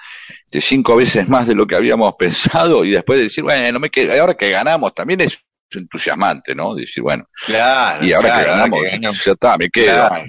de 0.51 0.61
cinco 0.61 0.95
veces 0.95 1.27
más 1.29 1.47
de 1.47 1.55
lo 1.55 1.65
que 1.65 1.75
habíamos 1.75 2.13
pensado, 2.19 2.83
y 2.85 2.91
después 2.91 3.19
decir, 3.19 3.43
bueno, 3.43 3.79
me 3.79 3.89
quedo, 3.89 4.19
ahora 4.19 4.35
que 4.35 4.49
ganamos, 4.49 4.93
también 4.93 5.21
es 5.21 5.39
entusiasmante, 5.79 6.53
¿no? 6.55 6.75
Decir, 6.75 7.03
bueno, 7.03 7.25
Claro. 7.45 8.05
y 8.05 8.13
ahora 8.13 8.27
claro, 8.29 8.43
que 8.43 8.49
ganamos, 8.51 8.79
que 8.83 8.89
ganamos. 8.89 9.25
ya 9.25 9.31
está, 9.31 9.57
me 9.57 9.69
quedo. 9.69 9.93
Claro, 9.93 10.25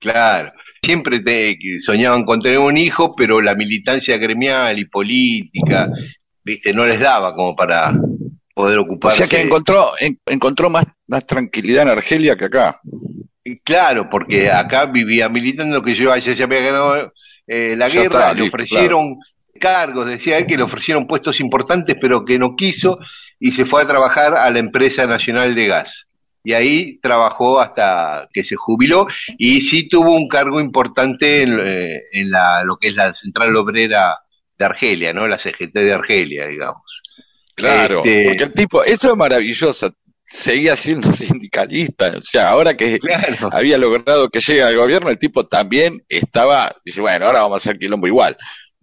claro. 0.00 0.52
Siempre 0.82 1.20
te, 1.20 1.56
soñaban 1.80 2.24
con 2.24 2.40
tener 2.40 2.58
un 2.58 2.76
hijo, 2.76 3.14
pero 3.16 3.40
la 3.40 3.54
militancia 3.54 4.16
gremial 4.18 4.78
y 4.78 4.84
política, 4.84 5.88
viste, 6.44 6.72
no 6.72 6.86
les 6.86 7.00
daba 7.00 7.34
como 7.34 7.56
para 7.56 7.92
poder 8.54 8.78
O 8.78 8.82
ocuparse. 8.82 9.18
sea 9.18 9.26
que 9.26 9.44
encontró, 9.44 9.92
en- 9.98 10.18
encontró 10.26 10.70
más, 10.70 10.84
más 11.08 11.26
tranquilidad 11.26 11.82
en 11.82 11.88
Argelia 11.90 12.36
que 12.36 12.44
acá. 12.46 12.80
Claro, 13.64 14.08
porque 14.10 14.50
acá 14.50 14.86
vivía 14.86 15.28
militando 15.28 15.80
que 15.82 15.94
yo 15.94 16.14
ya, 16.16 16.32
ya 16.34 16.44
había 16.44 16.60
ganado 16.60 17.12
eh, 17.46 17.76
la 17.76 17.88
Ya 17.88 18.02
guerra, 18.02 18.18
está, 18.20 18.34
le 18.34 18.42
ofrecieron 18.42 19.16
cargos, 19.60 20.06
decía 20.06 20.36
él 20.38 20.46
que 20.46 20.56
le 20.56 20.62
ofrecieron 20.64 21.06
puestos 21.06 21.40
importantes, 21.40 21.96
pero 22.00 22.24
que 22.24 22.38
no 22.38 22.54
quiso 22.56 22.98
y 23.40 23.52
se 23.52 23.64
fue 23.66 23.82
a 23.82 23.86
trabajar 23.86 24.34
a 24.34 24.50
la 24.50 24.58
empresa 24.58 25.06
nacional 25.06 25.54
de 25.54 25.66
gas. 25.66 26.06
Y 26.44 26.52
ahí 26.52 26.98
trabajó 27.00 27.60
hasta 27.60 28.28
que 28.32 28.44
se 28.44 28.54
jubiló 28.54 29.06
y 29.36 29.60
sí 29.62 29.88
tuvo 29.88 30.14
un 30.14 30.28
cargo 30.28 30.60
importante 30.60 31.42
en, 31.42 31.58
eh, 31.58 32.02
en 32.12 32.30
la, 32.30 32.62
lo 32.64 32.76
que 32.76 32.88
es 32.88 32.94
la 32.96 33.12
central 33.14 33.54
obrera 33.56 34.16
de 34.56 34.64
Argelia, 34.64 35.12
¿no? 35.12 35.26
La 35.26 35.38
CGT 35.38 35.74
de 35.74 35.92
Argelia, 35.92 36.46
digamos. 36.46 36.82
Claro, 37.54 37.98
Este- 38.04 38.24
porque 38.28 38.44
el 38.44 38.52
tipo, 38.54 38.84
eso 38.84 39.10
es 39.10 39.16
maravilloso, 39.16 39.92
seguía 40.22 40.76
siendo 40.76 41.10
sindicalista, 41.12 42.12
o 42.18 42.22
sea, 42.22 42.44
ahora 42.44 42.76
que 42.76 42.98
Claro. 42.98 43.48
había 43.52 43.76
logrado 43.78 44.28
que 44.28 44.40
llegue 44.40 44.62
al 44.62 44.76
gobierno, 44.76 45.10
el 45.10 45.18
tipo 45.18 45.46
también 45.46 46.04
estaba, 46.08 46.74
dice, 46.84 47.00
bueno, 47.00 47.26
ahora 47.26 47.42
vamos 47.42 47.56
a 47.56 47.58
hacer 47.58 47.78
quilombo 47.78 48.06
igual. 48.06 48.36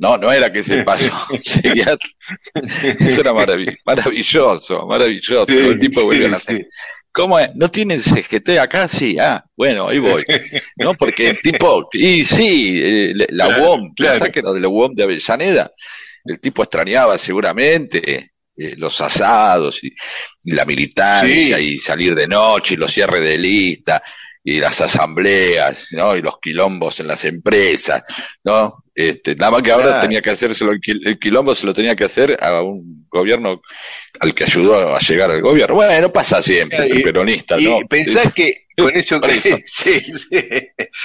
No, 0.04 0.18
no 0.18 0.32
era 0.32 0.51
que 0.51 0.64
se 0.64 0.84
pasó, 0.84 1.12
seguía, 1.39 1.97
eso 2.99 3.22
era 3.22 3.32
marav- 3.34 3.78
maravilloso, 3.86 4.86
maravilloso, 4.86 5.45
Sí, 5.51 5.58
el 5.58 5.80
tipo 5.80 6.01
sí, 6.01 6.06
volvió 6.06 6.36
a 6.36 6.39
sí. 6.39 6.62
¿Cómo 7.14 7.39
es? 7.39 7.49
¿No 7.56 7.70
tienen 7.70 7.99
CGT 7.99 8.58
acá? 8.60 8.88
Sí, 8.89 9.18
ah, 9.20 9.43
bueno, 9.56 9.88
ahí 9.88 9.99
voy. 9.99 10.26
¿No? 10.78 10.95
Porque 10.95 11.30
el 11.30 11.39
tipo, 11.39 11.88
y 11.93 12.24
sí, 12.24 12.82
eh, 12.84 13.14
la 13.30 13.45
Claro, 13.47 13.64
UOM, 13.72 13.93
claro. 13.95 14.14
la 14.16 14.20
sáquena 14.26 14.51
de 14.51 14.60
la 14.60 14.68
UOM 14.68 14.93
de 14.95 15.04
Avellaneda, 15.04 15.72
el 16.26 16.39
tipo 16.39 16.64
extrañaba 16.64 17.18
seguramente 17.20 18.32
eh, 18.58 18.74
los 18.78 18.99
asados 18.99 19.84
y, 19.84 19.88
y 20.43 20.51
la 20.54 20.66
militancia 20.66 21.60
y 21.60 21.78
salir 21.78 22.16
de 22.16 22.28
noche 22.28 22.74
y 22.74 22.78
los 22.78 22.91
cierres 22.91 23.24
de 23.24 23.38
lista 23.38 24.01
y 24.44 24.60
las 24.60 24.82
asambleas, 24.82 25.88
¿no? 25.91 26.16
Y 26.18 26.22
los 26.22 26.39
quilombos 26.39 27.00
en 27.00 27.08
las 27.08 27.24
empresas, 27.26 28.04
¿no? 28.44 28.84
Este, 28.94 29.36
nada 29.36 29.52
más 29.54 29.62
que 29.62 29.72
ahora 29.72 29.88
Claro. 29.88 30.02
tenía 30.02 30.22
que 30.22 30.30
hacérselo, 30.32 30.72
el, 30.72 30.80
quil- 30.82 31.02
el 31.08 31.18
quilombo 31.18 31.56
se 31.56 31.66
lo 31.66 31.74
tenía 31.74 31.96
que 31.96 32.04
hacer 32.04 32.38
a 32.41 32.62
un 32.62 33.08
gobierno 33.10 33.62
al 34.20 34.34
que 34.36 34.44
ayudó 34.44 34.96
a 34.96 35.00
llegar 35.00 35.32
al 35.32 35.41
gobierno. 35.41 35.76
Bueno, 35.76 36.12
pasa 36.12 36.41
siempre, 36.41 36.88
el 36.88 37.02
peronista, 37.02 37.60
Y 37.60 37.66
¿no? 37.66 37.80
pensá 37.89 38.30
que 38.32 38.66
con 38.78 38.96
eso, 38.96 39.20
Por 39.22 39.30
eso. 39.30 39.58
sí, 39.66 40.00
sí. 40.02 40.38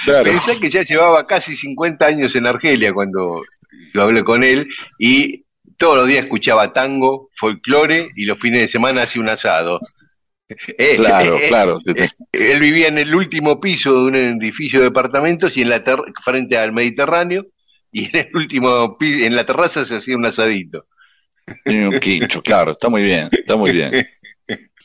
Claro. 0.05 0.23
Pensá 0.23 0.59
que 0.59 0.69
ya 0.69 0.83
llevaba 0.83 1.25
casi 1.25 1.55
50 1.55 2.05
años 2.05 2.35
en 2.35 2.45
Argelia 2.45 2.93
cuando 2.93 3.41
yo 3.93 4.01
hablé 4.01 4.23
con 4.23 4.43
él 4.43 4.67
y 4.99 5.45
todos 5.77 5.95
los 5.97 6.07
días 6.07 6.25
escuchaba 6.25 6.73
tango, 6.73 7.29
folclore 7.37 8.09
y 8.15 8.25
los 8.25 8.37
fines 8.37 8.61
de 8.61 8.67
semana 8.67 9.03
hacía 9.03 9.21
un 9.21 9.29
asado. 9.29 9.79
Eh, 10.49 10.95
Claro, 10.95 11.37
eh, 11.37 11.47
claro. 11.47 11.79
eh, 11.85 12.07
él 12.31 12.59
vivía 12.59 12.87
en 12.87 12.97
el 12.97 13.13
último 13.13 13.59
piso 13.59 13.93
de 13.93 14.07
un 14.07 14.15
edificio 14.15 14.79
de 14.79 14.85
departamentos 14.85 15.55
y 15.57 15.61
en 15.61 15.69
la 15.69 15.83
ter- 15.83 15.99
frente 16.23 16.57
al 16.57 16.73
Mediterráneo 16.73 17.45
y 17.91 18.05
en 18.05 18.15
el 18.15 18.29
último 18.35 18.97
pi- 18.97 19.23
en 19.25 19.35
la 19.35 19.45
terraza 19.45 19.85
se 19.85 19.95
hacía 19.95 20.15
un 20.17 20.25
asadito. 20.25 20.87
Un 21.65 21.99
quincho, 21.99 22.41
claro, 22.41 22.71
está 22.71 22.89
muy 22.89 23.03
bien, 23.03 23.29
está 23.31 23.55
muy 23.55 23.71
bien. 23.71 24.07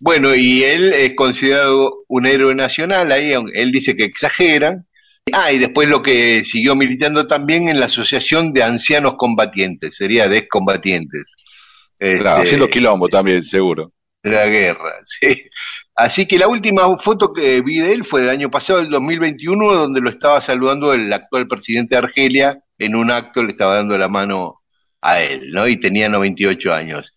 Bueno, 0.01 0.35
y 0.35 0.63
él 0.63 0.93
es 0.93 1.15
considerado 1.15 2.05
un 2.09 2.27
héroe 2.27 2.55
nacional, 2.55 3.11
ahí 3.13 3.33
él 3.33 3.71
dice 3.71 3.97
que 3.97 4.05
exageran. 4.05 4.87
Ah, 5.33 5.51
y 5.51 5.59
después 5.59 5.89
lo 5.89 6.03
que 6.03 6.45
siguió 6.45 6.77
militando 6.77 7.27
también 7.27 7.69
en 7.71 7.81
la 7.81 7.87
Asociación 7.87 8.53
de 8.53 8.63
Ancianos 8.63 9.15
Combatientes, 9.17 9.97
sería 9.97 10.29
de 10.29 10.37
excombatientes. 10.37 11.33
Este, 11.99 12.19
Claro, 12.19 12.43
haciendo 12.43 12.69
quilombo 12.69 13.09
también, 13.09 13.43
seguro. 13.43 13.94
La 14.31 14.47
guerra, 14.47 14.95
sí. 15.05 15.49
Así 15.97 16.27
que 16.27 16.39
la 16.39 16.49
última 16.49 16.83
foto 16.99 17.33
que 17.33 17.63
vi 17.63 17.79
de 17.79 17.93
él 17.93 18.05
fue 18.05 18.23
del 18.23 18.31
año 18.31 18.51
pasado, 18.51 18.81
del 18.81 18.91
2021, 18.91 19.75
donde 19.75 20.01
lo 20.01 20.11
estaba 20.11 20.41
saludando 20.41 20.93
el 20.93 21.13
actual 21.13 21.47
presidente 21.47 21.95
de 21.95 22.01
Argelia, 22.01 22.59
en 22.79 22.97
un 22.97 23.11
acto 23.11 23.43
le 23.43 23.53
estaba 23.53 23.77
dando 23.77 23.97
la 23.97 24.09
mano 24.09 24.63
a 25.01 25.21
él, 25.21 25.53
¿no? 25.53 25.69
Y 25.69 25.77
tenía 25.77 26.09
98 26.09 26.73
años. 26.73 27.15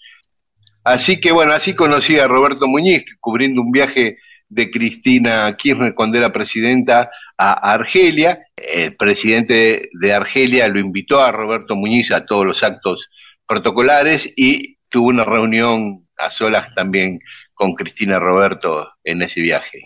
Así 0.83 1.19
que 1.19 1.31
bueno, 1.31 1.53
así 1.53 1.73
conocí 1.73 2.19
a 2.19 2.27
Roberto 2.27 2.67
Muñiz, 2.67 3.03
cubriendo 3.19 3.61
un 3.61 3.71
viaje 3.71 4.17
de 4.49 4.71
Cristina 4.71 5.53
Kirchner 5.57 5.93
cuando 5.93 6.17
era 6.17 6.31
presidenta 6.31 7.09
a 7.37 7.71
Argelia. 7.71 8.39
El 8.55 8.95
presidente 8.95 9.89
de 9.91 10.13
Argelia 10.13 10.67
lo 10.67 10.79
invitó 10.79 11.21
a 11.21 11.31
Roberto 11.31 11.75
Muñiz 11.75 12.11
a 12.11 12.25
todos 12.25 12.45
los 12.45 12.63
actos 12.63 13.09
protocolares 13.45 14.31
y 14.35 14.77
tuvo 14.89 15.07
una 15.07 15.23
reunión 15.23 16.06
a 16.18 16.30
solas 16.30 16.74
también 16.74 17.20
con 17.53 17.74
Cristina 17.74 18.20
Roberto 18.20 18.91
en 19.03 19.22
ese 19.22 19.41
viaje. 19.41 19.84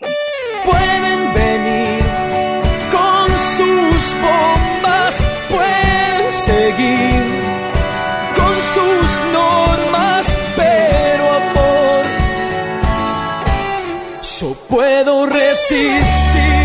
Pueden 0.64 1.34
venir 1.34 2.04
con 2.92 3.30
sus 3.30 4.16
bombas, 4.22 5.26
pueden 5.50 6.32
seguir 6.32 7.24
con 8.36 8.56
sus 8.62 9.22
normas, 9.34 10.38
pero 10.56 11.24
amor, 11.42 12.06
yo 14.22 14.56
puedo 14.70 15.26
resistir. 15.26 16.61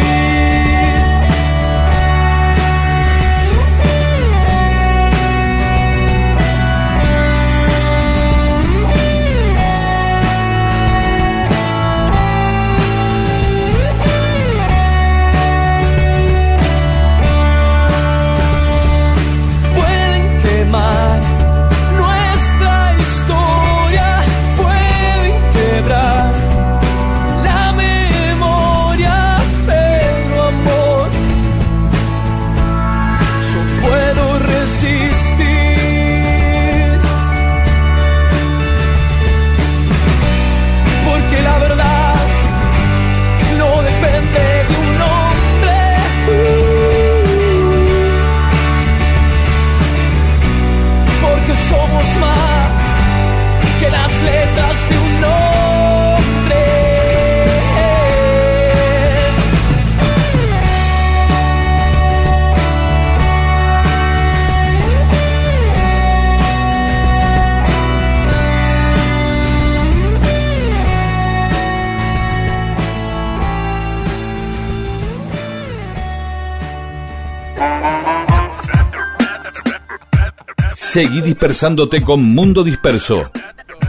Seguí 80.97 81.20
dispersándote 81.20 82.03
con 82.03 82.22
Mundo 82.22 82.64
Disperso. 82.64 83.20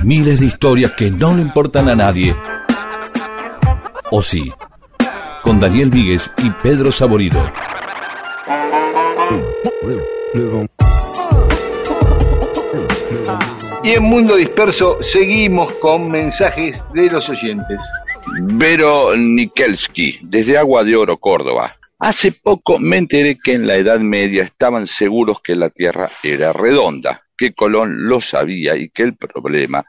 Miles 0.03 0.41
de 0.41 0.47
historias 0.47 0.91
que 0.91 1.09
no 1.09 1.33
le 1.33 1.41
importan 1.41 1.87
a 1.87 1.95
nadie, 1.95 2.35
o 4.11 4.21
sí. 4.21 4.51
Con 5.41 5.57
Daniel 5.57 5.89
Víguez 5.89 6.29
y 6.43 6.49
Pedro 6.49 6.91
Saborido. 6.91 7.41
Y 13.85 13.91
en 13.91 14.03
Mundo 14.03 14.35
Disperso 14.35 14.97
seguimos 14.99 15.71
con 15.75 16.11
mensajes 16.11 16.83
de 16.93 17.09
los 17.09 17.29
oyentes. 17.29 17.81
Vero 18.41 19.15
Nikelski, 19.15 20.19
desde 20.23 20.57
Agua 20.57 20.83
de 20.83 20.97
Oro, 20.97 21.15
Córdoba. 21.15 21.76
Hace 21.99 22.31
poco 22.31 22.77
me 22.77 22.97
enteré 22.97 23.39
que 23.43 23.53
en 23.53 23.65
la 23.65 23.75
Edad 23.75 23.99
Media 23.99 24.43
estaban 24.43 24.85
seguros 24.85 25.41
que 25.41 25.55
la 25.55 25.71
Tierra 25.71 26.09
era 26.21 26.53
redonda, 26.53 27.23
que 27.35 27.53
Colón 27.53 28.07
lo 28.07 28.21
sabía 28.21 28.75
y 28.75 28.89
que 28.89 29.01
el 29.01 29.15
problema 29.15 29.83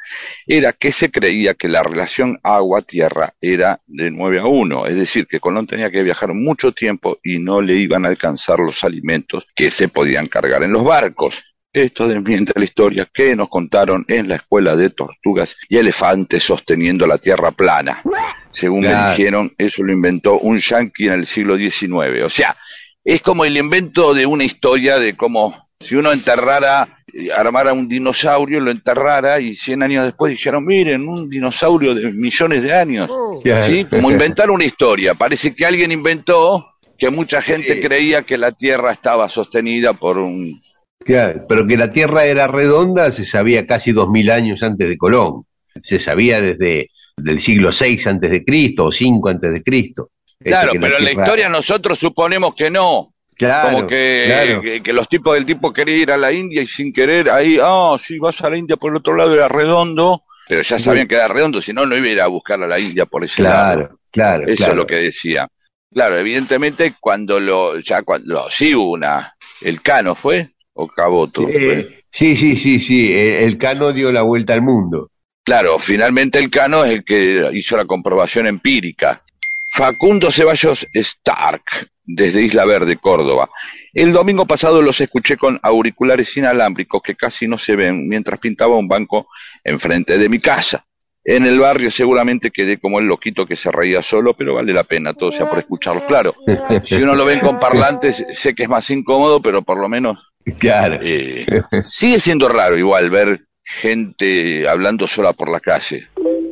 era 0.47 0.73
que 0.73 0.91
se 0.91 1.11
creía 1.11 1.53
que 1.53 1.69
la 1.69 1.83
relación 1.83 2.39
agua-tierra 2.43 3.35
era 3.41 3.83
de 3.87 4.11
9 4.11 4.39
a 4.39 4.47
1, 4.47 4.87
es 4.87 4.97
decir, 4.97 5.27
que 5.27 5.39
Colón 5.39 5.67
tenía 5.67 5.91
que 5.91 6.03
viajar 6.03 6.33
mucho 6.33 6.73
tiempo 6.73 7.19
y 7.23 7.39
no 7.39 7.61
le 7.61 7.75
iban 7.75 8.07
a 8.07 8.09
alcanzar 8.09 8.59
los 8.59 8.85
alimentos 8.85 9.47
que 9.55 9.71
se 9.71 9.89
podían 9.89 10.29
cargar 10.29 10.63
en 10.63 10.73
los 10.73 10.85
barcos. 10.85 11.45
Esto 11.85 12.09
desmiente 12.09 12.53
la 12.57 12.65
historia 12.65 13.09
que 13.13 13.35
nos 13.37 13.49
contaron 13.49 14.05
en 14.09 14.29
la 14.29 14.37
escuela 14.37 14.77
de 14.77 14.91
tortugas 14.91 15.57
y 15.69 15.77
elefantes 15.77 16.43
sosteniendo 16.43 17.07
la 17.07 17.19
tierra 17.19 17.51
plana. 17.53 18.03
Según 18.51 18.83
me 18.83 19.09
dijeron, 19.11 19.53
eso 19.59 19.83
lo 19.83 19.93
inventó 19.93 20.39
un 20.39 20.59
yanqui 20.59 21.07
en 21.07 21.13
el 21.15 21.27
siglo 21.27 21.57
XIX. 21.57 22.25
O 22.25 22.31
sea, 22.31 22.57
es 23.05 23.23
como 23.23 23.45
el 23.45 23.57
invento 23.57 24.15
de 24.15 24.27
una 24.27 24.45
historia 24.45 24.99
de 24.99 25.17
cómo 25.17 25.55
si 25.81 25.95
uno 25.95 26.13
enterrara, 26.13 26.89
armara 27.37 27.73
un 27.73 27.87
dinosaurio, 27.87 28.59
lo 28.61 28.71
enterrara 28.73 29.39
y 29.41 29.55
100 29.55 29.83
años 29.85 30.05
después 30.05 30.33
dijeron, 30.33 30.65
miren, 30.65 31.09
un 31.09 31.31
dinosaurio 31.31 31.95
de 31.95 32.13
millones 32.13 32.63
de 32.65 32.75
años. 32.75 33.09
Claro. 33.45 33.63
¿Sí? 33.65 33.85
Como 33.85 34.11
inventar 34.11 34.51
una 34.51 34.65
historia. 34.65 35.15
Parece 35.15 35.55
que 35.55 35.65
alguien 35.65 35.93
inventó 35.93 36.67
que 36.99 37.11
mucha 37.11 37.41
gente 37.41 37.75
Sí. 37.75 37.81
creía 37.81 38.23
que 38.23 38.37
la 38.37 38.51
Tierra 38.51 38.91
estaba 38.91 39.29
sostenida 39.29 39.93
por 39.93 40.19
un... 40.19 40.61
Claro, 41.09 41.47
pero 41.49 41.67
que 41.67 41.79
la 41.79 41.91
Tierra 41.91 42.27
era 42.27 42.47
redonda 42.47 43.11
se 43.13 43.25
sabía 43.25 43.67
casi 43.67 43.93
dos 43.93 44.11
mil 44.11 44.31
años 44.31 44.63
antes 44.63 44.87
de 44.87 44.99
Colón. 44.99 45.47
Se 45.83 45.99
sabía 45.99 46.39
desde 46.39 46.91
del 47.17 47.41
siglo 47.41 47.71
VI 47.71 47.99
antes 48.05 48.31
de 48.31 48.45
Cristo 48.45 48.85
o 48.85 48.93
5 48.93 49.27
antes 49.27 49.51
de 49.51 49.63
Cristo. 49.63 50.11
Este, 50.39 50.51
Claro, 50.51 50.73
pero 50.79 50.99
en 50.99 51.05
la 51.05 51.13
historia 51.13 51.49
nosotros 51.49 51.99
suponemos 51.99 52.55
que 52.55 52.69
no. 52.69 53.15
Claro, 53.35 53.77
como 53.77 53.87
que, 53.89 54.25
claro. 54.27 54.61
que, 54.61 54.83
que 54.83 54.93
los 54.93 55.09
tipos 55.09 55.35
del 55.35 55.47
tipo 55.47 55.73
querían 55.73 55.99
ir 55.99 56.13
a 56.13 56.19
la 56.19 56.31
India 56.31 56.61
y 56.61 56.67
sin 56.67 56.93
querer 56.93 57.31
ahí, 57.31 57.59
ah, 57.59 57.97
sí, 58.05 58.19
vas 58.19 58.43
a 58.43 58.51
la 58.51 58.59
India 58.59 58.77
por 58.77 58.91
el 58.91 58.99
otro 58.99 59.17
lado, 59.17 59.33
era 59.35 59.49
redondo, 59.49 60.25
pero 60.47 60.61
ya 60.61 60.79
sabían 60.79 61.09
que 61.09 61.15
era 61.15 61.29
redondo, 61.29 61.63
si 61.63 61.73
no, 61.73 61.87
no 61.87 61.97
iba 61.97 62.07
a 62.07 62.11
ir 62.11 62.21
a 62.21 62.27
buscar 62.27 62.63
a 62.63 62.67
la 62.67 62.79
India 62.79 63.07
por 63.07 63.25
ese 63.25 63.43
lado. 63.43 63.77
Claro, 63.77 63.99
claro. 64.11 64.45
Eso 64.47 64.57
claro. 64.57 64.73
es 64.73 64.77
lo 64.77 64.87
que 64.87 64.97
decía. 64.97 65.49
Claro, 65.91 66.19
evidentemente 66.19 66.97
cuando 67.01 67.41
lo, 67.41 67.79
ya 67.79 68.03
cuando, 68.03 68.51
sí 68.51 68.75
hubo 68.75 68.91
una, 68.91 69.35
el 69.63 69.81
Cano 69.81 70.15
fue, 70.15 70.51
o 70.79 70.87
Caboto. 70.87 71.43
fue. 71.43 71.81
Eh, 71.81 72.05
sí, 72.11 72.37
sí, 72.37 72.57
sí, 72.57 72.81
sí. 72.81 73.13
eh, 73.13 73.45
El 73.45 73.59
Cano 73.59 73.93
dio 73.93 74.13
la 74.13 74.23
vuelta 74.23 74.55
al 74.55 74.63
mundo. 74.63 75.11
Claro, 75.45 75.79
finalmente 75.79 76.39
el 76.39 76.51
Cano 76.51 76.85
es 76.85 76.93
el 76.95 77.05
que 77.05 77.51
hizo 77.53 77.77
la 77.77 77.85
comprobación 77.85 78.47
empírica. 78.47 79.25
Facundo 79.73 80.31
Ceballos 80.31 80.87
Stark, 80.95 81.63
desde 82.05 82.43
Isla 82.43 82.65
Verde, 82.65 82.97
Córdoba. 82.97 83.51
El 83.93 84.13
domingo 84.13 84.47
pasado 84.47 84.81
los 84.81 85.01
escuché 85.01 85.37
con 85.37 85.59
auriculares 85.63 86.37
inalámbricos 86.37 87.03
que 87.03 87.17
casi 87.17 87.49
no 87.49 87.59
se 87.59 87.75
ven 87.75 88.07
mientras 88.09 88.39
pintaba 88.39 88.77
un 88.77 88.89
banco 88.89 89.29
enfrente 89.65 90.17
de 90.17 90.29
mi 90.29 90.39
casa. 90.39 90.85
En 91.25 91.45
el 91.45 91.59
barrio 91.59 91.91
seguramente 91.91 92.51
quedé 92.51 92.79
como 92.79 93.01
el 93.01 93.07
loquito 93.07 93.45
que 93.45 93.57
se 93.57 93.71
reía 93.73 94.01
solo, 94.01 94.35
pero 94.35 94.55
vale 94.55 94.73
la 94.73 94.85
pena, 94.85 95.13
todo 95.13 95.33
sea 95.33 95.49
por 95.49 95.59
escucharlo. 95.59 96.07
Claro, 96.07 96.35
si 96.85 96.95
uno 97.03 97.15
lo 97.17 97.25
ven 97.25 97.41
con 97.41 97.59
parlantes, 97.59 98.25
sé 98.33 98.55
que 98.55 98.63
es 98.63 98.69
más 98.69 98.89
incómodo, 98.91 99.43
pero 99.43 99.63
por 99.63 99.79
lo 99.79 99.89
menos 99.89 100.19
Claro. 100.59 100.99
eh, 101.03 101.47
sigue 101.91 102.21
siendo 102.21 102.49
raro 102.49 102.77
igual 102.79 103.11
ver 103.11 103.41
gente 103.65 104.69
hablando 104.69 105.07
sola 105.07 105.33
por 105.33 105.51
la 105.51 105.61
calle. 105.61 106.09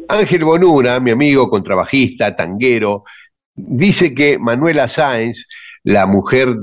Ángel 0.08 0.44
Bonura, 0.44 1.00
mi 1.00 1.10
amigo 1.10 1.48
contrabajista, 1.48 2.36
tanguero, 2.36 3.04
dice 3.54 4.14
que 4.14 4.38
Manuela 4.38 4.88
Sáenz, 4.88 5.46
la 5.82 6.06
mujer 6.06 6.54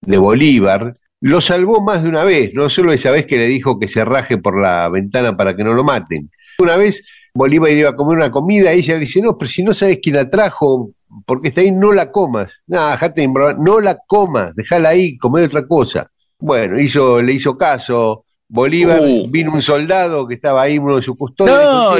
de 0.00 0.18
Bolívar, 0.18 0.94
lo 1.20 1.40
salvó 1.40 1.82
más 1.82 2.02
de 2.02 2.08
una 2.08 2.24
vez, 2.24 2.52
no 2.54 2.70
solo 2.70 2.92
esa 2.92 3.10
vez 3.10 3.26
que 3.26 3.38
le 3.38 3.46
dijo 3.46 3.78
que 3.78 3.88
se 3.88 4.04
raje 4.04 4.38
por 4.38 4.60
la 4.60 4.88
ventana 4.88 5.36
para 5.36 5.56
que 5.56 5.64
no 5.64 5.74
lo 5.74 5.82
maten. 5.82 6.30
Una 6.58 6.76
vez 6.76 7.02
Bolívar 7.34 7.70
iba 7.70 7.90
a 7.90 7.96
comer 7.96 8.16
una 8.16 8.30
comida 8.30 8.72
y 8.72 8.78
ella 8.78 8.94
le 8.94 9.00
dice, 9.00 9.20
no, 9.20 9.36
pero 9.36 9.50
si 9.50 9.62
no 9.62 9.74
sabes 9.74 9.98
quién 10.02 10.16
la 10.16 10.30
trajo, 10.30 10.90
porque 11.26 11.48
está 11.48 11.60
ahí, 11.60 11.72
no 11.72 11.92
la 11.92 12.10
comas. 12.10 12.62
No, 12.66 12.90
dejate 12.90 13.20
de 13.20 13.24
embrobar, 13.24 13.58
no 13.58 13.80
la 13.80 13.98
comas, 14.06 14.54
déjala 14.54 14.90
ahí, 14.90 15.18
come 15.18 15.42
otra 15.42 15.66
cosa. 15.66 16.10
Bueno, 16.38 16.80
hizo, 16.80 17.20
le 17.22 17.32
hizo 17.32 17.56
caso. 17.56 18.24
Bolívar, 18.48 19.00
Uh. 19.02 19.26
vino 19.28 19.52
un 19.52 19.62
soldado 19.62 20.26
que 20.28 20.34
estaba 20.34 20.62
ahí, 20.62 20.78
uno 20.78 20.96
de 20.96 21.02
sus 21.02 21.18
custodios. 21.18 21.58
No, 21.64 21.96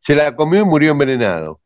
se 0.00 0.14
la 0.14 0.34
comió 0.36 0.60
y 0.60 0.64
murió 0.64 0.92
envenenado. 0.92 1.58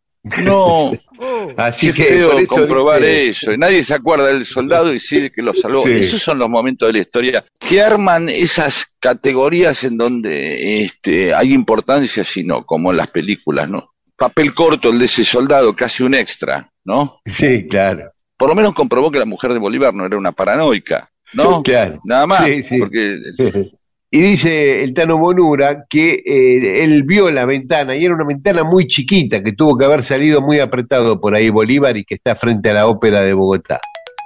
No, 0.42 0.92
Así 1.56 1.92
qué 1.92 1.92
que 1.92 2.02
feo 2.16 2.30
por 2.32 2.40
eso 2.40 2.54
comprobar 2.56 3.00
dice- 3.00 3.28
eso. 3.28 3.52
Y 3.52 3.58
nadie 3.58 3.84
se 3.84 3.94
acuerda 3.94 4.26
del 4.26 4.44
soldado 4.44 4.92
y 4.92 4.98
sí 4.98 5.30
que 5.30 5.40
lo 5.42 5.54
salvó. 5.54 5.82
Sí. 5.82 5.92
Esos 5.92 6.20
son 6.22 6.38
los 6.38 6.48
momentos 6.48 6.88
de 6.88 6.94
la 6.94 6.98
historia 6.98 7.44
que 7.58 7.80
arman 7.82 8.28
esas 8.28 8.86
categorías 8.98 9.84
en 9.84 9.96
donde 9.98 10.82
este, 10.82 11.32
hay 11.34 11.52
importancia, 11.52 12.24
sino 12.24 12.64
como 12.66 12.90
en 12.90 12.96
las 12.96 13.08
películas, 13.08 13.68
¿no? 13.68 13.92
Papel 14.16 14.52
corto 14.54 14.90
el 14.90 14.98
de 14.98 15.04
ese 15.04 15.24
soldado, 15.24 15.76
casi 15.76 16.02
un 16.02 16.14
extra, 16.14 16.70
¿no? 16.84 17.20
Sí, 17.24 17.68
claro. 17.68 18.10
Por 18.36 18.48
lo 18.48 18.54
menos 18.54 18.72
comprobó 18.74 19.10
que 19.10 19.18
la 19.18 19.26
mujer 19.26 19.52
de 19.52 19.58
Bolívar 19.60 19.94
no 19.94 20.04
era 20.06 20.16
una 20.18 20.32
paranoica, 20.32 21.10
¿no? 21.34 21.62
Claro. 21.64 21.98
Nada 22.04 22.26
más, 22.26 22.44
Sí, 22.44 22.62
sí. 22.62 22.78
porque 22.78 23.18
Y 24.08 24.20
dice 24.20 24.84
el 24.84 24.94
Tano 24.94 25.18
Bonura 25.18 25.84
que 25.90 26.22
eh, 26.24 26.84
él 26.84 27.02
vio 27.02 27.30
la 27.30 27.44
ventana 27.44 27.96
y 27.96 28.04
era 28.04 28.14
una 28.14 28.24
ventana 28.24 28.62
muy 28.62 28.86
chiquita 28.86 29.42
que 29.42 29.52
tuvo 29.52 29.76
que 29.76 29.84
haber 29.84 30.04
salido 30.04 30.40
muy 30.40 30.60
apretado 30.60 31.20
por 31.20 31.34
ahí 31.34 31.50
Bolívar 31.50 31.96
y 31.96 32.04
que 32.04 32.14
está 32.14 32.36
frente 32.36 32.70
a 32.70 32.74
la 32.74 32.86
ópera 32.86 33.20
de 33.22 33.34
Bogotá. 33.34 33.80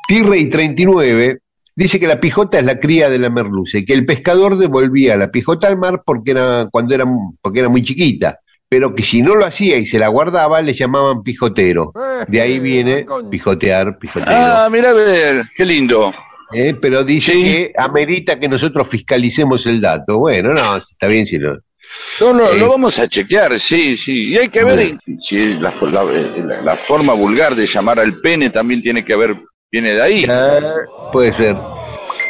Tirrey 0.06 0.48
39 0.48 1.38
dice 1.74 1.98
que 1.98 2.06
la 2.06 2.20
pijota 2.20 2.58
es 2.58 2.64
la 2.64 2.78
cría 2.78 3.08
de 3.08 3.18
la 3.18 3.30
merluza 3.30 3.78
y 3.78 3.84
que 3.86 3.94
el 3.94 4.04
pescador 4.04 4.58
devolvía 4.58 5.16
la 5.16 5.30
pijota 5.30 5.66
al 5.66 5.78
mar 5.78 6.02
porque 6.04 6.32
era, 6.32 6.68
cuando 6.70 6.94
era, 6.94 7.06
porque 7.40 7.60
era 7.60 7.70
muy 7.70 7.82
chiquita, 7.82 8.38
pero 8.68 8.94
que 8.94 9.02
si 9.02 9.22
no 9.22 9.34
lo 9.34 9.46
hacía 9.46 9.78
y 9.78 9.86
se 9.86 9.98
la 9.98 10.08
guardaba 10.08 10.60
le 10.60 10.74
llamaban 10.74 11.22
pijotero. 11.22 11.92
De 12.28 12.40
ahí 12.40 12.60
viene 12.60 13.06
pijotear, 13.30 13.98
pijotero. 13.98 14.30
Ah, 14.30 14.68
mira 14.70 14.90
a 14.90 14.94
ver, 14.94 15.44
qué 15.56 15.64
lindo. 15.64 16.12
Eh, 16.52 16.74
pero 16.80 17.04
dice 17.04 17.32
Sí. 17.32 17.42
que 17.42 17.72
amerita 17.76 18.38
que 18.38 18.48
nosotros 18.48 18.88
fiscalicemos 18.88 19.66
el 19.66 19.80
dato. 19.80 20.18
Bueno, 20.18 20.52
no, 20.52 20.76
está 20.76 21.06
bien 21.06 21.26
si 21.26 21.38
lo... 21.38 21.58
No, 22.20 22.32
no, 22.32 22.48
Eh, 22.50 22.58
lo 22.58 22.68
vamos 22.68 22.98
a 23.00 23.08
chequear, 23.08 23.58
sí, 23.58 23.96
sí. 23.96 24.32
Y 24.32 24.36
hay 24.38 24.48
que 24.48 24.64
ver 24.64 24.96
si 25.20 25.54
la, 25.54 25.72
la- 25.90 26.04
la- 26.04 26.60
la 26.62 26.76
forma 26.76 27.14
vulgar 27.14 27.54
de 27.54 27.66
llamar 27.66 27.98
al 27.98 28.14
pene 28.20 28.50
también 28.50 28.80
tiene 28.80 29.04
que 29.04 29.16
ver, 29.16 29.34
viene 29.70 29.94
de 29.94 30.02
ahí. 30.02 30.24
Ah, 30.28 30.60
puede 31.12 31.32
ser. 31.32 31.56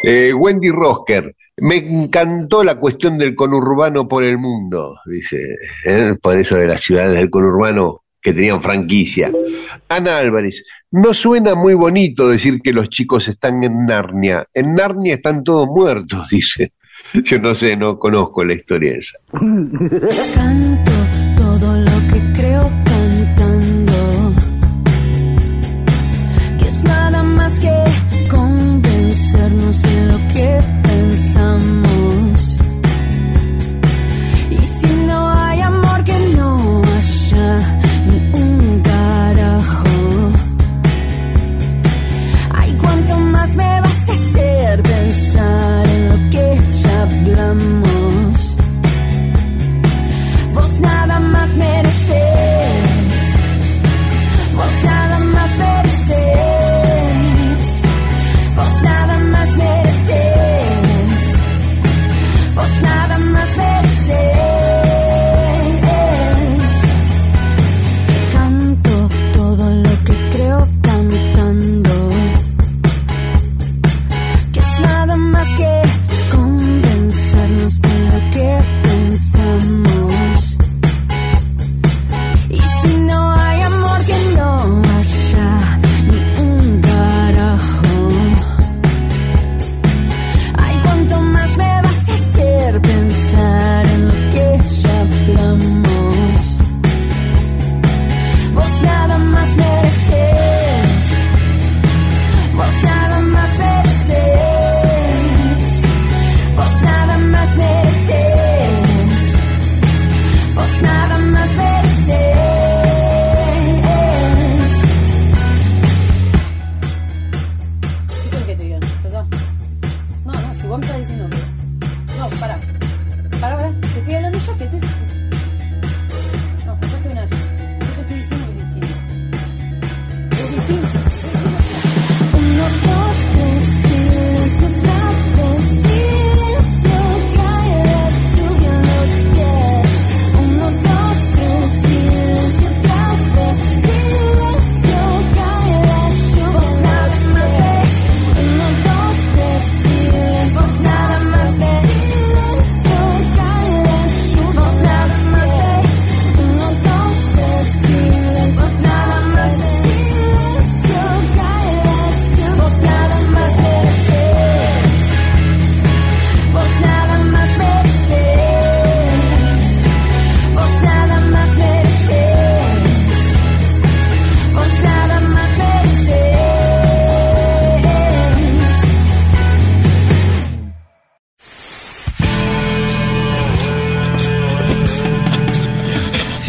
Eh, 0.02 0.32
Wendy 0.32 0.70
Rosker, 0.70 1.34
me 1.58 1.76
encantó 1.76 2.64
la 2.64 2.76
cuestión 2.76 3.18
del 3.18 3.34
conurbano 3.34 4.08
por 4.08 4.24
el 4.24 4.38
mundo, 4.38 4.96
dice, 5.04 5.42
¿eh? 5.84 6.14
por 6.22 6.38
eso 6.38 6.56
de 6.56 6.66
las 6.66 6.80
ciudades 6.80 7.18
del 7.18 7.28
conurbano 7.28 7.99
que 8.20 8.32
tenían 8.32 8.62
franquicia. 8.62 9.30
Ana 9.88 10.18
Álvarez, 10.18 10.64
no 10.90 11.14
suena 11.14 11.54
muy 11.54 11.74
bonito 11.74 12.28
decir 12.28 12.60
que 12.60 12.72
los 12.72 12.88
chicos 12.88 13.28
están 13.28 13.62
en 13.64 13.86
Narnia. 13.86 14.46
En 14.52 14.74
Narnia 14.74 15.14
están 15.14 15.44
todos 15.44 15.66
muertos, 15.66 16.28
dice. 16.30 16.72
Yo 17.24 17.38
no 17.38 17.54
sé, 17.54 17.76
no 17.76 17.98
conozco 17.98 18.44
la 18.44 18.54
historia 18.54 18.94
esa. 18.94 19.18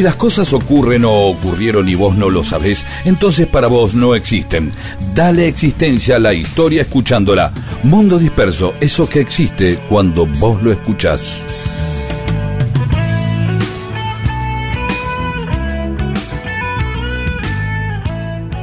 Si 0.01 0.05
las 0.05 0.15
cosas 0.15 0.51
ocurren 0.51 1.05
o 1.05 1.27
ocurrieron 1.27 1.87
y 1.87 1.93
vos 1.93 2.17
no 2.17 2.31
lo 2.31 2.43
sabés, 2.43 2.83
entonces 3.05 3.45
para 3.45 3.67
vos 3.67 3.93
no 3.93 4.15
existen. 4.15 4.71
Dale 5.13 5.45
existencia 5.45 6.15
a 6.15 6.19
la 6.19 6.33
historia 6.33 6.81
escuchándola. 6.81 7.53
Mundo 7.83 8.17
disperso, 8.17 8.73
eso 8.81 9.07
que 9.07 9.19
existe 9.19 9.77
cuando 9.87 10.25
vos 10.25 10.59
lo 10.63 10.71
escuchás. 10.71 11.43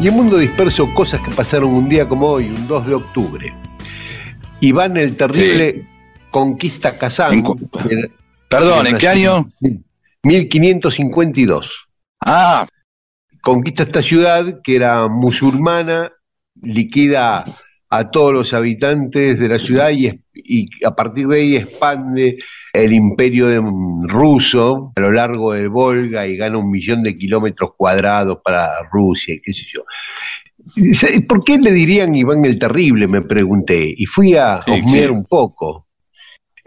Y 0.00 0.08
en 0.08 0.14
Mundo 0.14 0.38
Disperso, 0.38 0.92
cosas 0.92 1.20
que 1.20 1.30
pasaron 1.30 1.72
un 1.72 1.88
día 1.88 2.08
como 2.08 2.30
hoy, 2.30 2.48
un 2.48 2.66
2 2.66 2.84
de 2.84 2.94
octubre. 2.94 3.54
Iván 4.58 4.96
el 4.96 5.16
Terrible 5.16 5.86
conquista 6.32 6.98
Kazán. 6.98 7.44
En 7.88 8.12
Perdón, 8.48 8.88
¿en 8.88 8.98
qué 8.98 9.06
año? 9.06 9.46
1552. 10.24 11.86
Ah, 12.24 12.66
Conquista 13.40 13.84
esta 13.84 14.02
ciudad 14.02 14.60
que 14.62 14.76
era 14.76 15.06
musulmana, 15.08 16.12
liquida 16.60 17.44
a 17.90 18.10
todos 18.10 18.32
los 18.34 18.52
habitantes 18.52 19.38
de 19.40 19.48
la 19.48 19.58
ciudad 19.58 19.90
y, 19.90 20.10
y 20.34 20.68
a 20.84 20.94
partir 20.94 21.28
de 21.28 21.36
ahí 21.36 21.56
expande 21.56 22.36
el 22.74 22.92
imperio 22.92 23.46
de- 23.46 23.62
ruso 24.08 24.92
a 24.96 25.00
lo 25.00 25.12
largo 25.12 25.52
del 25.54 25.68
Volga 25.70 26.26
y 26.26 26.36
gana 26.36 26.58
un 26.58 26.70
millón 26.70 27.02
de 27.02 27.16
kilómetros 27.16 27.70
cuadrados 27.76 28.38
para 28.44 28.68
Rusia 28.92 29.34
y 29.34 29.40
qué 29.40 29.52
sé 29.54 29.64
yo. 29.72 29.82
¿Por 31.26 31.44
qué 31.44 31.58
le 31.58 31.72
dirían 31.72 32.14
Iván 32.14 32.44
el 32.44 32.58
Terrible? 32.58 33.06
Me 33.08 33.22
pregunté 33.22 33.94
y 33.96 34.04
fui 34.04 34.34
a 34.36 34.62
Sí, 34.64 34.72
husmear 34.72 35.10
sí. 35.10 35.14
un 35.16 35.24
poco. 35.24 35.86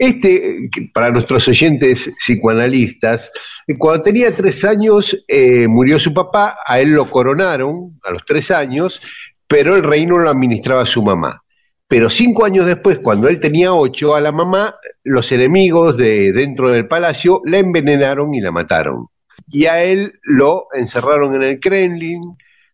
Este, 0.04 0.68
para 0.92 1.12
nuestros 1.12 1.46
oyentes 1.46 2.10
psicoanalistas, 2.18 3.30
cuando 3.78 4.02
tenía 4.02 4.34
tres 4.34 4.64
años 4.64 5.16
eh, 5.28 5.68
murió 5.68 6.00
su 6.00 6.12
papá, 6.12 6.56
a 6.66 6.80
él 6.80 6.88
lo 6.90 7.08
coronaron 7.08 8.00
a 8.02 8.10
los 8.10 8.24
tres 8.26 8.50
años, 8.50 9.00
pero 9.46 9.76
el 9.76 9.84
reino 9.84 10.18
lo 10.18 10.28
administraba 10.28 10.86
su 10.86 11.04
mamá. 11.04 11.44
Pero 11.86 12.10
cinco 12.10 12.44
años 12.44 12.66
después, 12.66 12.98
cuando 12.98 13.28
él 13.28 13.38
tenía 13.38 13.74
ocho, 13.74 14.16
a 14.16 14.20
la 14.20 14.32
mamá, 14.32 14.74
los 15.04 15.30
enemigos 15.30 15.96
de 15.96 16.32
dentro 16.32 16.70
del 16.70 16.88
palacio 16.88 17.40
la 17.44 17.58
envenenaron 17.58 18.34
y 18.34 18.40
la 18.40 18.50
mataron. 18.50 19.06
Y 19.46 19.66
a 19.66 19.84
él 19.84 20.14
lo 20.24 20.66
encerraron 20.74 21.36
en 21.36 21.44
el 21.44 21.60
Kremlin, 21.60 22.22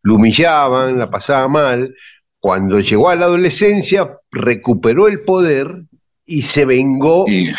lo 0.01 0.15
humillaban, 0.15 0.99
la 0.99 1.11
pasaba 1.11 1.47
mal. 1.47 1.95
Cuando 2.39 2.81
llegó 2.81 3.11
a 3.11 3.17
la 3.17 3.27
adolescencia, 3.27 4.17
recuperó 4.31 5.09
el 5.09 5.21
poder 5.25 5.88
y 6.29 6.43
se 6.43 6.65
vengó 6.65 7.25
y- 7.29 7.51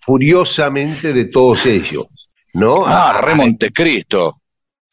furiosamente 0.00 1.12
de 1.12 1.24
todos 1.26 1.64
ellos. 1.66 2.06
¿no? 2.54 2.86
ah, 2.86 3.18
A- 3.18 3.20
Re 3.22 3.34
Montecristo. 3.34 4.40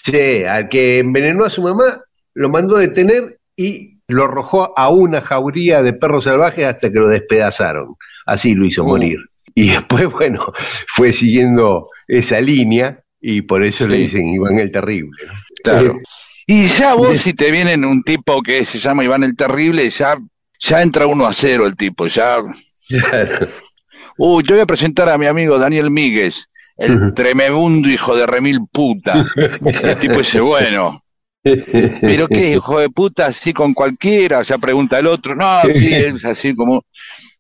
Sí, 0.04 0.44
al 0.44 0.70
que 0.70 1.00
envenenó 1.00 1.46
a 1.46 1.50
su 1.50 1.62
mamá, 1.64 2.02
lo 2.36 2.50
mandó 2.50 2.76
a 2.78 2.82
detener 2.82 3.40
y 3.56 3.98
lo 4.08 4.26
arrojó 4.26 4.78
a 4.78 4.90
una 4.90 5.22
jauría 5.22 5.82
de 5.82 5.94
perros 5.94 6.26
salvajes 6.26 6.66
hasta 6.66 6.92
que 6.92 7.00
lo 7.00 7.08
despedazaron. 7.08 7.96
Así 8.26 8.54
lo 8.54 8.66
hizo 8.68 8.84
Uh. 8.84 8.88
morir. 8.88 9.18
Y 9.56 9.70
después, 9.70 10.06
bueno, 10.12 10.46
fue 10.96 11.12
siguiendo 11.14 11.88
esa 12.08 12.40
línea 12.42 13.00
y 13.20 13.42
por 13.42 13.64
eso 13.66 13.88
le 13.88 13.98
dicen 13.98 14.28
Iván 14.28 14.60
el 14.60 14.72
Terrible. 14.72 15.18
¿no? 15.26 15.34
Claro. 15.64 15.92
Eh, 15.98 16.04
Y 16.48 16.66
ya 16.68 16.94
vos, 16.94 17.10
de- 17.14 17.18
si 17.18 17.34
te 17.34 17.50
vienen 17.50 17.84
un 17.86 18.04
tipo 18.04 18.44
que 18.44 18.64
se 18.66 18.78
llama 18.80 19.04
Iván 19.04 19.24
el 19.24 19.36
Terrible, 19.36 19.90
ya, 19.90 20.18
ya 20.60 20.82
entra 20.84 21.08
uno 21.08 21.26
a 21.26 21.34
cero 21.34 21.66
el 21.66 21.76
tipo, 21.76 22.06
ya. 22.06 22.38
Claro. 22.88 23.48
Uy, 24.18 24.44
yo 24.48 24.56
voy 24.56 24.62
a 24.62 24.66
presentar 24.66 25.10
a 25.10 25.18
mi 25.18 25.26
amigo 25.26 25.58
Daniel 25.60 25.92
Míguez, 25.92 26.46
el 26.78 26.96
Ujú. 26.96 27.14
tremebundo 27.16 27.90
hijo 27.90 28.16
de 28.16 28.26
remil 28.26 28.60
puta. 28.72 29.26
El 29.84 29.98
tipo 29.98 30.20
dice, 30.20 30.40
bueno, 30.42 31.02
pero 31.44 32.28
qué 32.28 32.52
hijo 32.54 32.80
de 32.80 32.90
puta, 32.90 33.28
así 33.28 33.54
con 33.54 33.74
cualquiera, 33.74 34.42
ya 34.42 34.58
pregunta 34.58 34.98
el 35.00 35.08
otro, 35.08 35.36
no, 35.36 35.62
sí, 35.64 35.94
es 35.94 36.26
así 36.26 36.56
como 36.56 36.84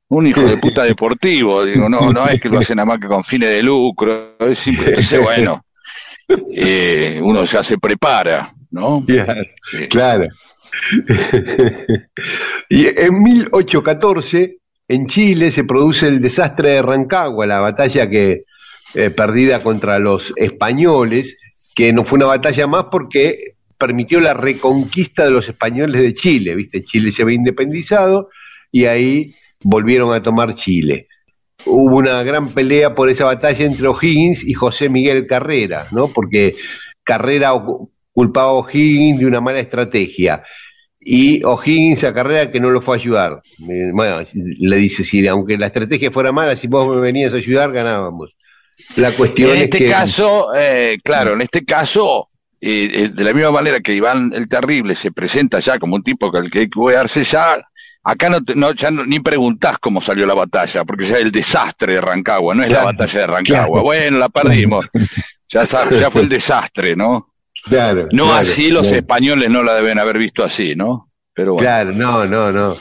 un 0.09 0.27
hijo 0.27 0.41
de 0.41 0.57
puta 0.57 0.83
deportivo, 0.83 1.65
digo, 1.65 1.89
no, 1.89 2.11
no 2.11 2.27
es 2.27 2.39
que 2.39 2.47
lo 2.49 2.59
hacen 2.59 2.75
nada 2.75 2.85
más 2.85 2.99
que 2.99 3.07
con 3.07 3.23
fines 3.23 3.49
de 3.49 3.63
lucro, 3.63 4.35
es 4.39 4.59
simple, 4.59 4.89
entonces 4.89 5.19
bueno, 5.19 5.65
eh, 6.53 7.19
uno 7.23 7.43
ya 7.45 7.63
se 7.63 7.79
prepara, 7.79 8.53
¿no? 8.69 9.03
Claro, 9.05 9.41
Eh, 9.73 9.87
claro. 9.89 10.27
y 12.69 12.87
en 12.87 13.23
1814, 13.23 14.57
en 14.87 15.07
Chile, 15.07 15.51
se 15.51 15.63
produce 15.63 16.07
el 16.07 16.21
desastre 16.21 16.69
de 16.69 16.81
Rancagua, 16.81 17.45
la 17.45 17.59
batalla 17.59 18.09
que 18.09 18.43
eh, 18.93 19.09
perdida 19.09 19.61
contra 19.61 19.99
los 19.99 20.33
españoles, 20.35 21.37
que 21.75 21.91
no 21.91 22.03
fue 22.03 22.17
una 22.17 22.27
batalla 22.27 22.67
más 22.67 22.85
porque 22.85 23.55
permitió 23.77 24.19
la 24.19 24.33
reconquista 24.33 25.25
de 25.25 25.31
los 25.31 25.49
españoles 25.49 26.01
de 26.01 26.13
Chile, 26.13 26.55
¿viste? 26.55 26.83
Chile 26.83 27.11
se 27.11 27.23
había 27.23 27.35
independizado 27.35 28.29
y 28.71 28.85
ahí 28.85 29.33
volvieron 29.63 30.13
a 30.13 30.23
tomar 30.23 30.55
Chile. 30.55 31.07
Hubo 31.65 31.97
una 31.97 32.23
gran 32.23 32.49
pelea 32.49 32.93
por 32.93 33.09
esa 33.09 33.25
batalla 33.25 33.65
entre 33.65 33.87
O'Higgins 33.87 34.43
y 34.43 34.53
José 34.53 34.87
Miguel 34.87 35.25
Carrera, 35.27 35.85
¿no? 35.91 36.07
Porque 36.07 36.55
Carrera 37.03 37.51
culpaba 38.13 38.49
a 38.49 38.53
O'Higgins 38.53 39.19
de 39.19 39.25
una 39.25 39.41
mala 39.41 39.59
estrategia. 39.59 40.43
Y 41.07 41.43
O'Higgins 41.43 42.03
a 42.03 42.13
Carrera 42.15 42.51
que 42.51 42.59
no 42.59 42.71
lo 42.71 42.81
fue 42.81 42.95
a 42.95 42.99
ayudar. 42.99 43.41
Eh, 43.69 43.91
Bueno, 43.93 44.23
le 44.33 44.75
dice, 44.77 45.03
si 45.03 45.25
aunque 45.27 45.55
la 45.55 45.67
estrategia 45.67 46.09
fuera 46.09 46.31
mala, 46.31 46.55
si 46.55 46.67
vos 46.67 46.87
me 46.93 46.99
venías 46.99 47.31
a 47.31 47.35
ayudar, 47.35 47.71
ganábamos. 47.71 48.35
La 48.95 49.11
cuestión 49.11 49.51
En 49.51 49.57
es 49.57 49.63
este 49.65 49.77
que... 49.77 49.87
caso, 49.89 50.47
eh, 50.57 50.97
claro, 51.03 51.33
en 51.33 51.41
este 51.43 51.63
caso, 51.63 52.27
eh, 52.59 52.89
eh, 52.91 53.09
de 53.09 53.23
la 53.23 53.33
misma 53.33 53.51
manera 53.51 53.79
que 53.81 53.93
Iván 53.93 54.33
el 54.35 54.49
Terrible 54.49 54.95
se 54.95 55.11
presenta 55.11 55.59
ya 55.59 55.77
como 55.77 55.95
un 55.95 56.01
tipo 56.03 56.31
que 56.31 56.39
al 56.39 56.49
que 56.49 56.59
hay 56.61 56.69
que 56.69 56.79
darse 56.93 57.23
ya, 57.23 57.59
acá 58.03 58.29
no, 58.29 58.43
te- 58.43 58.55
no 58.55 58.73
ya 58.73 58.89
no- 58.89 59.05
ni 59.05 59.19
preguntás 59.19 59.77
cómo 59.77 60.01
salió 60.01 60.25
la 60.25 60.33
batalla, 60.33 60.83
porque 60.85 61.05
ya 61.05 61.13
es 61.15 61.21
el 61.21 61.31
desastre 61.31 61.93
de 61.93 62.01
Rancagua, 62.01 62.55
no 62.55 62.63
es 62.63 62.69
Claro, 62.69 62.85
la 62.87 62.91
batalla 62.93 63.19
de 63.19 63.27
Rancagua. 63.27 63.65
claro. 63.67 63.83
Bueno, 63.83 64.17
la 64.17 64.29
perdimos. 64.29 64.87
Ya, 65.47 65.63
ya 65.63 66.09
fue 66.09 66.23
el 66.23 66.29
desastre, 66.29 66.95
¿no? 66.95 67.34
Claro, 67.67 68.07
No 68.11 68.25
claro, 68.25 68.33
así, 68.39 68.69
los 68.69 68.83
claro. 68.83 68.97
españoles 68.97 69.49
no 69.49 69.63
la 69.63 69.75
deben 69.75 69.97
haber 69.99 70.17
visto 70.17 70.43
así, 70.43 70.75
¿no? 70.75 71.09
Pero 71.33 71.53
bueno. 71.53 71.65
Claro, 71.67 71.91
no, 71.93 72.25
no, 72.25 72.51
no. 72.51 72.73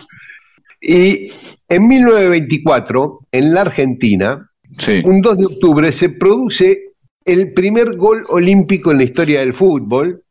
Y 0.80 1.30
en 1.68 1.88
1924, 1.88 3.20
en 3.32 3.54
la 3.54 3.62
Argentina, 3.62 4.50
Sí. 4.78 5.02
un 5.04 5.20
2 5.20 5.38
de 5.38 5.46
octubre, 5.46 5.92
se 5.92 6.10
produce 6.10 6.92
el 7.24 7.52
primer 7.52 7.96
gol 7.96 8.24
olímpico 8.28 8.90
en 8.90 8.98
la 8.98 9.04
historia 9.04 9.40
del 9.40 9.54
fútbol, 9.54 10.22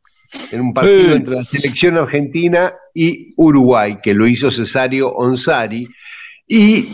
en 0.52 0.60
un 0.60 0.72
partido 0.74 1.06
Sí. 1.08 1.12
entre 1.12 1.34
la 1.36 1.44
selección 1.44 1.96
argentina 1.98 2.72
y 2.94 3.32
Uruguay, 3.36 3.98
que 4.02 4.14
lo 4.14 4.26
hizo 4.28 4.50
Cesario 4.50 5.10
Onsari. 5.12 5.88
Y, 6.46 6.84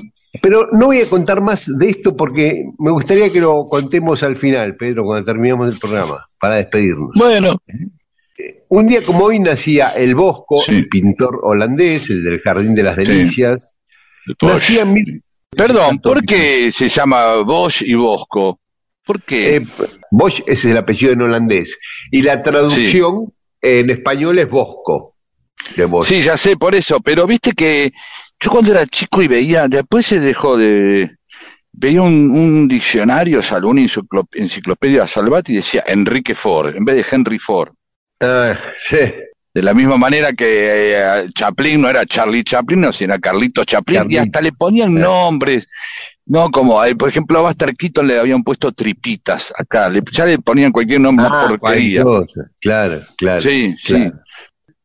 pero 0.40 0.68
no 0.72 0.86
voy 0.86 1.00
a 1.00 1.08
contar 1.08 1.40
más 1.40 1.66
de 1.78 1.90
esto 1.90 2.16
porque 2.16 2.64
me 2.78 2.90
gustaría 2.90 3.30
que 3.30 3.40
lo 3.40 3.64
contemos 3.66 4.22
al 4.22 4.36
final, 4.36 4.76
Pedro, 4.76 5.04
cuando 5.04 5.24
terminamos 5.24 5.72
el 5.74 5.78
programa, 5.80 6.28
para 6.38 6.56
despedirnos. 6.56 7.10
Bueno, 7.14 7.56
Un 8.68 8.86
día 8.86 9.02
como 9.04 9.24
hoy 9.24 9.38
nacía 9.38 9.88
el 9.90 10.14
Bosco, 10.14 10.60
Sí. 10.62 10.72
el 10.76 10.88
pintor 10.88 11.38
holandés, 11.42 12.08
el 12.08 12.22
del 12.24 12.40
Jardín 12.40 12.74
de 12.74 12.82
las. 12.84 12.96
Delicias. 12.96 13.74
Nacía 14.40 14.82
en 14.82 14.92
mil- 14.94 15.22
perdón, 15.50 15.98
¿por 15.98 16.24
qué 16.24 16.70
se 16.72 16.88
llama 16.88 17.36
Bosch 17.42 17.82
y 17.82 17.94
Bosco? 17.94 18.60
¿Por 19.04 19.22
qué? 19.22 19.56
Eh, 19.56 19.66
Bosch 20.12 20.40
es 20.46 20.64
el 20.64 20.76
apellido 20.76 21.12
en 21.12 21.22
holandés. 21.22 21.78
Y 22.12 22.22
la 22.22 22.42
traducción 22.42 23.32
en 23.60 23.90
español 23.90 24.38
es 24.38 24.48
Bosco. 24.48 25.16
De 25.76 25.84
Bosch. 25.86 26.06
Sí, 26.06 26.22
ya 26.22 26.36
sé 26.36 26.56
por 26.56 26.74
eso, 26.74 27.00
pero 27.00 27.26
viste 27.26 27.52
que 27.52 27.92
yo 28.40 28.50
cuando 28.50 28.72
era 28.72 28.86
chico 28.86 29.22
y 29.22 29.28
veía, 29.28 29.68
después 29.68 30.06
se 30.06 30.18
dejó 30.20 30.56
de... 30.56 31.16
Veía 31.72 32.02
un, 32.02 32.30
un 32.32 32.66
diccionario, 32.68 33.42
salvo 33.42 33.70
una 33.70 33.80
enciclo- 33.82 34.26
enciclopedia 34.32 35.06
Salvat 35.06 35.48
y 35.50 35.54
decía 35.56 35.84
Enrique 35.86 36.34
Ford, 36.34 36.74
en 36.74 36.84
vez 36.84 36.96
de 36.96 37.06
Henry 37.16 37.38
Ford. 37.38 37.72
Ah, 38.20 38.58
sí. 38.76 38.96
De 39.54 39.62
la 39.62 39.72
misma 39.72 39.96
manera 39.96 40.32
que 40.32 40.92
eh, 40.94 41.28
Chaplin 41.34 41.80
no 41.80 41.88
era 41.88 42.04
Charlie 42.06 42.42
Chaplin, 42.44 42.80
no, 42.80 42.92
sino 42.92 43.14
era 43.14 43.20
Carlitos 43.20 43.66
Chaplin, 43.66 44.00
Chaplin. 44.00 44.16
y 44.16 44.18
hasta 44.18 44.40
le 44.40 44.52
ponían 44.52 44.96
Eh. 44.96 45.00
nombres, 45.00 45.66
no 46.26 46.50
como, 46.50 46.84
eh, 46.84 46.94
por 46.96 47.08
ejemplo, 47.08 47.38
a 47.38 47.42
Buster 47.42 47.74
Keaton 47.74 48.06
le 48.06 48.18
habían 48.18 48.42
puesto 48.42 48.72
tripitas 48.72 49.52
acá, 49.56 49.88
le, 49.88 50.02
ya 50.12 50.26
le 50.26 50.38
ponían 50.38 50.70
cualquier 50.72 51.00
nombre, 51.00 51.26
Ah, 51.28 51.46
porquería. 51.48 52.02
cosa. 52.02 52.42
Claro, 52.60 53.00
claro. 53.16 53.40
Sí, 53.40 53.74
sí. 53.82 54.10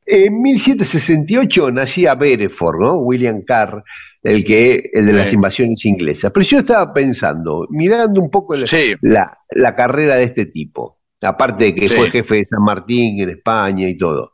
En 0.07 0.39
1768 0.41 1.71
nacía 1.71 2.15
Bereford, 2.15 2.79
¿no? 2.79 2.93
William 2.99 3.41
Carr, 3.45 3.83
el 4.21 4.43
que 4.45 4.89
el 4.93 5.07
de 5.07 5.13
las 5.13 5.29
Sí. 5.29 5.35
invasiones 5.35 5.85
inglesas. 5.85 6.31
Pero 6.33 6.45
yo 6.45 6.59
estaba 6.59 6.93
pensando, 6.93 7.65
mirando 7.69 8.21
un 8.21 8.29
poco 8.29 8.55
la, 8.55 8.67
Sí. 8.67 8.93
la, 9.01 9.37
la 9.51 9.75
carrera 9.75 10.15
de 10.15 10.25
este 10.25 10.45
tipo, 10.45 10.99
aparte 11.21 11.65
de 11.65 11.75
que 11.75 11.87
Sí. 11.87 11.95
fue 11.95 12.11
jefe 12.11 12.35
de 12.35 12.45
San 12.45 12.63
Martín 12.63 13.19
en 13.21 13.29
España 13.31 13.87
y 13.89 13.97
todo, 13.97 14.31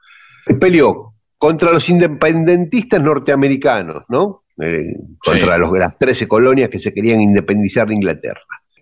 peleó 0.59 1.13
contra 1.37 1.71
los 1.71 1.87
independentistas 1.89 3.01
norteamericanos, 3.01 4.03
¿no? 4.09 4.43
Eh, 4.61 4.93
contra 5.17 5.57
los- 5.57 5.71
las 5.77 5.97
13 5.97 6.27
colonias 6.27 6.69
que 6.69 6.79
se 6.79 6.93
querían 6.93 7.21
independizar 7.21 7.87
de 7.87 7.95
Inglaterra. 7.95 8.41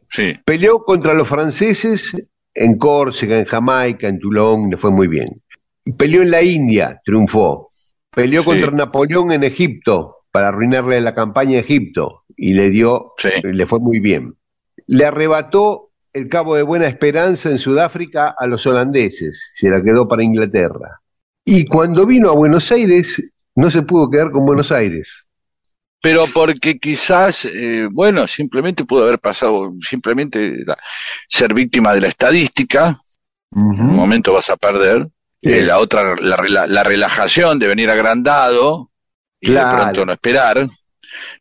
Sí, 0.10 0.34
Peleó 0.44 0.84
contra 0.84 1.14
los 1.14 1.28
franceses 1.28 2.12
en 2.54 2.78
Córcega, 2.78 3.38
en 3.38 3.46
Jamaica, 3.46 4.08
en 4.08 4.20
Toulon, 4.20 4.72
le 4.72 4.78
fue 4.78 4.92
muy 4.92 5.08
bien. 5.08 5.28
Peleó 5.98 6.22
en 6.22 6.32
la 6.32 6.42
India, 6.42 7.00
triunfó. 7.04 7.70
Peleó 8.12 8.42
Sí. 8.42 8.46
contra 8.48 8.72
Napoleón 8.72 9.32
en 9.32 9.44
Egipto 9.44 10.18
para 10.32 10.50
arruinarle 10.50 11.00
la 11.02 11.16
campaña 11.16 11.58
a 11.58 11.62
Egipto 11.62 12.24
y 12.36 12.54
le 12.54 12.70
dio, 12.70 13.14
Sí. 13.18 13.30
le 13.44 13.66
fue 13.68 13.80
muy 13.80 14.00
bien. 14.00 14.36
Le 14.88 15.06
arrebató 15.06 15.90
el 16.14 16.28
Cabo 16.28 16.56
de 16.56 16.64
Buena 16.64 16.88
Esperanza 16.88 17.50
en 17.50 17.60
Sudáfrica 17.60 18.34
a 18.38 18.48
los 18.48 18.66
holandeses, 18.66 19.52
se 19.56 19.70
la 19.70 19.82
quedó 19.84 20.08
para 20.08 20.24
Inglaterra. 20.24 21.00
Y 21.46 21.66
cuando 21.66 22.06
vino 22.06 22.30
a 22.30 22.34
Buenos 22.36 22.72
Aires, 22.72 23.32
no 23.56 23.70
se 23.72 23.84
pudo 23.84 24.10
quedar 24.10 24.32
con 24.32 24.46
Buenos 24.46 24.72
Aires. 24.72 25.26
Pero 26.02 26.26
porque 26.34 26.80
quizás, 26.80 27.46
eh, 27.46 27.88
bueno, 27.92 28.26
simplemente 28.26 28.86
pudo 28.86 29.04
haber 29.04 29.20
pasado, 29.20 29.74
simplemente 29.82 30.64
ser 31.28 31.54
víctima 31.54 31.94
de 31.94 32.02
la 32.02 32.08
estadística, 32.08 32.96
en 33.54 33.62
un 33.62 33.96
momento 33.96 34.34
vas 34.34 34.50
a 34.50 34.56
perder. 34.58 35.08
Eh, 35.42 35.62
la 35.62 35.80
otra, 35.80 36.16
la, 36.18 36.36
rela- 36.38 36.68
la 36.68 36.84
relajación 36.84 37.60
de 37.60 37.68
venir 37.68 37.90
agrandado 37.90 38.92
y 39.40 39.48
Claro. 39.48 39.70
de 39.70 39.76
pronto 39.84 40.06
no 40.06 40.14
esperar. 40.14 40.68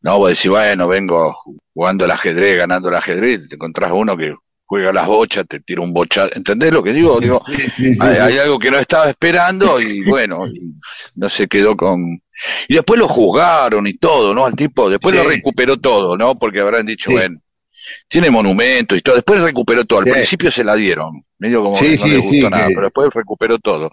No, 0.03 0.19
vos 0.19 0.31
decís, 0.31 0.49
bueno, 0.51 0.87
vengo 0.89 1.37
jugando 1.75 2.05
al 2.05 2.11
ajedrez, 2.13 2.57
ganando 2.59 2.89
el 2.89 2.95
ajedrez, 2.95 3.49
te 3.49 3.57
encontrás 3.57 3.91
uno 3.93 4.17
que 4.17 4.35
juega 4.65 4.93
las 4.93 5.07
bochas, 5.07 5.47
te 5.49 5.61
tira 5.61 5.83
un 5.83 5.93
bocha. 5.93 6.29
¿Entendés 6.33 6.73
lo 6.73 6.83
que 6.83 6.93
digo? 6.93 7.19
Digo, 7.21 7.39
Sí, 7.45 7.57
sí, 7.71 7.95
sí, 7.95 8.01
hay, 8.03 8.39
algo 8.39 8.59
que 8.59 8.71
no 8.71 8.79
estaba 8.79 9.11
esperando 9.11 9.81
y 9.81 10.05
bueno, 10.09 10.47
y 10.47 10.75
no 11.17 11.29
se 11.29 11.49
quedó 11.49 11.77
con... 11.77 12.21
Y 12.69 12.75
después 12.75 13.01
lo 13.01 13.09
juzgaron 13.09 13.85
y 13.89 13.95
todo, 13.95 14.33
¿no? 14.33 14.47
Al 14.47 14.55
tipo, 14.55 14.89
después 14.89 15.13
lo 15.15 15.25
recuperó 15.25 15.77
todo, 15.77 16.17
¿no? 16.17 16.37
Porque 16.37 16.61
habrán 16.61 16.87
dicho, 16.87 17.11
bueno, 17.11 17.41
tiene 18.07 18.31
monumentos 18.31 18.97
y 18.97 19.01
todo, 19.01 19.17
después 19.17 19.41
recuperó 19.43 19.85
todo. 19.85 20.01
Al 20.01 20.05
principio 20.05 20.51
se 20.51 20.63
la 20.63 20.77
dieron, 20.77 21.11
medio 21.39 21.63
como 21.63 21.75
Sí, 21.75 21.91
que 21.91 21.97
no 21.97 22.03
sí, 22.05 22.11
le 22.11 22.17
gustó 22.19 22.31
sí, 22.33 22.41
nada, 22.51 22.67
que- 22.69 22.75
pero 22.75 22.87
después 22.87 23.09
recuperó 23.15 23.59
todo. 23.59 23.91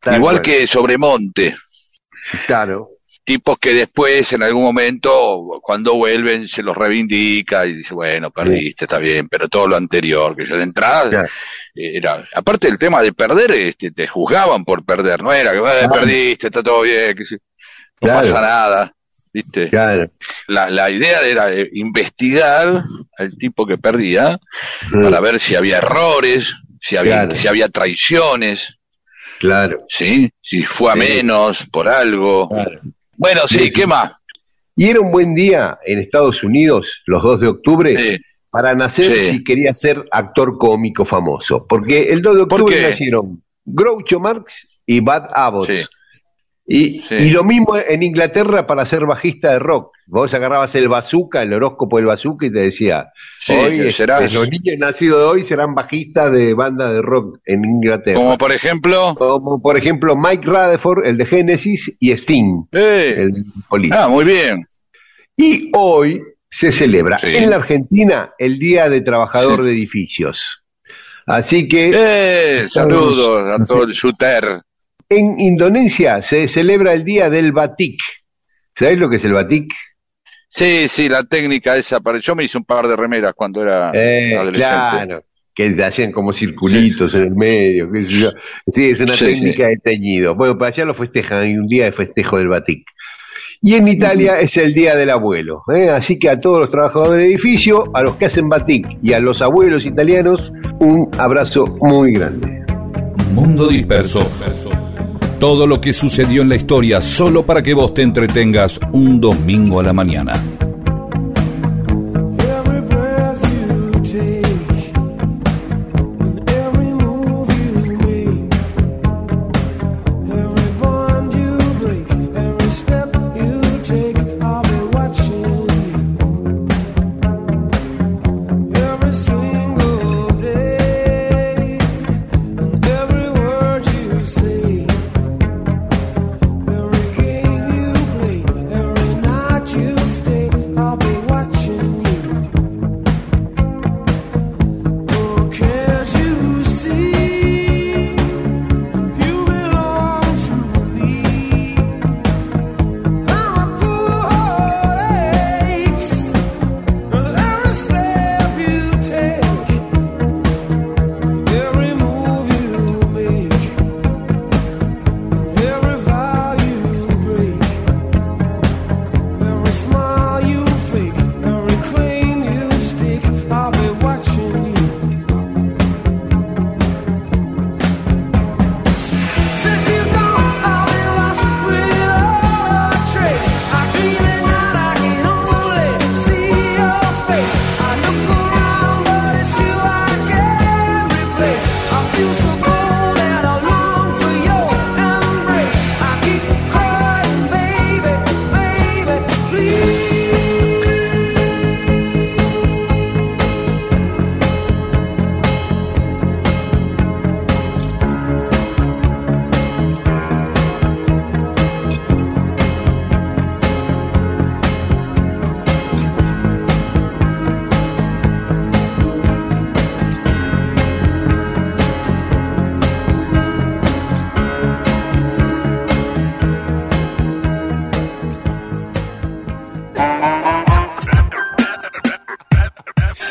Tal 0.00 0.16
Igual 0.16 0.36
cual. 0.36 0.42
que 0.42 0.66
Sobremonte, 0.66 1.56
Claro. 2.46 2.88
tipos 3.24 3.58
que 3.58 3.72
después, 3.74 4.32
en 4.32 4.42
algún 4.42 4.64
momento, 4.64 5.60
cuando 5.62 5.94
vuelven, 5.94 6.48
se 6.48 6.62
los 6.62 6.76
reivindica 6.76 7.66
y 7.66 7.74
dice, 7.74 7.94
bueno, 7.94 8.30
perdiste, 8.30 8.84
está 8.86 8.98
bien, 8.98 9.28
pero 9.28 9.48
todo 9.48 9.68
lo 9.68 9.76
anterior, 9.76 10.34
que 10.34 10.44
yo 10.44 10.56
de 10.56 10.62
entrada, 10.64 11.08
Claro. 11.10 11.28
eh, 11.74 11.92
era, 11.96 12.26
aparte 12.34 12.66
del 12.68 12.78
tema 12.78 13.00
de 13.02 13.12
perder, 13.12 13.52
este, 13.52 13.92
te 13.92 14.06
juzgaban 14.08 14.64
por 14.64 14.84
perder, 14.84 15.22
no 15.22 15.32
era 15.32 15.52
que 15.52 15.58
"Eh, 15.58 15.62
Claro. 15.62 15.92
perdiste, 15.92 16.46
está 16.48 16.62
todo 16.62 16.82
bien, 16.82 17.14
que 17.14 17.24
sí, 17.24 17.36
no 17.36 18.08
Claro. 18.08 18.20
pasa 18.20 18.40
nada, 18.40 18.94
¿viste? 19.32 19.68
Claro. 19.68 20.10
La, 20.48 20.68
la 20.68 20.90
idea 20.90 21.20
era 21.20 21.52
eh, 21.52 21.68
investigar 21.74 22.82
al 23.18 23.36
tipo 23.38 23.64
que 23.66 23.78
perdía 23.78 24.38
para 24.90 25.20
ver 25.20 25.38
si 25.38 25.54
había 25.54 25.78
errores, 25.78 26.52
si 26.82 26.96
había, 26.96 27.20
Claro. 27.22 27.36
si 27.36 27.48
había 27.48 27.68
traiciones, 27.68 28.76
Claro. 29.38 29.84
¿sí? 29.88 30.30
Si 30.40 30.62
fue 30.64 30.90
a 30.90 30.94
Sí. 30.94 30.98
menos 30.98 31.66
por 31.72 31.88
algo. 31.88 32.48
Claro. 32.48 32.80
Bueno, 33.16 33.42
sí, 33.48 33.60
Sí. 33.64 33.70
¿qué 33.70 33.86
más? 33.86 34.12
Y 34.76 34.88
era 34.88 35.00
un 35.00 35.10
buen 35.12 35.34
día 35.34 35.78
en 35.84 36.00
Estados 36.00 36.42
Unidos, 36.42 37.02
los 37.06 37.22
2 37.22 37.40
de 37.40 37.46
octubre, 37.48 37.96
Sí. 37.98 38.18
para 38.50 38.74
nacer 38.74 39.12
si 39.12 39.44
quería 39.44 39.72
ser 39.74 40.04
actor 40.10 40.58
cómico 40.58 41.04
famoso. 41.04 41.66
Porque 41.68 42.02
el 42.10 42.20
2 42.20 42.36
de 42.36 42.46
¿Por 42.46 42.60
octubre 42.62 42.82
nacieron 42.90 43.42
Groucho 43.64 44.18
Marx 44.18 44.80
y 44.86 44.98
Bud 45.00 45.22
Abbott. 45.34 45.70
Y, 46.64 47.00
Sí. 47.02 47.14
y 47.16 47.30
lo 47.30 47.42
mismo 47.42 47.76
en 47.76 48.02
Inglaterra 48.04 48.66
para 48.68 48.86
ser 48.86 49.04
bajista 49.04 49.50
de 49.52 49.58
rock. 49.58 49.92
Vos 50.06 50.32
agarrabas 50.32 50.72
el 50.76 50.88
bazooka, 50.88 51.42
el 51.42 51.52
horóscopo 51.54 51.96
del 51.96 52.06
bazooka 52.06 52.46
y 52.46 52.52
te 52.52 52.60
decía, 52.60 53.06
Sí, 53.40 53.52
hoy 53.52 53.80
este, 53.80 53.92
serás- 54.04 54.32
los 54.32 54.48
niños 54.48 54.76
nacidos 54.78 55.18
de 55.18 55.24
hoy 55.24 55.44
serán 55.44 55.74
bajistas 55.74 56.30
de 56.30 56.54
banda 56.54 56.92
de 56.92 57.02
rock 57.02 57.40
en 57.46 57.64
Inglaterra. 57.64 58.16
Como 58.16 58.38
por 58.38 58.52
ejemplo, 58.52 59.14
Como 59.18 59.60
por 59.60 59.76
ejemplo 59.76 60.14
Mike 60.16 60.46
Rutherford, 60.46 61.04
el 61.04 61.16
de 61.16 61.26
Genesis, 61.26 61.96
y 61.98 62.12
Sting, 62.12 62.64
eh, 62.70 63.14
el 63.18 63.44
Police. 63.68 63.94
ah, 63.98 64.08
muy 64.08 64.24
bien. 64.24 64.64
Y 65.36 65.70
hoy 65.74 66.22
se 66.48 66.70
celebra 66.70 67.18
Sí. 67.18 67.26
en 67.36 67.50
la 67.50 67.56
Argentina 67.56 68.32
el 68.38 68.58
Día 68.58 68.88
de 68.88 69.00
Trabajador 69.00 69.62
de 69.62 69.72
Edificios. 69.72 70.62
Así 71.26 71.66
que 71.66 71.92
Eh, 71.94 72.68
saludos 72.68 73.60
a 73.60 73.64
todo 73.64 73.84
el 73.84 73.92
shooter. 73.92 74.60
En 75.18 75.38
Indonesia 75.40 76.22
se 76.22 76.48
celebra 76.48 76.92
el 76.92 77.04
Día 77.04 77.30
del 77.30 77.52
Batik. 77.52 77.98
¿Sabés 78.74 78.98
lo 78.98 79.08
que 79.08 79.16
es 79.16 79.24
el 79.24 79.32
Batik? 79.32 79.72
Sí, 80.48 80.86
sí, 80.88 81.08
la 81.08 81.24
técnica 81.24 81.76
esa. 81.76 82.00
Para... 82.00 82.18
Yo 82.18 82.34
me 82.34 82.44
hice 82.44 82.58
un 82.58 82.64
par 82.64 82.86
de 82.86 82.96
remeras 82.96 83.32
cuando 83.34 83.62
era 83.62 83.90
Eh, 83.94 84.34
adolescente. 84.36 84.58
claro, 84.58 85.24
que 85.54 85.70
te 85.70 85.84
hacían 85.84 86.12
como 86.12 86.32
circulitos 86.32 87.14
en 87.14 87.22
el 87.22 87.34
medio. 87.34 87.90
qué 87.90 88.04
sé 88.04 88.10
yo. 88.10 88.30
Sí, 88.66 88.90
es 88.90 89.00
una 89.00 89.14
Sí, 89.16 89.26
técnica 89.26 89.68
de 89.68 89.76
teñido. 89.78 90.34
Bueno, 90.34 90.56
para 90.58 90.68
allá 90.70 90.84
lo 90.84 90.94
festejan, 90.94 91.42
hay 91.42 91.54
un 91.56 91.66
día 91.68 91.84
de 91.86 91.92
festejo 91.92 92.38
del 92.38 92.48
Batik. 92.48 92.86
Y 93.64 93.74
en 93.76 93.86
Italia 93.86 94.40
es 94.40 94.56
el 94.56 94.74
Día 94.74 94.96
del 94.96 95.10
Abuelo. 95.10 95.62
¿eh? 95.72 95.88
Así 95.88 96.18
que 96.18 96.28
a 96.28 96.38
todos 96.38 96.58
los 96.60 96.70
trabajadores 96.70 97.12
del 97.18 97.26
edificio, 97.26 97.90
a 97.94 98.02
los 98.02 98.16
que 98.16 98.24
hacen 98.26 98.48
Batik 98.48 98.86
y 99.02 99.12
a 99.12 99.20
los 99.20 99.40
abuelos 99.40 99.86
italianos, 99.86 100.52
un 100.80 101.08
abrazo 101.16 101.66
muy 101.80 102.12
grande. 102.12 102.60
Mundo 103.32 103.68
Disperso. 103.68 104.20
Todo 105.42 105.66
lo 105.66 105.80
que 105.80 105.92
sucedió 105.92 106.42
en 106.42 106.50
la 106.50 106.54
historia 106.54 107.00
solo 107.00 107.42
para 107.42 107.64
que 107.64 107.74
vos 107.74 107.92
te 107.92 108.02
entretengas 108.02 108.78
un 108.92 109.20
domingo 109.20 109.80
a 109.80 109.82
la 109.82 109.92
mañana. 109.92 110.34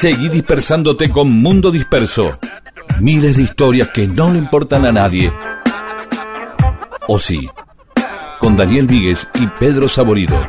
Seguí 0.02 0.30
dispersándote 0.30 1.12
con 1.12 1.30
Mundo 1.30 1.70
Disperso. 1.70 2.32
Miles 3.00 3.38
de 3.38 3.44
historias 3.44 3.90
que 3.90 4.08
no 4.08 4.34
le 4.34 4.40
importan 4.40 4.84
a 4.88 4.92
nadie. 4.92 5.32
O 7.08 7.20
sí, 7.20 7.48
con 8.40 8.58
Daniel 8.58 8.88
Víguez 8.88 9.28
y 9.36 9.46
Pedro 9.60 9.88
Saborido. 9.88 10.40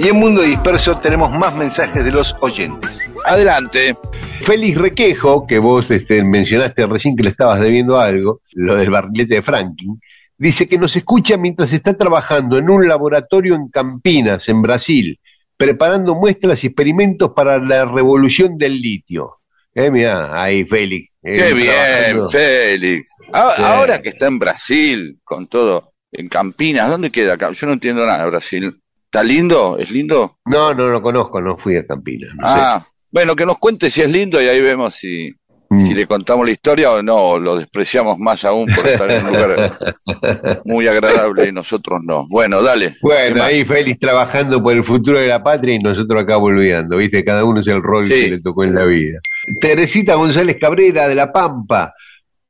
Y 0.00 0.08
en 0.08 0.16
Mundo 0.16 0.42
Disperso 0.42 0.98
tenemos 0.98 1.30
más 1.30 1.54
mensajes 1.54 2.04
de 2.04 2.10
los 2.10 2.34
oyentes. 2.40 2.98
Adelante. 3.24 3.96
Félix 4.40 4.76
Requejo, 4.76 5.46
que 5.46 5.60
vos 5.60 5.88
este, 5.92 6.24
mencionaste 6.24 6.84
recién 6.88 7.14
que 7.14 7.22
le 7.22 7.30
estabas 7.30 7.60
debiendo 7.60 8.00
algo, 8.00 8.40
lo 8.54 8.74
del 8.74 8.90
barrilete 8.90 9.36
de 9.36 9.42
Franklin, 9.42 10.00
dice 10.38 10.66
que 10.68 10.78
nos 10.78 10.94
escucha 10.96 11.36
mientras 11.36 11.72
está 11.72 11.94
trabajando 11.96 12.56
en 12.58 12.70
un 12.70 12.88
laboratorio 12.88 13.54
en 13.54 13.68
Campinas, 13.68 14.48
en 14.48 14.62
Brasil, 14.62 15.18
preparando 15.56 16.14
muestras 16.14 16.62
y 16.64 16.68
experimentos 16.68 17.32
para 17.34 17.58
la 17.58 17.84
revolución 17.84 18.56
del 18.56 18.80
litio. 18.80 19.34
Eh, 19.74 19.90
mirá, 19.90 20.40
ahí 20.42 20.64
Félix. 20.64 21.16
eh, 21.22 21.36
Qué 21.36 21.52
bien. 21.54 22.28
Félix. 22.30 23.10
A- 23.32 23.54
Sí. 23.56 23.62
Ahora 23.64 24.00
que 24.00 24.08
está 24.10 24.26
en 24.26 24.38
Brasil, 24.38 25.18
con 25.24 25.46
todo, 25.46 25.92
en 26.12 26.28
Campinas, 26.28 26.88
¿dónde 26.88 27.10
queda 27.10 27.34
acá? 27.34 27.50
Yo 27.52 27.66
no 27.66 27.74
entiendo 27.74 28.04
nada 28.06 28.24
de 28.24 28.30
Brasil. 28.30 28.80
¿Está 29.04 29.22
lindo? 29.24 29.78
¿Es 29.78 29.90
lindo? 29.90 30.38
No, 30.46 30.74
no 30.74 30.88
lo 30.88 31.00
conozco, 31.02 31.40
no 31.40 31.56
fui 31.56 31.76
a 31.76 31.86
Campinas. 31.86 32.30
no 32.34 32.46
Ah, 32.46 32.86
bueno, 33.10 33.34
que 33.36 33.46
nos 33.46 33.58
cuente 33.58 33.90
si 33.90 34.02
es 34.02 34.10
lindo 34.10 34.40
y 34.42 34.46
ahí 34.48 34.60
vemos 34.60 34.94
si. 34.94 35.30
Mm. 35.70 35.86
si 35.86 35.94
le 35.94 36.06
contamos 36.06 36.46
la 36.46 36.52
historia 36.52 36.92
o 36.92 37.02
no, 37.02 37.38
lo 37.38 37.56
despreciamos 37.56 38.18
más 38.18 38.42
aún 38.46 38.66
por 38.74 38.86
estar 38.86 39.10
en 39.10 39.26
un 39.26 39.32
lugar 39.32 39.78
muy 40.64 40.88
agradable 40.88 41.48
y 41.48 41.52
nosotros 41.52 42.00
no. 42.02 42.26
Bueno, 42.28 42.62
dale. 42.62 42.92
¿Qué 42.92 42.96
Bueno, 43.02 43.42
ahí 43.42 43.64
Félix 43.66 43.98
trabajando 43.98 44.62
por 44.62 44.72
el 44.72 44.82
futuro 44.82 45.18
de 45.18 45.28
la 45.28 45.42
patria 45.42 45.74
y 45.74 45.78
nosotros 45.78 46.22
acá 46.22 46.36
volviendo, 46.36 46.96
¿viste? 46.96 47.22
Cada 47.22 47.44
uno 47.44 47.60
es 47.60 47.66
el 47.66 47.82
rol 47.82 48.08
Sí. 48.10 48.24
que 48.24 48.30
le 48.30 48.40
tocó 48.40 48.64
en 48.64 48.74
la 48.74 48.84
vida. 48.86 49.18
Teresita 49.60 50.14
González 50.14 50.56
Cabrera 50.58 51.06
de 51.06 51.14
La 51.14 51.30
Pampa. 51.32 51.92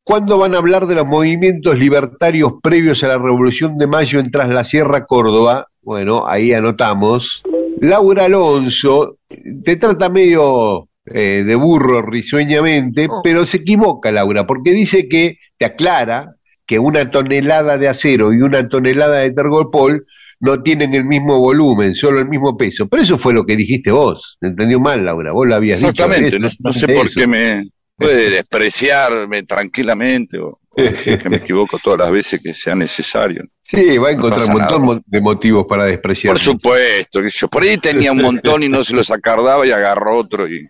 ¿Cuándo 0.05 0.39
van 0.39 0.55
a 0.55 0.59
hablar 0.59 0.87
de 0.87 0.95
los 0.95 1.07
movimientos 1.07 1.77
libertarios 1.77 2.53
previos 2.62 3.03
a 3.05 3.09
la 3.09 3.19
Revolución 3.19 3.77
de 3.79 3.87
Mayo 3.89 4.21
en 4.21 4.31
Tras 4.31 4.49
la 4.49 4.64
Sierra, 4.64 5.05
Córdoba? 5.05 5.66
Bueno, 5.83 6.25
ahí 6.27 6.53
anotamos. 6.55 7.43
Laura 7.81 8.25
Alonso, 8.25 9.16
te 9.64 9.77
trata 9.77 10.09
medio 10.09 10.88
eh, 11.12 11.44
de 11.44 11.54
burro 11.54 12.02
risueñamente, 12.02 13.09
pero 13.22 13.46
se 13.46 13.59
equivoca 13.59 14.11
Laura, 14.11 14.46
porque 14.46 14.72
dice 14.72 15.09
que, 15.09 15.38
te 15.56 15.64
aclara, 15.64 16.34
que 16.66 16.78
una 16.78 17.11
tonelada 17.11 17.78
de 17.78 17.88
acero 17.88 18.32
y 18.32 18.42
una 18.42 18.68
tonelada 18.68 19.20
de 19.20 19.30
tergopol 19.32 20.06
no 20.40 20.62
tienen 20.62 20.94
el 20.94 21.04
mismo 21.04 21.38
volumen, 21.38 21.94
solo 21.94 22.20
el 22.20 22.28
mismo 22.28 22.56
peso. 22.56 22.88
Pero 22.88 23.02
eso 23.02 23.18
fue 23.18 23.34
lo 23.34 23.44
que 23.44 23.56
dijiste 23.56 23.90
vos. 23.90 24.38
¿Entendió 24.40 24.78
mal, 24.78 25.04
Laura? 25.04 25.32
Vos 25.32 25.48
lo 25.48 25.54
habías 25.54 25.78
dicho. 25.78 25.90
Exactamente, 25.90 26.38
no, 26.38 26.48
no 26.61 26.72
sé 26.72 26.86
por 26.86 27.06
eso. 27.06 27.20
qué 27.20 27.26
me 27.26 27.70
puede 27.96 28.30
despreciarme 28.30 29.42
tranquilamente 29.42 30.38
o, 30.38 30.61
o 30.70 30.82
decir 30.82 31.18
que 31.18 31.28
me 31.28 31.38
equivoco 31.38 31.78
todas 31.82 32.00
las 32.00 32.11
veces 32.11 32.40
que 32.40 32.54
sea 32.54 32.74
necesario. 32.74 33.43
Sí, 33.62 33.98
va 33.98 34.09
a 34.09 34.12
encontrar 34.12 34.47
un 34.47 34.52
montón 34.52 34.86
nada. 34.86 35.01
de 35.05 35.20
motivos 35.20 35.66
para 35.66 35.85
despreciar. 35.85 36.35
Por 36.35 36.40
supuesto, 36.40 37.20
que 37.20 37.28
yo 37.30 37.48
por 37.48 37.62
ahí 37.62 37.78
tenía 37.78 38.12
un 38.12 38.22
montón 38.22 38.62
y 38.62 38.68
no 38.68 38.85
se 38.85 38.94
los 38.94 39.10
acordaba 39.10 39.66
y 39.66 39.72
agarró 39.72 40.18
otro 40.18 40.48
y 40.48 40.68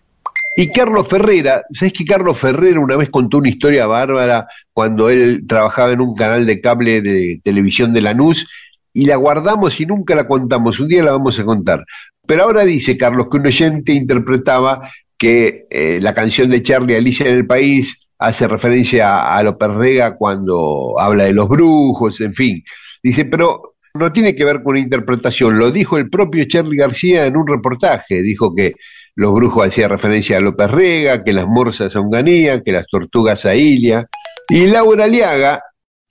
Y 0.61 0.73
Carlos 0.73 1.07
Ferrera, 1.07 1.63
¿sabes 1.71 1.93
que 1.93 2.05
Carlos 2.05 2.37
Ferrera 2.37 2.81
una 2.81 2.97
vez 2.97 3.11
contó 3.11 3.39
una 3.39 3.49
historia 3.49 3.87
bárbara 3.87 4.49
cuando 4.73 5.09
él 5.09 5.45
trabajaba 5.47 5.93
en 5.93 6.01
un 6.01 6.17
canal 6.17 6.47
de 6.47 6.61
cable 6.61 7.01
de 7.01 7.41
televisión 7.45 7.93
de 7.93 8.01
Lanús 8.01 8.45
y 8.93 9.07
la 9.07 9.15
guardamos 9.15 9.81
y 9.81 9.87
nunca 9.87 10.17
la 10.17 10.27
contamos? 10.27 10.81
Un 10.81 10.89
día 10.89 11.05
la 11.05 11.13
vamos 11.13 11.39
a 11.39 11.45
contar. 11.45 11.85
Pero 12.27 12.43
ahora 12.43 12.65
dice 12.65 12.97
Carlos 12.97 13.29
que 13.31 13.37
un 13.37 13.47
oyente 13.47 13.93
interpretaba 13.93 14.91
que 15.17 15.67
eh, 15.71 16.01
la 16.03 16.13
canción 16.13 16.51
de 16.51 16.61
Charlie 16.61 16.97
Alicia 16.97 17.29
en 17.29 17.35
el 17.35 17.47
País 17.47 18.09
hace 18.19 18.49
referencia 18.49 19.33
a, 19.33 19.41
López 19.45 19.69
Rega 19.69 20.17
cuando 20.17 20.99
habla 20.99 21.23
de 21.23 21.35
los 21.35 21.49
brujos, 21.49 22.21
en 22.21 22.35
fin. 22.35 22.65
Dice, 23.01 23.27
pero 23.27 23.77
no 23.95 24.11
tiene 24.11 24.35
que 24.35 24.45
ver 24.45 24.65
con 24.65 24.77
interpretación, 24.77 25.57
lo 25.57 25.71
dijo 25.71 25.99
el 25.99 26.11
propio 26.11 26.45
Charlie 26.49 26.79
García 26.79 27.27
en 27.27 27.37
un 27.37 27.47
reportaje, 27.47 28.23
dijo 28.23 28.53
que 28.57 28.75
los 29.19 29.35
brujos 29.35 29.67
hacían 29.67 29.91
referencia 29.91 30.37
a 30.37 30.41
López 30.41 30.71
Rega, 30.71 31.25
que 31.25 31.33
las 31.33 31.49
morsas 31.49 31.97
a 31.97 32.01
Unganía, 32.01 32.63
que 32.63 32.71
las 32.71 32.87
tortugas 32.87 33.45
a 33.47 33.55
Ilia. 33.57 34.09
Y 34.49 34.67
Laura 34.69 35.09
Liaga, 35.09 35.61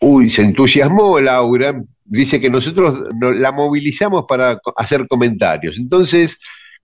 uy, 0.01 0.29
se 0.29 0.41
entusiasmó 0.41 1.17
Laura, 1.21 1.73
dice 2.03 2.41
que 2.41 2.49
nosotros 2.49 2.99
no- 3.21 3.31
la 3.31 3.53
movilizamos 3.53 4.25
para 4.27 4.59
hacer 4.75 5.07
comentarios. 5.07 5.77
Entonces, 5.77 6.37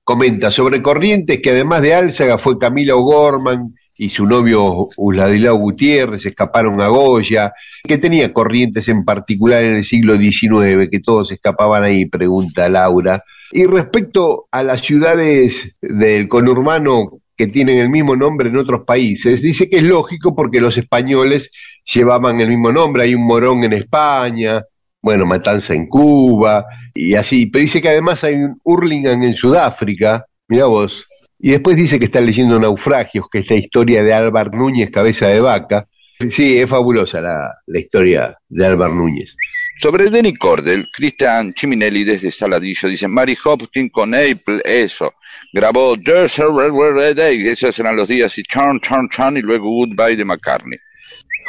comenta 0.05 0.49
sobre 0.49 0.81
Corrientes, 0.81 1.41
que 1.41 1.49
además 1.49 1.81
de 1.81 1.93
Álzaga 1.93 2.37
fue 2.37 2.57
Camila 2.57 2.95
O'Gorman 2.95 3.75
y 3.97 4.09
su 4.09 4.25
novio 4.25 4.87
Uladilao 4.95 5.57
Gutiérrez, 5.57 6.25
escaparon 6.25 6.81
a 6.81 6.87
Goya, 6.87 7.51
que 7.83 7.97
tenía 7.97 8.31
Corrientes 8.31 8.87
en 8.87 9.03
particular 9.03 9.61
en 9.61 9.75
el 9.75 9.83
siglo 9.83 10.17
XIX, 10.17 10.87
que 10.89 11.01
todos 11.01 11.33
escapaban 11.33 11.83
ahí, 11.83 12.05
pregunta 12.05 12.69
Laura. 12.69 13.21
Y 13.55 13.67
respecto 13.67 14.47
a 14.49 14.63
las 14.63 14.81
ciudades 14.81 15.77
del 15.79 16.27
conurbano 16.27 17.19
que 17.37 17.45
tienen 17.45 17.77
el 17.77 17.87
mismo 17.87 18.15
nombre 18.15 18.49
en 18.49 18.57
otros 18.57 18.81
países, 18.83 19.43
dice 19.43 19.69
que 19.69 19.77
es 19.77 19.83
lógico 19.83 20.35
porque 20.35 20.59
los 20.59 20.75
españoles 20.75 21.51
llevaban 21.93 22.41
el 22.41 22.49
mismo 22.49 22.71
nombre, 22.71 23.03
hay 23.03 23.13
un 23.13 23.27
morón 23.27 23.63
en 23.63 23.73
España, 23.73 24.63
bueno, 24.99 25.27
Matanza 25.27 25.75
en 25.75 25.85
Cuba, 25.85 26.65
y 26.95 27.13
así, 27.13 27.45
pero 27.45 27.61
dice 27.61 27.79
que 27.79 27.89
además 27.89 28.23
hay 28.23 28.37
un 28.37 28.59
Hurlingham 28.63 29.21
en 29.21 29.35
Sudáfrica, 29.35 30.25
mira 30.47 30.65
vos, 30.65 31.05
y 31.37 31.51
después 31.51 31.77
dice 31.77 31.99
que 31.99 32.05
está 32.05 32.21
leyendo 32.21 32.59
Naufragios, 32.59 33.27
que 33.31 33.39
es 33.39 33.49
la 33.51 33.57
historia 33.57 34.01
de 34.01 34.15
Álvar 34.15 34.51
Núñez, 34.51 34.89
cabeza 34.89 35.27
de 35.27 35.39
vaca. 35.39 35.87
Sí, 36.31 36.57
es 36.57 36.67
fabulosa 36.67 37.21
la, 37.21 37.53
la 37.67 37.79
historia 37.79 38.35
de 38.49 38.65
Álvar 38.65 38.89
Núñez. 38.89 39.35
Sobre 39.77 40.09
Denny 40.09 40.33
Cordell, 40.35 40.87
Christian 40.91 41.53
Chiminelli 41.53 42.03
desde 42.03 42.31
Saladillo 42.31 42.89
dice, 42.89 43.07
Mary 43.07 43.37
Hopkins 43.43 43.91
con 43.91 44.13
Apple, 44.13 44.61
eso, 44.63 45.13
grabó 45.51 45.97
There's 45.97 46.39
a 46.39 46.45
Red 46.45 46.71
Red 46.71 47.15
Day, 47.17 47.47
esos 47.47 47.77
eran 47.79 47.95
los 47.95 48.07
días, 48.07 48.37
y 48.37 48.43
Turn, 48.43 48.79
Turn, 48.79 49.09
Turn, 49.09 49.37
y 49.37 49.41
luego 49.41 49.69
Goodbye 49.69 50.15
de 50.15 50.25
McCartney. 50.25 50.77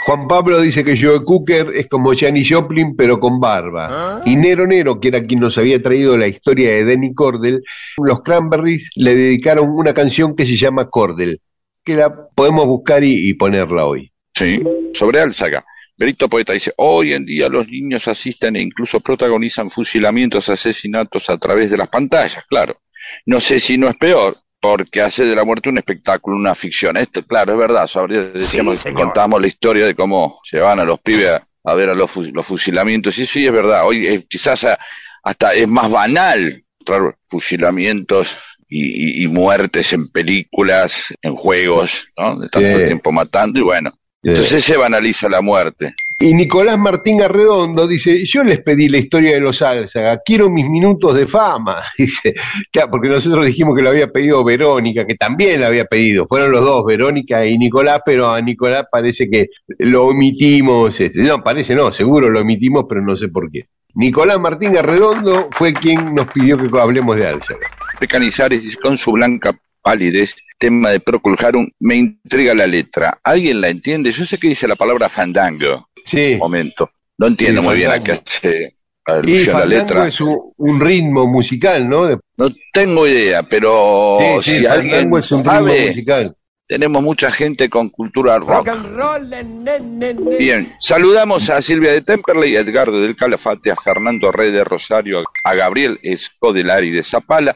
Juan 0.07 0.27
Pablo 0.27 0.61
dice 0.61 0.85
que 0.85 1.01
Joe 1.01 1.23
Cooker 1.25 1.69
es 1.75 1.89
como 1.89 2.13
Janis 2.15 2.51
Joplin, 2.51 2.97
pero 2.97 3.19
con 3.19 3.41
barba. 3.41 4.21
Y 4.25 4.37
Nero 4.37 4.67
Nero, 4.67 5.01
que 5.01 5.09
era 5.09 5.23
quien 5.23 5.41
nos 5.41 5.57
había 5.57 5.83
traído 5.83 6.17
la 6.17 6.27
historia 6.27 6.71
de 6.71 6.85
Denny 6.85 7.15
Cordell, 7.15 7.63
los 8.03 8.23
Cranberries 8.23 8.91
le 8.97 9.15
dedicaron 9.15 9.71
una 9.71 9.95
canción 9.95 10.35
que 10.35 10.45
se 10.45 10.57
llama 10.57 10.91
Cordell, 10.91 11.41
que 11.85 11.95
la 11.95 12.29
podemos 12.35 12.67
buscar 12.67 13.05
y, 13.05 13.29
y 13.29 13.35
ponerla 13.35 13.87
hoy. 13.87 14.11
Sí, 14.35 14.63
sobre 14.93 15.21
Álzaga. 15.21 15.65
Berito 15.97 16.29
Poeta 16.29 16.53
dice, 16.53 16.73
hoy 16.77 17.13
en 17.13 17.25
día 17.25 17.49
los 17.49 17.69
niños 17.69 18.09
asisten 18.09 18.57
e 18.57 18.61
incluso 18.63 19.01
protagonizan 19.01 19.71
fusilamientos, 19.71 20.49
asesinatos 20.49 21.31
a 21.31 21.39
través 21.39 21.71
de 21.71 21.77
las 21.77 21.89
pantallas, 21.89 22.43
claro. 22.49 22.81
No 23.27 23.41
sé 23.41 23.61
si 23.61 23.79
no 23.79 23.89
es 23.89 23.97
peor, 23.97 24.39
porque 24.61 25.03
hace 25.03 25.25
de 25.25 25.37
la 25.37 25.45
muerte 25.45 25.69
un 25.69 25.79
espectáculo, 25.79 26.37
una 26.37 26.55
ficción. 26.55 26.97
Esto, 26.97 27.23
claro, 27.25 27.53
es 27.53 27.59
verdad. 27.59 27.89
Decíamos, 28.33 28.83
contamos 28.95 29.41
la 29.41 29.47
historia 29.47 29.87
de 29.87 29.95
cómo 29.95 30.41
se 30.43 30.59
van 30.59 30.81
a 30.81 30.85
los 30.85 30.99
pibes 31.01 31.29
a, 31.31 31.47
a 31.65 31.75
ver 31.75 31.91
a 31.91 31.95
los, 31.95 32.11
fus- 32.11 32.33
los 32.33 32.47
fusilamientos. 32.47 33.17
Y 33.19 33.27
sí, 33.27 33.47
es 33.47 33.53
verdad. 33.53 33.87
Hoy 33.87 34.07
eh, 34.07 34.25
quizás 34.29 34.65
a- 34.65 34.79
hasta 35.23 35.51
es 35.51 35.69
más 35.69 35.91
banal 35.91 36.63
mostrar 36.81 37.15
fusilamientos 37.29 38.35
y, 38.69 39.21
y- 39.21 39.25
y 39.25 39.29
muertes 39.29 39.93
en 39.93 40.11
películas, 40.11 41.15
en 41.23 41.35
juegos, 41.37 42.07
¿no? 42.17 42.39
De 42.41 42.49
tanto 42.49 42.79
Sí. 42.79 42.85
tiempo 42.87 43.13
matando 43.13 43.59
y 43.61 43.63
bueno. 43.63 43.93
Entonces 44.25 44.65
se 44.65 44.77
banaliza 44.77 45.29
la 45.29 45.43
muerte. 45.43 45.95
Y 46.19 46.33
Nicolás 46.33 46.79
Martín 46.79 47.21
Arredondo 47.21 47.87
dice, 47.87 48.25
yo 48.25 48.43
les 48.43 48.61
pedí 48.61 48.89
la 48.89 48.97
historia 48.97 49.35
de 49.35 49.41
los 49.41 49.61
Álzaga, 49.61 50.23
quiero 50.25 50.49
mis 50.49 50.69
minutos 50.71 51.15
de 51.15 51.27
fama. 51.27 51.83
Dice, 51.99 52.35
claro, 52.73 52.93
porque 52.93 53.09
nosotros 53.09 53.45
dijimos 53.45 53.77
que 53.77 53.83
lo 53.83 53.91
había 53.91 54.11
pedido 54.11 54.43
Verónica, 54.43 55.07
que 55.07 55.17
también 55.17 55.61
lo 55.61 55.67
había 55.67 55.85
pedido. 55.85 56.27
Fueron 56.27 56.53
los 56.53 56.63
dos, 56.63 56.87
Verónica 56.87 57.45
y 57.45 57.59
Nicolás, 57.59 58.01
pero 58.07 58.31
a 58.31 58.41
Nicolás 58.41 58.87
parece 58.91 59.29
que 59.29 59.49
lo 59.79 60.07
omitimos. 60.07 60.99
este, 60.99 61.23
no, 61.23 61.43
parece 61.43 61.75
no, 61.75 61.93
seguro 61.93 62.31
lo 62.31 62.41
omitimos, 62.41 62.87
pero 62.89 63.03
no 63.03 63.17
sé 63.17 63.29
por 63.29 63.51
qué. 63.51 63.67
Nicolás 63.95 64.41
Martín 64.41 64.77
Arredondo 64.77 65.51
fue 65.53 65.75
quien 65.75 66.15
nos 66.15 66.27
pidió 66.33 66.57
que 66.57 66.81
hablemos 66.81 67.17
de 67.17 67.27
Álzaga. 67.27 67.67
Pecanizares 68.01 68.77
con 68.79 68.97
su 68.97 69.13
blanca 69.13 69.55
palidez, 69.85 70.35
tema 70.59 70.91
de 70.91 70.99
Procol 71.01 71.37
Harum, 71.39 71.69
me 71.81 71.95
intriga 71.97 72.55
la 72.55 72.67
letra. 72.67 73.19
¿Alguien 73.23 73.61
la 73.61 73.69
entiende? 73.69 74.11
Yo 74.11 74.25
sé 74.25 74.39
que 74.39 74.49
dice 74.49 74.67
la 74.67 74.77
palabra 74.77 75.09
fandango. 75.11 75.89
Sí. 76.05 76.37
Momento. 76.39 76.91
No 77.19 77.27
entiendo 77.29 77.61
Sí, 77.61 77.67
muy 77.69 77.77
bien 77.77 77.91
a 77.93 78.03
qué 78.03 78.13
hace 78.13 78.73
Y 79.07 79.11
alusión 79.11 79.55
la 79.55 79.61
Fandango 79.61 79.81
letra. 79.83 80.09
es 80.09 80.21
un, 80.21 80.39
un 80.57 80.81
ritmo 80.81 81.27
musical, 81.29 81.89
¿no? 81.89 82.07
De- 82.07 82.19
No 82.39 82.49
tengo 82.73 83.07
idea, 83.07 83.43
pero 83.45 84.19
sí, 84.41 84.51
sí, 84.53 84.59
si 84.61 84.67
alguien 84.67 84.95
Fandango 84.95 85.19
es 85.19 85.31
un 85.33 85.39
ritmo 85.45 85.53
sabe, 85.53 85.87
musical. 85.89 86.37
tenemos 86.67 87.03
mucha 87.03 87.31
gente 87.31 87.69
con 87.71 87.91
cultura 87.91 88.39
Rock 88.39 88.49
rock. 88.49 88.69
and 88.69 88.97
roll, 88.97 89.29
ne, 89.31 89.45
ne, 89.45 89.79
ne, 89.81 90.15
ne. 90.15 90.37
Bien, 90.39 90.73
saludamos 90.81 91.51
a 91.51 91.61
Silvia 91.63 91.93
de 91.93 92.01
Temperley, 92.03 92.57
a 92.57 92.61
Edgardo 92.61 93.01
del 93.01 93.15
Calafate, 93.15 93.71
a 93.71 93.77
Fernando 93.77 94.33
Rey 94.33 94.51
de 94.51 94.65
Rosario, 94.65 95.23
a 95.45 95.55
Gabriel 95.55 96.01
Escodelari 96.03 96.91
de 96.91 97.03
Zapala, 97.05 97.55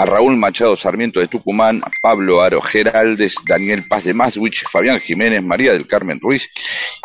a 0.00 0.06
Raúl 0.06 0.36
Machado 0.36 0.76
Sarmiento 0.76 1.20
de 1.20 1.28
Tucumán, 1.28 1.82
a 1.84 1.90
Pablo 2.02 2.40
Aro 2.40 2.62
Geraldes, 2.62 3.34
Daniel 3.46 3.86
Paz 3.86 4.04
de 4.04 4.14
Maswich, 4.14 4.64
Fabián 4.66 4.98
Jiménez, 5.00 5.42
María 5.42 5.72
del 5.72 5.86
Carmen 5.86 6.18
Ruiz, 6.20 6.48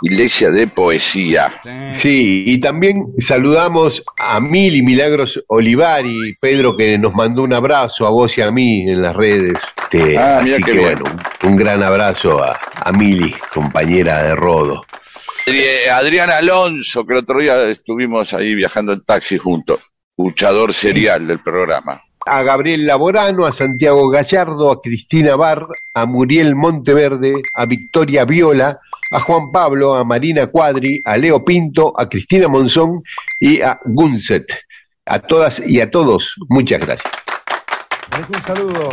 Iglesia 0.01 0.49
de 0.49 0.67
Poesía. 0.67 1.51
Sí, 1.93 2.43
y 2.47 2.57
también 2.59 3.03
saludamos 3.19 4.03
a 4.17 4.39
Mil 4.39 4.75
y 4.75 4.81
Milagros 4.81 5.43
Olivari, 5.47 6.35
Pedro, 6.39 6.77
que 6.77 6.97
nos 6.97 7.13
mandó 7.13 7.43
un 7.43 7.53
abrazo 7.53 8.07
a 8.07 8.11
vos 8.11 8.37
y 8.37 8.41
a 8.41 8.51
mí 8.51 8.89
en 8.89 9.01
las 9.01 9.15
redes. 9.15 9.57
Este, 9.91 10.17
Ah, 10.17 10.39
así 10.39 10.63
que 10.63 10.71
bien. 10.71 10.83
bueno, 10.99 11.03
un, 11.43 11.49
un 11.49 11.55
gran 11.57 11.83
abrazo 11.83 12.41
a, 12.43 12.57
a 12.75 12.91
Mili, 12.93 13.35
compañera 13.53 14.23
de 14.23 14.35
Rodo. 14.35 14.85
Eh, 15.47 15.89
Adrián 15.91 16.29
Alonso, 16.29 17.05
que 17.05 17.13
el 17.13 17.19
otro 17.19 17.39
día 17.39 17.69
estuvimos 17.69 18.33
ahí 18.33 18.55
viajando 18.55 18.93
en 18.93 19.03
taxi 19.03 19.37
juntos, 19.37 19.79
luchador 20.17 20.73
serial 20.73 21.27
del 21.27 21.39
programa. 21.39 22.01
A 22.25 22.41
Gabriel 22.41 22.87
Laborano, 22.87 23.45
a 23.45 23.51
Santiago 23.51 24.09
Gallardo, 24.09 24.71
a 24.71 24.81
Cristina 24.81 25.35
Bar, 25.35 25.67
a 25.93 26.05
Muriel 26.05 26.55
Monteverde, 26.55 27.41
a 27.55 27.65
Victoria 27.65 28.25
Viola, 28.25 28.79
a 29.11 29.19
Juan 29.19 29.51
Pablo, 29.51 29.95
a 29.95 30.03
Marina 30.03 30.47
Cuadri, 30.47 31.01
a 31.05 31.17
Leo 31.17 31.45
Pinto, 31.45 31.93
a 31.97 32.09
Cristina 32.09 32.47
Monzón 32.47 33.03
y 33.39 33.61
a 33.61 33.79
Gunset. 33.85 34.51
A 35.05 35.19
todas 35.19 35.59
y 35.59 35.79
a 35.81 35.91
todos, 35.91 36.35
muchas 36.49 36.81
gracias. 36.81 37.13
Un 38.29 38.41
saludo. 38.41 38.91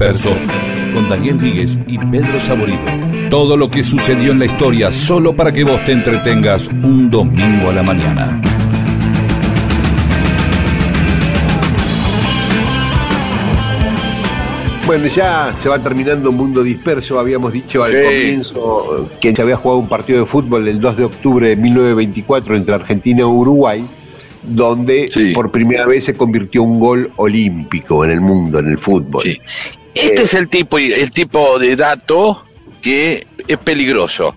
Disperso, 0.00 0.34
con 0.94 1.10
Daniel 1.10 1.36
Víguez 1.36 1.72
y 1.86 1.98
Pedro 1.98 2.40
Saborido. 2.46 2.78
Todo 3.28 3.54
lo 3.54 3.68
que 3.68 3.82
sucedió 3.82 4.32
en 4.32 4.38
la 4.38 4.46
historia 4.46 4.90
solo 4.90 5.36
para 5.36 5.52
que 5.52 5.62
vos 5.62 5.78
te 5.84 5.92
entretengas 5.92 6.68
un 6.68 7.10
domingo 7.10 7.68
a 7.68 7.74
la 7.74 7.82
mañana. 7.82 8.40
Bueno, 14.86 15.06
ya 15.06 15.54
se 15.62 15.68
va 15.68 15.78
terminando 15.78 16.32
Mundo 16.32 16.64
Disperso. 16.64 17.18
Habíamos 17.20 17.52
dicho 17.52 17.84
al 17.84 17.92
Sí. 17.92 17.98
comienzo 18.02 18.96
eh, 19.04 19.16
que 19.20 19.34
se 19.34 19.42
había 19.42 19.56
jugado 19.56 19.78
un 19.80 19.88
partido 19.88 20.20
de 20.20 20.26
fútbol 20.26 20.66
el 20.66 20.80
2 20.80 20.96
de 20.96 21.04
octubre 21.04 21.48
de 21.50 21.56
1924 21.56 22.56
entre 22.56 22.74
Argentina 22.74 23.20
y 23.20 23.24
Uruguay, 23.24 23.84
donde 24.42 25.08
Sí. 25.12 25.32
por 25.32 25.50
primera 25.52 25.86
vez 25.86 26.04
se 26.04 26.14
convirtió 26.16 26.64
un 26.64 26.80
gol 26.80 27.12
olímpico 27.16 28.04
en 28.04 28.10
el 28.10 28.20
mundo, 28.20 28.58
en 28.58 28.68
el 28.68 28.78
fútbol. 28.78 29.22
Sí. 29.22 29.38
Este 29.94 30.22
es 30.22 30.34
el 30.34 30.48
tipo, 30.48 30.78
el 30.78 31.10
tipo 31.10 31.58
de 31.58 31.76
dato 31.76 32.44
que 32.80 33.26
es 33.46 33.58
peligroso. 33.58 34.34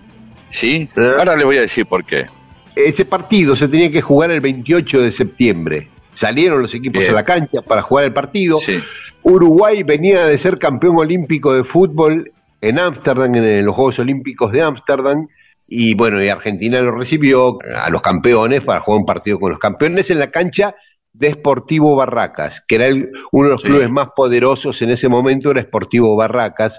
¿Sí? 0.50 0.88
¿Eh? 0.96 1.12
Ahora 1.18 1.36
les 1.36 1.44
voy 1.44 1.58
a 1.58 1.62
decir 1.62 1.86
por 1.86 2.04
qué. 2.04 2.26
Ese 2.74 3.04
partido 3.04 3.54
se 3.54 3.68
tenía 3.68 3.90
que 3.90 4.02
jugar 4.02 4.30
el 4.30 4.40
28 4.40 5.00
de 5.00 5.12
septiembre. 5.12 5.88
Salieron 6.14 6.62
los 6.62 6.74
equipos 6.74 7.00
Bien. 7.00 7.12
a 7.12 7.14
la 7.14 7.24
cancha 7.24 7.62
para 7.62 7.82
jugar 7.82 8.04
el 8.04 8.12
partido. 8.12 8.58
Sí. 8.60 8.80
Uruguay 9.22 9.82
venía 9.82 10.26
de 10.26 10.36
ser 10.38 10.58
campeón 10.58 10.98
olímpico 10.98 11.54
de 11.54 11.64
fútbol 11.64 12.32
en 12.60 12.78
Ámsterdam, 12.78 13.34
en 13.34 13.64
los 13.64 13.74
Juegos 13.74 13.98
Olímpicos 13.98 14.52
de 14.52 14.62
Ámsterdam, 14.62 15.28
y 15.68 15.94
bueno, 15.94 16.22
y 16.22 16.28
Argentina 16.28 16.80
lo 16.80 16.92
recibió 16.92 17.58
a 17.74 17.90
los 17.90 18.02
campeones 18.02 18.62
para 18.62 18.80
jugar 18.80 19.00
un 19.00 19.06
partido 19.06 19.38
con 19.38 19.50
los 19.50 19.58
campeones 19.58 20.10
en 20.10 20.18
la 20.18 20.30
cancha 20.30 20.74
de 21.14 21.30
Sportivo 21.32 21.96
Barracas, 21.96 22.62
que 22.66 22.74
era 22.74 22.86
el- 22.88 23.10
uno 23.32 23.48
de 23.48 23.52
los 23.54 23.62
Sí. 23.62 23.68
clubes 23.68 23.88
más 23.88 24.08
poderosos 24.14 24.82
en 24.82 24.90
ese 24.90 25.08
momento, 25.08 25.50
era 25.52 25.62
Sportivo 25.62 26.14
Barracas, 26.16 26.78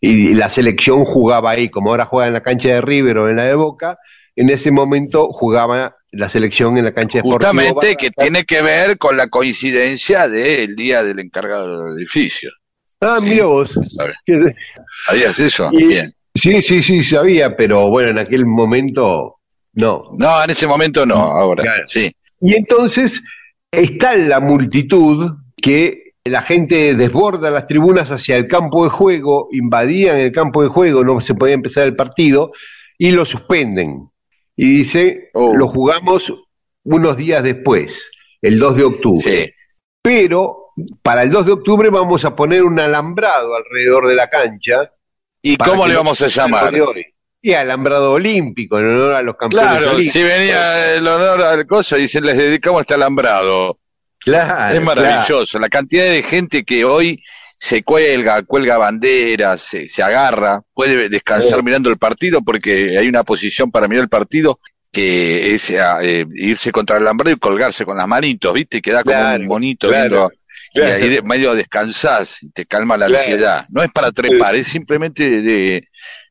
y 0.00 0.34
la 0.34 0.50
selección 0.50 1.04
jugaba 1.04 1.50
ahí, 1.52 1.70
como 1.70 1.90
ahora 1.90 2.04
juega 2.04 2.26
en 2.28 2.34
la 2.34 2.42
cancha 2.42 2.68
de 2.68 2.80
River 2.80 3.18
o 3.18 3.28
en 3.30 3.36
la 3.36 3.44
de 3.44 3.54
Boca, 3.54 3.96
en 4.36 4.50
ese 4.50 4.70
momento 4.70 5.28
jugaba 5.32 5.96
la 6.10 6.28
selección 6.28 6.76
en 6.78 6.84
la 6.84 6.92
cancha 6.92 7.18
de 7.18 7.22
Sportivo 7.28 7.50
Justamente 7.50 7.96
que 7.96 8.06
Barracas. 8.16 8.24
tiene 8.24 8.44
que 8.44 8.62
ver 8.62 8.98
con 8.98 9.16
la 9.16 9.28
coincidencia 9.28 10.28
del 10.28 10.74
día 10.76 11.02
del 11.02 11.18
encargado 11.20 11.84
del 11.86 11.96
edificio. 11.98 12.50
Ah, 13.00 13.18
Sí. 13.20 13.26
mira 13.26 13.44
vos. 13.46 13.78
Que- 14.26 14.54
¿Sabías 15.06 15.38
eso? 15.38 15.68
Y- 15.72 15.86
Bien. 15.86 16.14
Sí, 16.34 16.62
sí, 16.62 16.82
sí, 16.82 17.02
sabía, 17.02 17.56
pero 17.56 17.88
bueno, 17.90 18.10
en 18.10 18.18
aquel 18.18 18.46
momento 18.46 19.36
no. 19.74 20.04
No, 20.16 20.42
en 20.44 20.50
ese 20.50 20.66
momento 20.66 21.04
no, 21.06 21.14
ahora. 21.16 21.62
Claro. 21.64 21.84
Sí. 21.88 22.12
Y 22.40 22.54
entonces 22.56 23.22
está 23.70 24.16
la 24.16 24.40
multitud 24.40 25.36
que 25.56 26.14
la 26.24 26.42
gente 26.42 26.94
desborda 26.94 27.50
las 27.50 27.66
tribunas 27.66 28.10
hacia 28.10 28.36
el 28.36 28.46
campo 28.46 28.84
de 28.84 28.90
juego, 28.90 29.48
invadían 29.52 30.18
el 30.18 30.32
campo 30.32 30.62
de 30.62 30.68
juego, 30.68 31.04
no 31.04 31.20
se 31.20 31.34
podía 31.34 31.54
empezar 31.54 31.84
el 31.84 31.96
partido 31.96 32.52
y 32.98 33.10
lo 33.10 33.24
suspenden. 33.24 34.10
Y 34.56 34.78
dice, 34.78 35.30
Oh. 35.34 35.54
lo 35.54 35.68
jugamos 35.68 36.32
unos 36.84 37.16
días 37.16 37.42
después, 37.42 38.10
el 38.42 38.58
2 38.58 38.76
de 38.76 38.84
octubre. 38.84 39.46
Sí. 39.46 39.52
Pero 40.02 40.72
para 41.02 41.22
el 41.22 41.30
2 41.30 41.46
de 41.46 41.52
octubre 41.52 41.90
vamos 41.90 42.24
a 42.24 42.34
poner 42.34 42.62
un 42.64 42.78
alambrado 42.78 43.54
alrededor 43.54 44.08
de 44.08 44.14
la 44.14 44.28
cancha. 44.28 44.92
¿Y 45.42 45.56
cómo 45.56 45.86
le 45.86 45.96
vamos 45.96 46.20
a 46.20 46.26
llamar? 46.26 46.72
Y 47.40 47.52
alambrado 47.54 48.12
olímpico, 48.12 48.78
en 48.78 48.86
honor 48.86 49.12
a 49.14 49.22
los 49.22 49.36
campeones 49.36 49.68
Claro, 49.70 49.90
olímpicos. 49.90 50.12
si 50.12 50.22
venía 50.24 50.94
el 50.94 51.06
honor 51.06 51.40
al 51.42 51.66
cosa, 51.66 51.96
dicen, 51.96 52.24
les 52.26 52.36
dedicamos 52.36 52.80
este 52.80 52.94
alambrado. 52.94 53.78
Claro, 54.18 54.76
es 54.76 54.84
maravilloso. 54.84 55.58
La 55.58 55.68
cantidad 55.68 56.04
de 56.04 56.22
gente 56.22 56.64
que 56.64 56.84
hoy 56.84 57.22
se 57.56 57.82
cuelga, 57.84 58.42
cuelga 58.42 58.76
banderas, 58.76 59.60
se, 59.62 59.88
se 59.88 60.02
agarra, 60.02 60.60
puede 60.74 61.08
descansar 61.08 61.58
Sí. 61.60 61.64
mirando 61.64 61.90
el 61.90 61.98
partido 61.98 62.40
porque 62.42 62.98
hay 62.98 63.06
una 63.08 63.22
posición 63.22 63.70
para 63.70 63.86
mirar 63.88 64.04
el 64.04 64.08
partido 64.08 64.58
que 64.90 65.54
es 65.54 65.70
eh, 65.70 66.26
irse 66.34 66.72
contra 66.72 66.96
el 66.96 67.02
alambrado 67.02 67.36
y 67.36 67.38
colgarse 67.38 67.84
con 67.84 67.96
las 67.96 68.08
manitos, 68.08 68.52
¿viste? 68.54 68.78
Y 68.78 68.80
queda 68.80 69.02
como 69.04 69.16
Claro, 69.16 69.42
un 69.42 69.48
bonito 69.48 69.88
viendo- 69.90 70.32
Y 70.74 70.80
ahí 70.80 71.08
de 71.08 71.22
medio 71.22 71.54
descansás 71.54 72.42
y 72.42 72.50
te 72.50 72.66
calma 72.66 72.96
la 72.96 73.06
ansiedad. 73.06 73.66
No 73.70 73.82
es 73.82 73.90
para 73.92 74.10
trepar, 74.12 74.54
es 74.56 74.66
simplemente 74.66 75.40
de, 75.42 75.88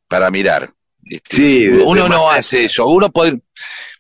para 0.08 0.30
mirar. 0.32 0.70
Este, 1.10 1.36
Sí, 1.36 1.68
uno 1.68 2.08
no 2.10 2.30
hace 2.30 2.66
eso. 2.66 2.86
Uno 2.88 3.10
pod- 3.10 3.42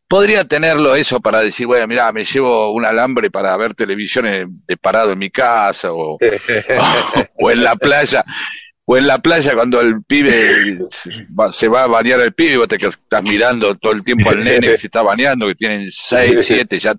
podría 0.07 0.45
tenerlo 0.45 0.95
eso 0.95 1.19
para 1.19 1.41
decir, 1.41 1.67
bueno, 1.67 1.87
mira, 1.87 2.11
me 2.11 2.23
llevo 2.23 2.73
un 2.73 2.85
alambre 2.85 3.29
para 3.29 3.55
ver 3.57 3.73
televisión 3.73 4.25
eh, 4.27 4.45
de 4.67 4.77
parado 4.77 5.11
en 5.11 5.19
mi 5.19 5.29
casa 5.29 5.91
o, 5.93 6.17
o 7.39 7.51
en 7.51 7.63
la 7.63 7.75
playa. 7.75 8.23
O 8.89 8.95
en 8.95 9.05
la 9.05 9.17
playa 9.17 9.53
cuando 9.53 9.81
el 9.81 10.01
pibe 10.07 10.77
se 11.51 11.67
va- 11.67 11.83
a 11.83 11.87
bañar 11.87 12.21
el 12.21 12.31
pibe 12.33 12.55
vos 12.55 12.69
te 12.69 12.77
estás 12.77 13.21
mirando 13.21 13.75
todo 13.75 13.91
el 13.91 14.01
tiempo 14.01 14.29
al 14.29 14.41
nene 14.41 14.61
que 14.65 14.77
se 14.77 14.87
está 14.87 15.01
bañando, 15.01 15.45
que 15.47 15.55
tienen 15.55 15.89
seis, 15.91 16.39
siete, 16.45 16.79
ya 16.79 16.95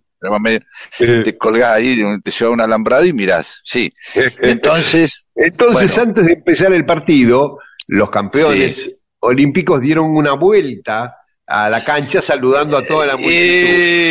te 0.98 1.39
colgás 1.39 1.76
ahí, 1.76 1.98
te 2.22 2.30
lleva 2.30 2.51
un 2.52 2.60
alambrado 2.60 3.06
y 3.06 3.14
mirás. 3.14 3.60
Sí. 3.64 3.90
Entonces, 4.43 5.24
Entonces, 5.35 5.94
Bueno. 5.97 6.10
antes 6.10 6.26
de 6.26 6.32
empezar 6.35 6.72
el 6.74 6.85
partido, 6.85 7.59
los 7.86 8.10
campeones 8.10 8.90
olímpicos 9.20 9.81
dieron 9.81 10.16
una 10.16 10.32
vuelta 10.32 11.16
a 11.47 11.70
la 11.70 11.82
cancha 11.85 12.20
saludando 12.23 12.77
a 12.77 12.85
toda 12.85 13.07
la 13.07 13.12
multitud. 13.16 13.35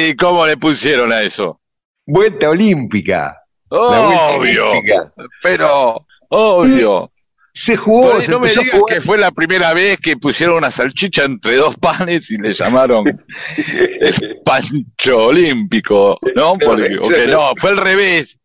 ¿y 0.10 0.16
cómo 0.16 0.46
le 0.48 0.58
pusieron 0.58 1.12
a 1.12 1.22
eso? 1.22 1.62
Vuelta 2.06 2.50
olímpica. 2.50 3.38
Obvio, 3.70 4.72
olímpica. 4.72 5.14
pero 5.42 6.06
obvio. 6.30 7.12
Se 7.54 7.76
jugó, 7.76 8.12
Por 8.12 8.24
se 8.24 8.30
no 8.30 8.40
me 8.40 8.50
a 8.50 8.52
digas 8.52 8.70
jugar. 8.80 8.96
que 8.96 9.02
fue 9.02 9.18
la 9.18 9.32
primera 9.32 9.74
vez 9.74 9.98
que 9.98 10.16
pusieron 10.16 10.58
una 10.58 10.70
salchicha 10.70 11.24
entre 11.26 11.56
dos 11.56 11.76
panes 11.82 12.30
y 12.30 12.38
le 12.38 12.54
llamaron 12.54 13.04
el 13.58 14.40
pancho 14.46 15.26
olímpico, 15.26 16.20
¿no? 16.36 16.54
Porque, 16.54 17.00
no, 17.28 17.54
fue 17.58 17.72
al 17.72 17.78
revés. 17.78 18.38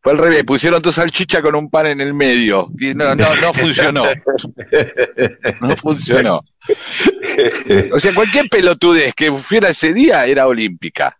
Fue 0.00 0.12
al 0.12 0.18
revés, 0.18 0.44
pusieron 0.44 0.80
dos 0.80 0.94
salchichas 0.94 1.40
con 1.40 1.54
un 1.56 1.68
pan 1.70 1.86
en 1.86 2.00
el 2.00 2.14
medio. 2.14 2.68
Y 2.78 2.94
no, 2.94 3.14
no, 3.14 3.34
no 3.36 3.52
funcionó. 3.52 4.04
No 5.60 5.76
funcionó. 5.76 6.42
O 7.92 7.98
sea, 8.00 8.14
cualquier 8.14 8.48
pelotudez 8.48 9.14
que 9.14 9.32
fuera 9.32 9.70
ese 9.70 9.92
día 9.92 10.24
era 10.26 10.46
olímpica. 10.46 11.18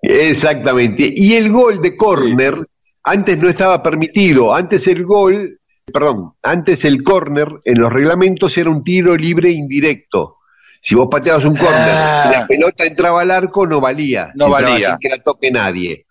Exactamente. 0.00 1.12
Y 1.14 1.34
el 1.34 1.50
gol 1.50 1.80
de 1.80 1.96
córner, 1.96 2.66
antes 3.04 3.38
no 3.38 3.48
estaba 3.48 3.82
permitido. 3.82 4.54
Antes 4.54 4.86
el 4.88 5.04
gol, 5.04 5.58
perdón, 5.92 6.32
antes 6.42 6.84
el 6.84 7.02
córner 7.02 7.48
en 7.64 7.80
los 7.80 7.92
reglamentos 7.92 8.56
era 8.58 8.70
un 8.70 8.82
tiro 8.82 9.16
libre 9.16 9.50
indirecto. 9.50 10.38
Si 10.80 10.94
vos 10.96 11.06
pateabas 11.10 11.44
un 11.44 11.56
córner 11.56 11.78
Ah. 11.94 12.30
la 12.40 12.46
pelota 12.46 12.84
entraba 12.84 13.20
al 13.22 13.30
arco, 13.30 13.66
no 13.66 13.80
valía. 13.80 14.32
No 14.34 14.46
Si 14.46 14.50
valía. 14.52 14.88
sin 14.90 14.98
que 14.98 15.08
la 15.08 15.18
toque 15.22 15.50
nadie. 15.50 16.06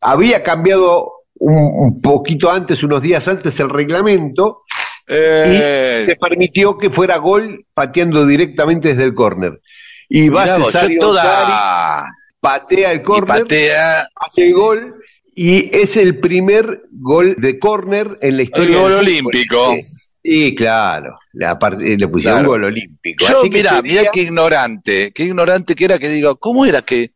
Había 0.00 0.42
cambiado 0.42 1.12
un, 1.40 1.54
un 1.56 2.00
poquito 2.00 2.50
antes, 2.50 2.82
unos 2.82 3.02
días 3.02 3.26
antes, 3.28 3.58
el 3.60 3.70
reglamento 3.70 4.62
Eh, 5.06 6.00
y 6.00 6.04
se 6.04 6.16
permitió 6.16 6.76
que 6.76 6.90
fuera 6.90 7.16
gol 7.16 7.64
pateando 7.72 8.26
directamente 8.26 8.88
desde 8.90 9.04
el 9.04 9.14
córner. 9.14 9.60
Y 10.08 10.28
va 10.28 10.42
mirá 10.44 10.56
Cesario 10.66 11.00
toda 11.00 12.06
patea 12.40 12.92
el 12.92 13.02
córner, 13.02 13.42
patea 13.42 14.06
hace 14.16 14.48
el 14.48 14.54
gol 14.54 14.94
y 15.34 15.74
es 15.76 15.96
el 15.96 16.18
primer 16.18 16.82
gol 16.90 17.34
de 17.38 17.58
córner 17.58 18.18
en 18.20 18.36
la 18.36 18.42
historia. 18.42 18.76
El 18.76 18.82
gol 18.82 18.90
del 18.90 18.98
olímpico. 19.00 19.76
Y 20.22 20.54
claro, 20.54 21.16
la 21.32 21.58
parte- 21.58 21.96
le 21.96 22.08
pusieron 22.08 22.40
Claro. 22.40 22.48
gol 22.50 22.64
olímpico. 22.64 23.24
Yo, 23.26 23.38
Así 23.40 23.48
que 23.50 23.58
mira 23.58 23.80
día- 23.80 24.10
qué 24.12 24.22
ignorante, 24.22 25.12
qué 25.14 25.22
ignorante 25.24 25.74
que 25.74 25.84
era 25.86 25.98
que 25.98 26.08
digo, 26.10 26.36
¿cómo 26.36 26.66
era 26.66 26.82
que 26.82 27.12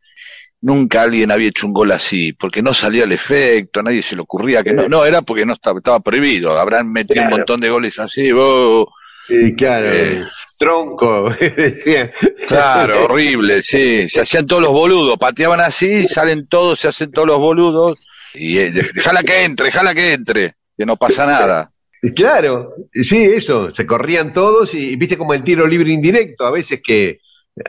nunca 0.63 1.03
alguien 1.03 1.29
había 1.31 1.49
hecho 1.49 1.67
un 1.67 1.73
gol 1.73 1.91
así? 1.91 2.33
Porque 2.33 2.61
no 2.63 2.73
salía 2.73 3.03
el 3.03 3.11
efecto, 3.11 3.79
a 3.79 3.83
nadie 3.83 4.01
se 4.01 4.15
le 4.15 4.21
ocurría 4.23 4.63
que 4.63 4.73
no, 4.73 4.87
no, 4.89 5.05
era 5.05 5.21
porque 5.21 5.45
no 5.45 5.53
estaba, 5.53 5.77
estaba 5.77 5.99
prohibido, 5.99 6.57
habrán 6.57 6.91
metido 6.91 7.21
Claro. 7.21 7.27
un 7.35 7.39
montón 7.39 7.59
de 7.61 7.69
goles 7.69 7.99
así, 7.99 8.31
oh, 8.35 8.87
Sí, 9.27 9.55
claro, 9.55 9.87
Eh. 9.93 10.25
tronco. 10.59 11.33
claro, 12.47 13.05
horrible, 13.05 13.61
sí, 13.61 14.07
se 14.09 14.21
hacían 14.21 14.45
todos 14.47 14.61
los 14.61 14.71
boludos, 14.71 15.17
pateaban 15.17 15.61
así, 15.61 16.07
salen 16.07 16.47
todos, 16.47 16.79
se 16.79 16.87
hacen 16.87 17.11
todos 17.11 17.27
los 17.27 17.39
boludos, 17.39 17.97
y 18.33 18.57
eh, 18.57 18.71
déjala 18.71 19.23
que 19.23 19.43
entre, 19.43 19.67
déjala 19.67 19.93
que 19.93 20.13
entre, 20.13 20.55
que 20.77 20.85
no 20.85 20.97
pasa 20.97 21.25
nada. 21.25 21.71
Claro, 22.15 22.73
sí, 23.01 23.17
eso, 23.23 23.73
se 23.73 23.85
corrían 23.85 24.33
todos 24.33 24.73
y, 24.73 24.95
viste 24.97 25.17
como 25.17 25.33
el 25.33 25.43
tiro 25.43 25.65
libre 25.67 25.93
indirecto, 25.93 26.45
a 26.45 26.51
veces 26.51 26.81
que 26.83 27.19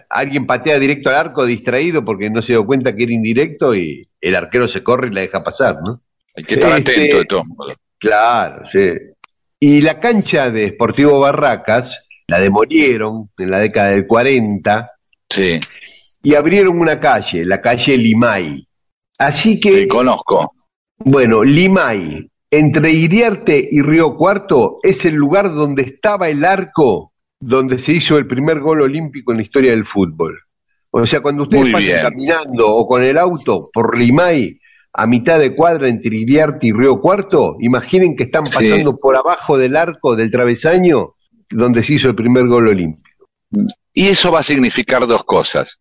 alguien 0.09 0.47
patea 0.47 0.78
directo 0.78 1.11
al 1.11 1.16
arco 1.16 1.44
distraído 1.44 2.05
porque 2.05 2.31
no 2.31 2.40
se 2.43 2.52
dio 2.52 2.65
cuenta 2.66 2.94
que 2.94 3.05
era 3.05 3.12
indirecto 3.12 3.74
y 3.74 4.09
el 4.20 4.35
arquero 4.35 4.66
se 4.69 4.82
corre 4.82 5.09
y 5.09 5.11
la 5.11 5.20
deja 5.23 5.44
pasar, 5.44 5.78
¿no? 5.82 6.01
Hay 6.36 6.44
que 6.44 6.55
estar 6.55 6.73
Este, 6.78 6.93
atento 6.93 7.19
de 7.19 7.24
todos 7.27 7.47
modos. 7.47 7.74
Claro, 7.98 8.66
sí. 8.66 8.89
Y 9.61 9.81
la 9.81 10.01
cancha 10.01 10.51
de 10.51 10.70
Sportivo 10.70 11.20
Barracas 11.20 12.06
la 12.27 12.40
demolieron 12.40 13.31
en 13.39 13.51
la 13.51 13.61
década 13.61 13.90
del 13.90 14.06
40 14.06 14.90
Sí, 15.31 15.59
y 16.23 16.35
abrieron 16.35 16.78
una 16.78 17.01
calle, 17.01 17.44
la 17.44 17.61
calle 17.61 17.97
Limay. 17.97 18.66
Así 19.19 19.59
que, 19.59 19.81
sí, 19.82 19.89
conozco. 19.89 20.55
bueno, 20.98 21.43
Limay, 21.43 22.28
entre 22.51 22.90
Iriarte 22.90 23.69
y 23.70 23.81
Río 23.81 24.16
Cuarto, 24.16 24.78
es 24.82 25.05
el 25.06 25.15
lugar 25.15 25.52
donde 25.52 25.82
estaba 25.82 26.28
el 26.28 26.44
arco 26.44 27.14
donde 27.47 27.79
se 27.79 27.93
hizo 27.93 28.16
el 28.16 28.27
primer 28.27 28.61
gol 28.61 28.81
olímpico 28.81 29.33
en 29.33 29.39
la 29.39 29.43
historia 29.43 29.71
del 29.73 29.87
fútbol. 29.87 30.41
O 30.91 31.07
sea, 31.07 31.21
cuando 31.21 31.43
ustedes 31.43 31.73
pasan 31.73 32.03
caminando 32.03 32.75
o 32.75 32.87
con 32.87 33.03
el 33.03 33.19
auto 33.19 33.69
por 33.73 33.99
Limay, 33.99 34.61
a 34.93 35.07
mitad 35.07 35.39
de 35.41 35.55
cuadra 35.55 35.89
entre 35.89 36.16
Iriarte 36.16 36.69
y 36.69 36.73
Río 36.73 37.01
Cuarto, 37.01 37.57
imaginen 37.61 38.15
que 38.16 38.25
están 38.25 38.47
Sí. 38.47 38.53
pasando 38.55 38.97
por 38.97 39.16
abajo 39.16 39.59
del 39.59 39.77
arco 39.77 40.15
del 40.15 40.31
travesaño 40.31 41.15
donde 41.51 41.83
se 41.83 41.95
hizo 41.95 42.09
el 42.09 42.15
primer 42.15 42.47
gol 42.47 42.69
olímpico. 42.69 43.29
Y 43.93 44.07
eso 44.09 44.31
va 44.33 44.41
a 44.41 44.45
significar 44.45 45.07
dos 45.07 45.25
cosas. 45.25 45.81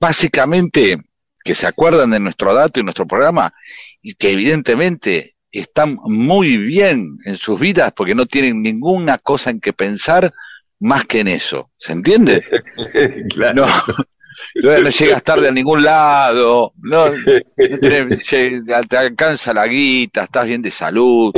Básicamente, 0.00 0.98
que 1.44 1.54
se 1.54 1.66
acuerdan 1.66 2.10
de 2.10 2.20
nuestro 2.20 2.54
dato 2.54 2.80
y 2.80 2.82
nuestro 2.82 3.06
programa 3.06 3.52
y 4.02 4.14
que 4.14 4.32
evidentemente 4.32 5.36
están 5.52 5.96
muy 6.04 6.56
bien 6.56 7.18
en 7.24 7.36
sus 7.36 7.60
vidas 7.60 7.92
porque 7.94 8.14
no 8.14 8.24
tienen 8.26 8.62
ninguna 8.62 9.18
cosa 9.18 9.50
en 9.50 9.60
que 9.60 9.72
pensar 9.72 10.32
más 10.80 11.04
que 11.06 11.20
en 11.20 11.28
eso. 11.28 11.70
¿Se 11.76 11.92
entiende? 11.92 12.44
claro. 13.30 13.66
No, 13.66 14.04
no, 14.54 14.78
no 14.80 14.90
llegas 14.90 15.22
tarde 15.22 15.48
a 15.48 15.52
ningún 15.52 15.82
lado, 15.82 16.72
no, 16.82 17.12
te 17.56 18.96
alcanza 18.96 19.52
la 19.52 19.66
guita, 19.66 20.24
estás 20.24 20.46
bien 20.46 20.62
de 20.62 20.70
salud, 20.70 21.32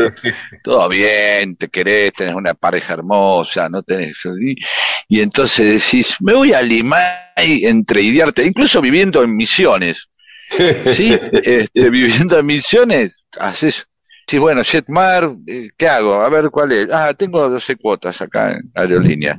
todo 0.62 0.88
bien, 0.88 1.56
te 1.56 1.68
querés, 1.68 2.12
tenés 2.12 2.34
una 2.34 2.54
pareja 2.54 2.94
hermosa, 2.94 3.68
no 3.68 3.82
tenés... 3.82 4.16
Y, 4.40 4.54
y 5.08 5.20
entonces 5.20 5.82
decís, 5.82 6.16
me 6.20 6.34
voy 6.34 6.52
a 6.52 6.62
Limay 6.62 7.64
entre 7.64 8.02
Idiarte, 8.02 8.44
incluso 8.44 8.80
viviendo 8.80 9.22
en 9.22 9.36
Misiones, 9.36 10.08
¿sí? 10.86 11.16
Este, 11.32 11.90
viviendo 11.90 12.38
en 12.38 12.46
Misiones, 12.46 13.24
haces... 13.38 13.86
Sí, 14.26 14.38
bueno, 14.38 14.62
Jetmar, 14.64 15.30
eh, 15.46 15.70
¿qué 15.76 15.88
hago? 15.88 16.14
A 16.22 16.28
ver 16.28 16.50
cuál 16.50 16.72
es. 16.72 16.88
Ah, 16.90 17.12
tengo 17.14 17.48
12 17.48 17.76
cuotas 17.76 18.20
acá 18.22 18.52
en 18.52 18.70
aerolínea. 18.74 19.36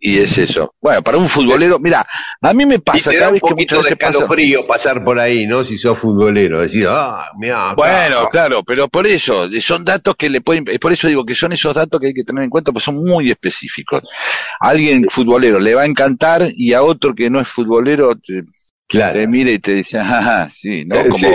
Y 0.00 0.18
es 0.18 0.38
eso. 0.38 0.74
Bueno, 0.80 1.02
para 1.02 1.18
un 1.18 1.28
futbolero, 1.28 1.78
mira, 1.78 2.06
a 2.40 2.52
mí 2.54 2.66
me 2.66 2.76
Y 2.76 2.78
pasa 2.78 3.10
te 3.10 3.16
cada 3.16 3.26
da 3.26 3.30
un 3.30 3.34
vez 3.34 3.42
que 3.44 3.54
poquito 3.54 3.54
muchas 3.54 3.82
de 3.84 3.94
veces 3.94 3.98
pasa. 3.98 4.26
calofrío 4.26 4.66
pasar 4.66 5.04
por 5.04 5.18
ahí, 5.18 5.46
¿no? 5.46 5.64
Si 5.64 5.78
sos 5.78 5.98
futbolero, 5.98 6.60
decir, 6.60 6.86
ah, 6.88 7.30
mira, 7.38 7.74
Bueno, 7.74 8.28
claro, 8.30 8.62
pero 8.64 8.88
por 8.88 9.06
eso, 9.06 9.48
son 9.60 9.84
datos 9.84 10.14
que 10.16 10.28
le 10.30 10.40
pueden, 10.40 10.64
por 10.80 10.92
eso 10.92 11.06
digo 11.08 11.24
que 11.24 11.34
son 11.34 11.52
esos 11.52 11.74
datos 11.74 12.00
que 12.00 12.08
hay 12.08 12.14
que 12.14 12.24
tener 12.24 12.44
en 12.44 12.50
cuenta, 12.50 12.72
porque 12.72 12.84
son 12.84 12.96
muy 13.04 13.30
específicos. 13.30 14.02
A 14.60 14.68
alguien 14.70 15.06
futbolero 15.10 15.60
le 15.60 15.74
va 15.74 15.82
a 15.82 15.86
encantar 15.86 16.48
y 16.54 16.72
a 16.72 16.82
otro 16.82 17.14
que 17.14 17.30
no 17.30 17.40
es 17.40 17.48
futbolero 17.48 18.16
te, 18.16 18.44
claro. 18.88 19.12
te 19.20 19.26
mira 19.28 19.50
y 19.50 19.58
te 19.58 19.72
dice, 19.74 19.98
ajá, 19.98 20.50
sí, 20.50 20.84
¿no? 20.84 20.96
Eh, 21.04 21.08
Como 21.08 21.18
sí. 21.18 21.26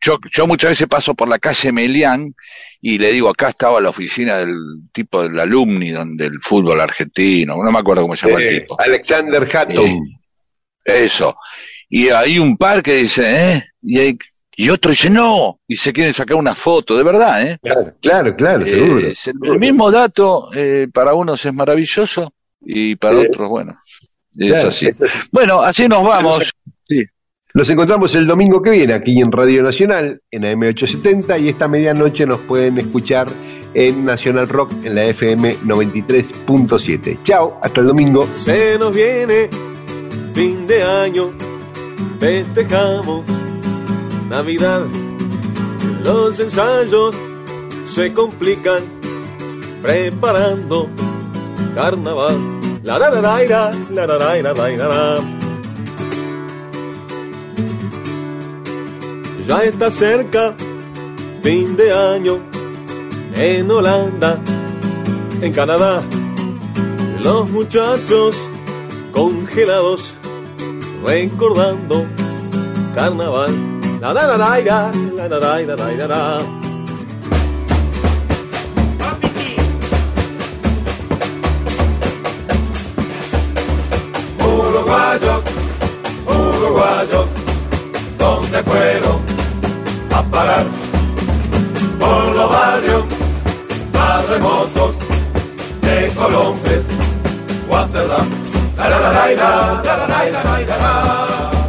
Yo, 0.00 0.18
yo 0.32 0.46
muchas 0.46 0.70
veces 0.70 0.86
paso 0.86 1.14
por 1.14 1.28
la 1.28 1.38
calle 1.38 1.72
Melián 1.72 2.34
y 2.80 2.98
le 2.98 3.12
digo, 3.12 3.28
acá 3.28 3.48
estaba 3.48 3.80
la 3.80 3.88
oficina 3.90 4.38
del 4.38 4.54
tipo 4.92 5.22
del 5.22 5.38
alumni 5.40 5.90
donde 5.90 6.26
el 6.26 6.40
fútbol 6.40 6.80
argentino, 6.80 7.56
no 7.62 7.72
me 7.72 7.78
acuerdo 7.78 8.02
cómo 8.02 8.14
se 8.16 8.28
llama 8.28 8.42
el 8.42 8.48
tipo. 8.60 8.80
Alexander 8.80 9.48
Hatton. 9.56 10.00
Eso. 10.84 11.36
Y 11.88 12.08
hay 12.10 12.38
un 12.38 12.56
par 12.56 12.82
que 12.82 12.94
dice, 12.96 13.52
¿eh? 13.54 13.64
Y, 13.82 13.98
hay- 13.98 14.18
y 14.56 14.70
otro 14.70 14.90
dice, 14.90 15.08
no. 15.10 15.60
Y 15.66 15.76
se 15.76 15.92
quieren 15.92 16.12
sacar 16.14 16.36
una 16.36 16.54
foto, 16.54 16.96
de 16.96 17.02
verdad, 17.02 17.42
¿eh? 17.46 17.58
Claro, 17.62 17.94
claro, 18.00 18.36
claro, 18.36 18.64
Eh, 18.66 18.70
seguro. 18.74 19.06
es 19.08 19.26
el, 19.28 19.34
el 19.42 19.58
mismo 19.58 19.90
dato, 19.90 20.48
eh, 20.54 20.88
para 20.92 21.14
unos 21.14 21.44
es 21.44 21.52
maravilloso 21.54 22.32
y 22.60 22.96
para 22.96 23.18
otros, 23.18 23.48
bueno, 23.48 23.78
es 24.36 24.50
Claro, 24.50 24.68
así. 24.68 24.86
es 24.86 25.00
así. 25.02 25.18
Bueno, 25.32 25.60
así 25.62 25.88
nos 25.88 26.02
vamos. 26.04 26.52
Sí. 26.88 27.04
Nos 27.58 27.68
encontramos 27.70 28.14
el 28.14 28.24
domingo 28.24 28.62
que 28.62 28.70
viene 28.70 28.94
aquí 28.94 29.20
en 29.20 29.32
Radio 29.32 29.64
Nacional, 29.64 30.22
en 30.30 30.42
AM870, 30.44 31.40
y 31.42 31.48
esta 31.48 31.66
medianoche 31.66 32.24
nos 32.24 32.38
pueden 32.42 32.78
escuchar 32.78 33.26
en 33.74 34.04
Nacional 34.04 34.48
Rock 34.48 34.70
en 34.84 34.94
la 34.94 35.06
FM 35.06 35.56
93.7. 35.66 37.18
Chao, 37.24 37.58
hasta 37.60 37.80
el 37.80 37.88
domingo. 37.88 38.28
Se 38.32 38.78
nos 38.78 38.94
viene 38.94 39.50
fin 40.34 40.68
de 40.68 40.84
año, 40.84 41.32
festejamos 42.20 43.24
Navidad. 44.30 44.82
Los 46.04 46.38
ensayos 46.38 47.16
se 47.84 48.12
complican 48.12 48.84
preparando 49.82 50.88
carnaval. 51.74 52.36
La 52.84 53.00
la 53.00 53.10
la 53.10 53.20
la 53.90 54.06
la 54.06 54.42
la 54.46 55.47
Ya 59.48 59.64
está 59.64 59.90
cerca 59.90 60.54
fin 61.42 61.74
de 61.74 61.90
año 61.90 62.38
en 63.34 63.70
Holanda, 63.70 64.38
en 65.40 65.52
Canadá. 65.54 66.02
Los 67.22 67.48
muchachos 67.48 68.36
congelados 69.10 70.12
recordando 71.02 72.04
carnaval. 72.94 73.54
La 74.02 74.12
la 74.12 74.26
la 74.26 74.36
la 74.36 74.92
la 75.16 75.28
la 75.28 76.06
la 76.06 76.57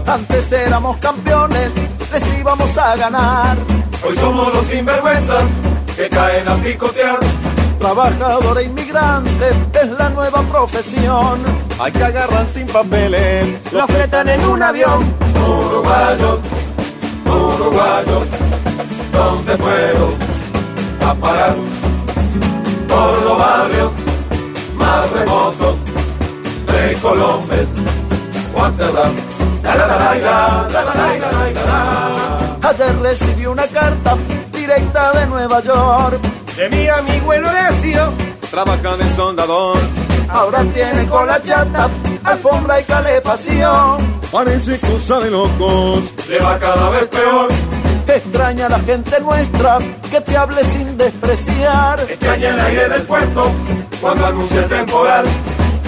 Antes 0.08 0.52
éramos 0.52 0.98
campeones, 0.98 1.72
les 2.12 2.40
íbamos 2.40 2.78
a 2.78 2.96
ganar. 2.98 3.58
Hoy 4.06 4.16
somos 4.16 4.54
los 4.54 4.66
sinvergüenzas 4.66 5.44
que 5.96 6.10
caen 6.10 6.48
a 6.48 6.56
picotear. 6.56 7.20
Trabajador 7.80 8.58
e 8.60 8.64
inmigrante 8.64 9.50
es 9.82 9.90
la 9.92 10.10
nueva 10.10 10.42
profesión. 10.44 11.40
Hay 11.80 11.92
que 11.94 12.04
agarrar 12.04 12.46
sin 12.48 12.68
papeles. 12.68 13.48
Lo 13.72 13.88
fletan 13.88 14.28
en 14.28 14.46
un 14.46 14.62
avión. 14.62 15.16
Uruguayos, 15.36 16.40
uruguayos, 17.26 18.24
¿dónde 19.14 19.58
fueron 19.58 20.14
a 21.08 21.14
parar? 21.14 21.56
Por 22.88 23.24
los 23.24 23.38
barrios 23.38 23.92
más 24.78 25.12
remotos 25.12 25.89
de 26.82 26.96
Colombes. 26.96 27.68
Ayer 32.62 33.00
recibí 33.02 33.46
una 33.46 33.68
carta 33.68 34.16
directa 34.54 35.12
de 35.14 35.26
Nueva 35.28 35.62
York 35.62 36.20
de 36.56 36.70
mi 36.70 36.88
amigo 36.88 37.34
el 37.34 37.46
Horacio, 37.46 38.12
trabaja 38.52 38.98
de 38.98 39.12
soldador. 39.14 39.78
Ahora 40.30 40.64
tiene 40.74 41.06
cola 41.08 41.42
chata, 41.44 41.90
alfombra 42.24 42.82
y 42.82 42.84
calefacción. 42.84 44.20
Parece 44.32 44.78
cosa 44.80 45.20
de 45.20 45.32
locos, 45.32 46.14
le 46.28 46.40
va 46.40 46.60
cada 46.60 46.90
vez 46.90 47.08
peor. 47.08 47.50
Extraña 48.08 48.66
a 48.66 48.70
la 48.70 48.80
gente 48.80 49.20
nuestra 49.22 49.80
que 50.10 50.22
te 50.22 50.36
hable 50.38 50.64
sin 50.64 50.98
despreciar. 50.98 52.00
Extraña 52.02 52.50
el 52.50 52.60
aire 52.60 52.90
del 52.90 53.02
puerto 53.04 53.52
cuando 54.02 54.26
anuncia 54.26 54.62
el 54.62 54.70
temporal. 54.70 55.26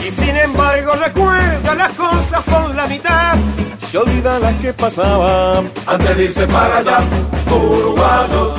Y 0.05 0.11
sin 0.11 0.35
embargo 0.35 0.93
recuerda 0.93 1.75
las 1.75 1.93
cosas 1.93 2.43
por 2.43 2.73
la 2.73 2.87
mitad. 2.87 3.35
Se 3.77 3.97
olvida 3.97 4.39
las 4.39 4.53
que 4.55 4.73
pasaban 4.73 5.69
antes 5.85 6.17
de 6.17 6.23
irse 6.23 6.47
para 6.47 6.77
allá. 6.77 6.99
Uruguayo, 7.47 8.53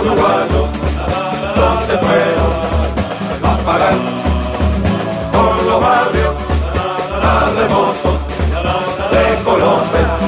uruguayo, 0.00 0.68
¿dónde 1.54 1.98
puedo 1.98 2.44
va 3.44 3.54
a 3.54 3.58
parar? 3.58 3.94
Por 5.32 5.62
los 5.64 5.80
barrios 5.80 6.34
tan 7.22 7.56
remotos 7.56 8.20
de 9.12 9.44
Colombia, 9.44 10.24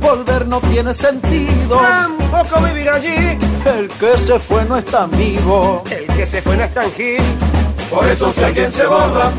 Volver 0.00 0.46
no 0.46 0.60
tiene 0.60 0.94
sentido. 0.94 1.80
Tampoco 1.80 2.60
vivir 2.62 2.88
allí 2.88 3.47
el 3.76 3.88
que 3.88 4.16
se 4.16 4.38
fue 4.38 4.64
no 4.64 4.76
es 4.76 4.84
tan 4.86 5.10
vivo. 5.10 5.82
El 5.90 6.06
que 6.06 6.24
se 6.24 6.40
fue 6.40 6.56
no 6.56 6.64
es 6.64 6.72
tan 6.72 6.90
gil. 6.92 7.22
Por 7.90 8.06
eso 8.08 8.32
si 8.32 8.42
alguien 8.42 8.72
se 8.72 8.86
borra, 8.86 9.30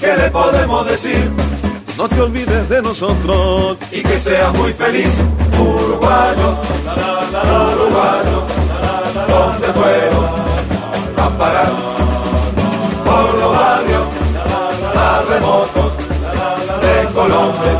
¿qué 0.00 0.14
le 0.14 0.30
podemos 0.30 0.86
decir? 0.86 1.30
No 1.96 2.08
te 2.08 2.20
olvides 2.20 2.68
de 2.68 2.82
nosotros. 2.82 3.76
Y 3.90 4.02
que 4.02 4.20
seas 4.20 4.52
muy 4.56 4.72
feliz, 4.72 5.12
uruguayo, 5.58 6.60
uruguayo, 7.72 8.42
¿dónde 9.28 9.66
fueron 9.68 10.24
a 11.16 11.38
parar? 11.38 11.72
Por 13.04 13.34
los 13.34 13.52
barrios 13.52 14.18
remotos 15.28 15.92
de 16.82 17.12
Colombia, 17.12 17.78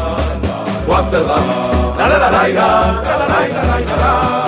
Rotterdam. 0.87 1.45
La 1.97 2.09
la 2.09 2.19
la 2.19 2.31
la 2.31 2.49
la 2.49 2.49
la 2.49 3.97
la 3.97 4.48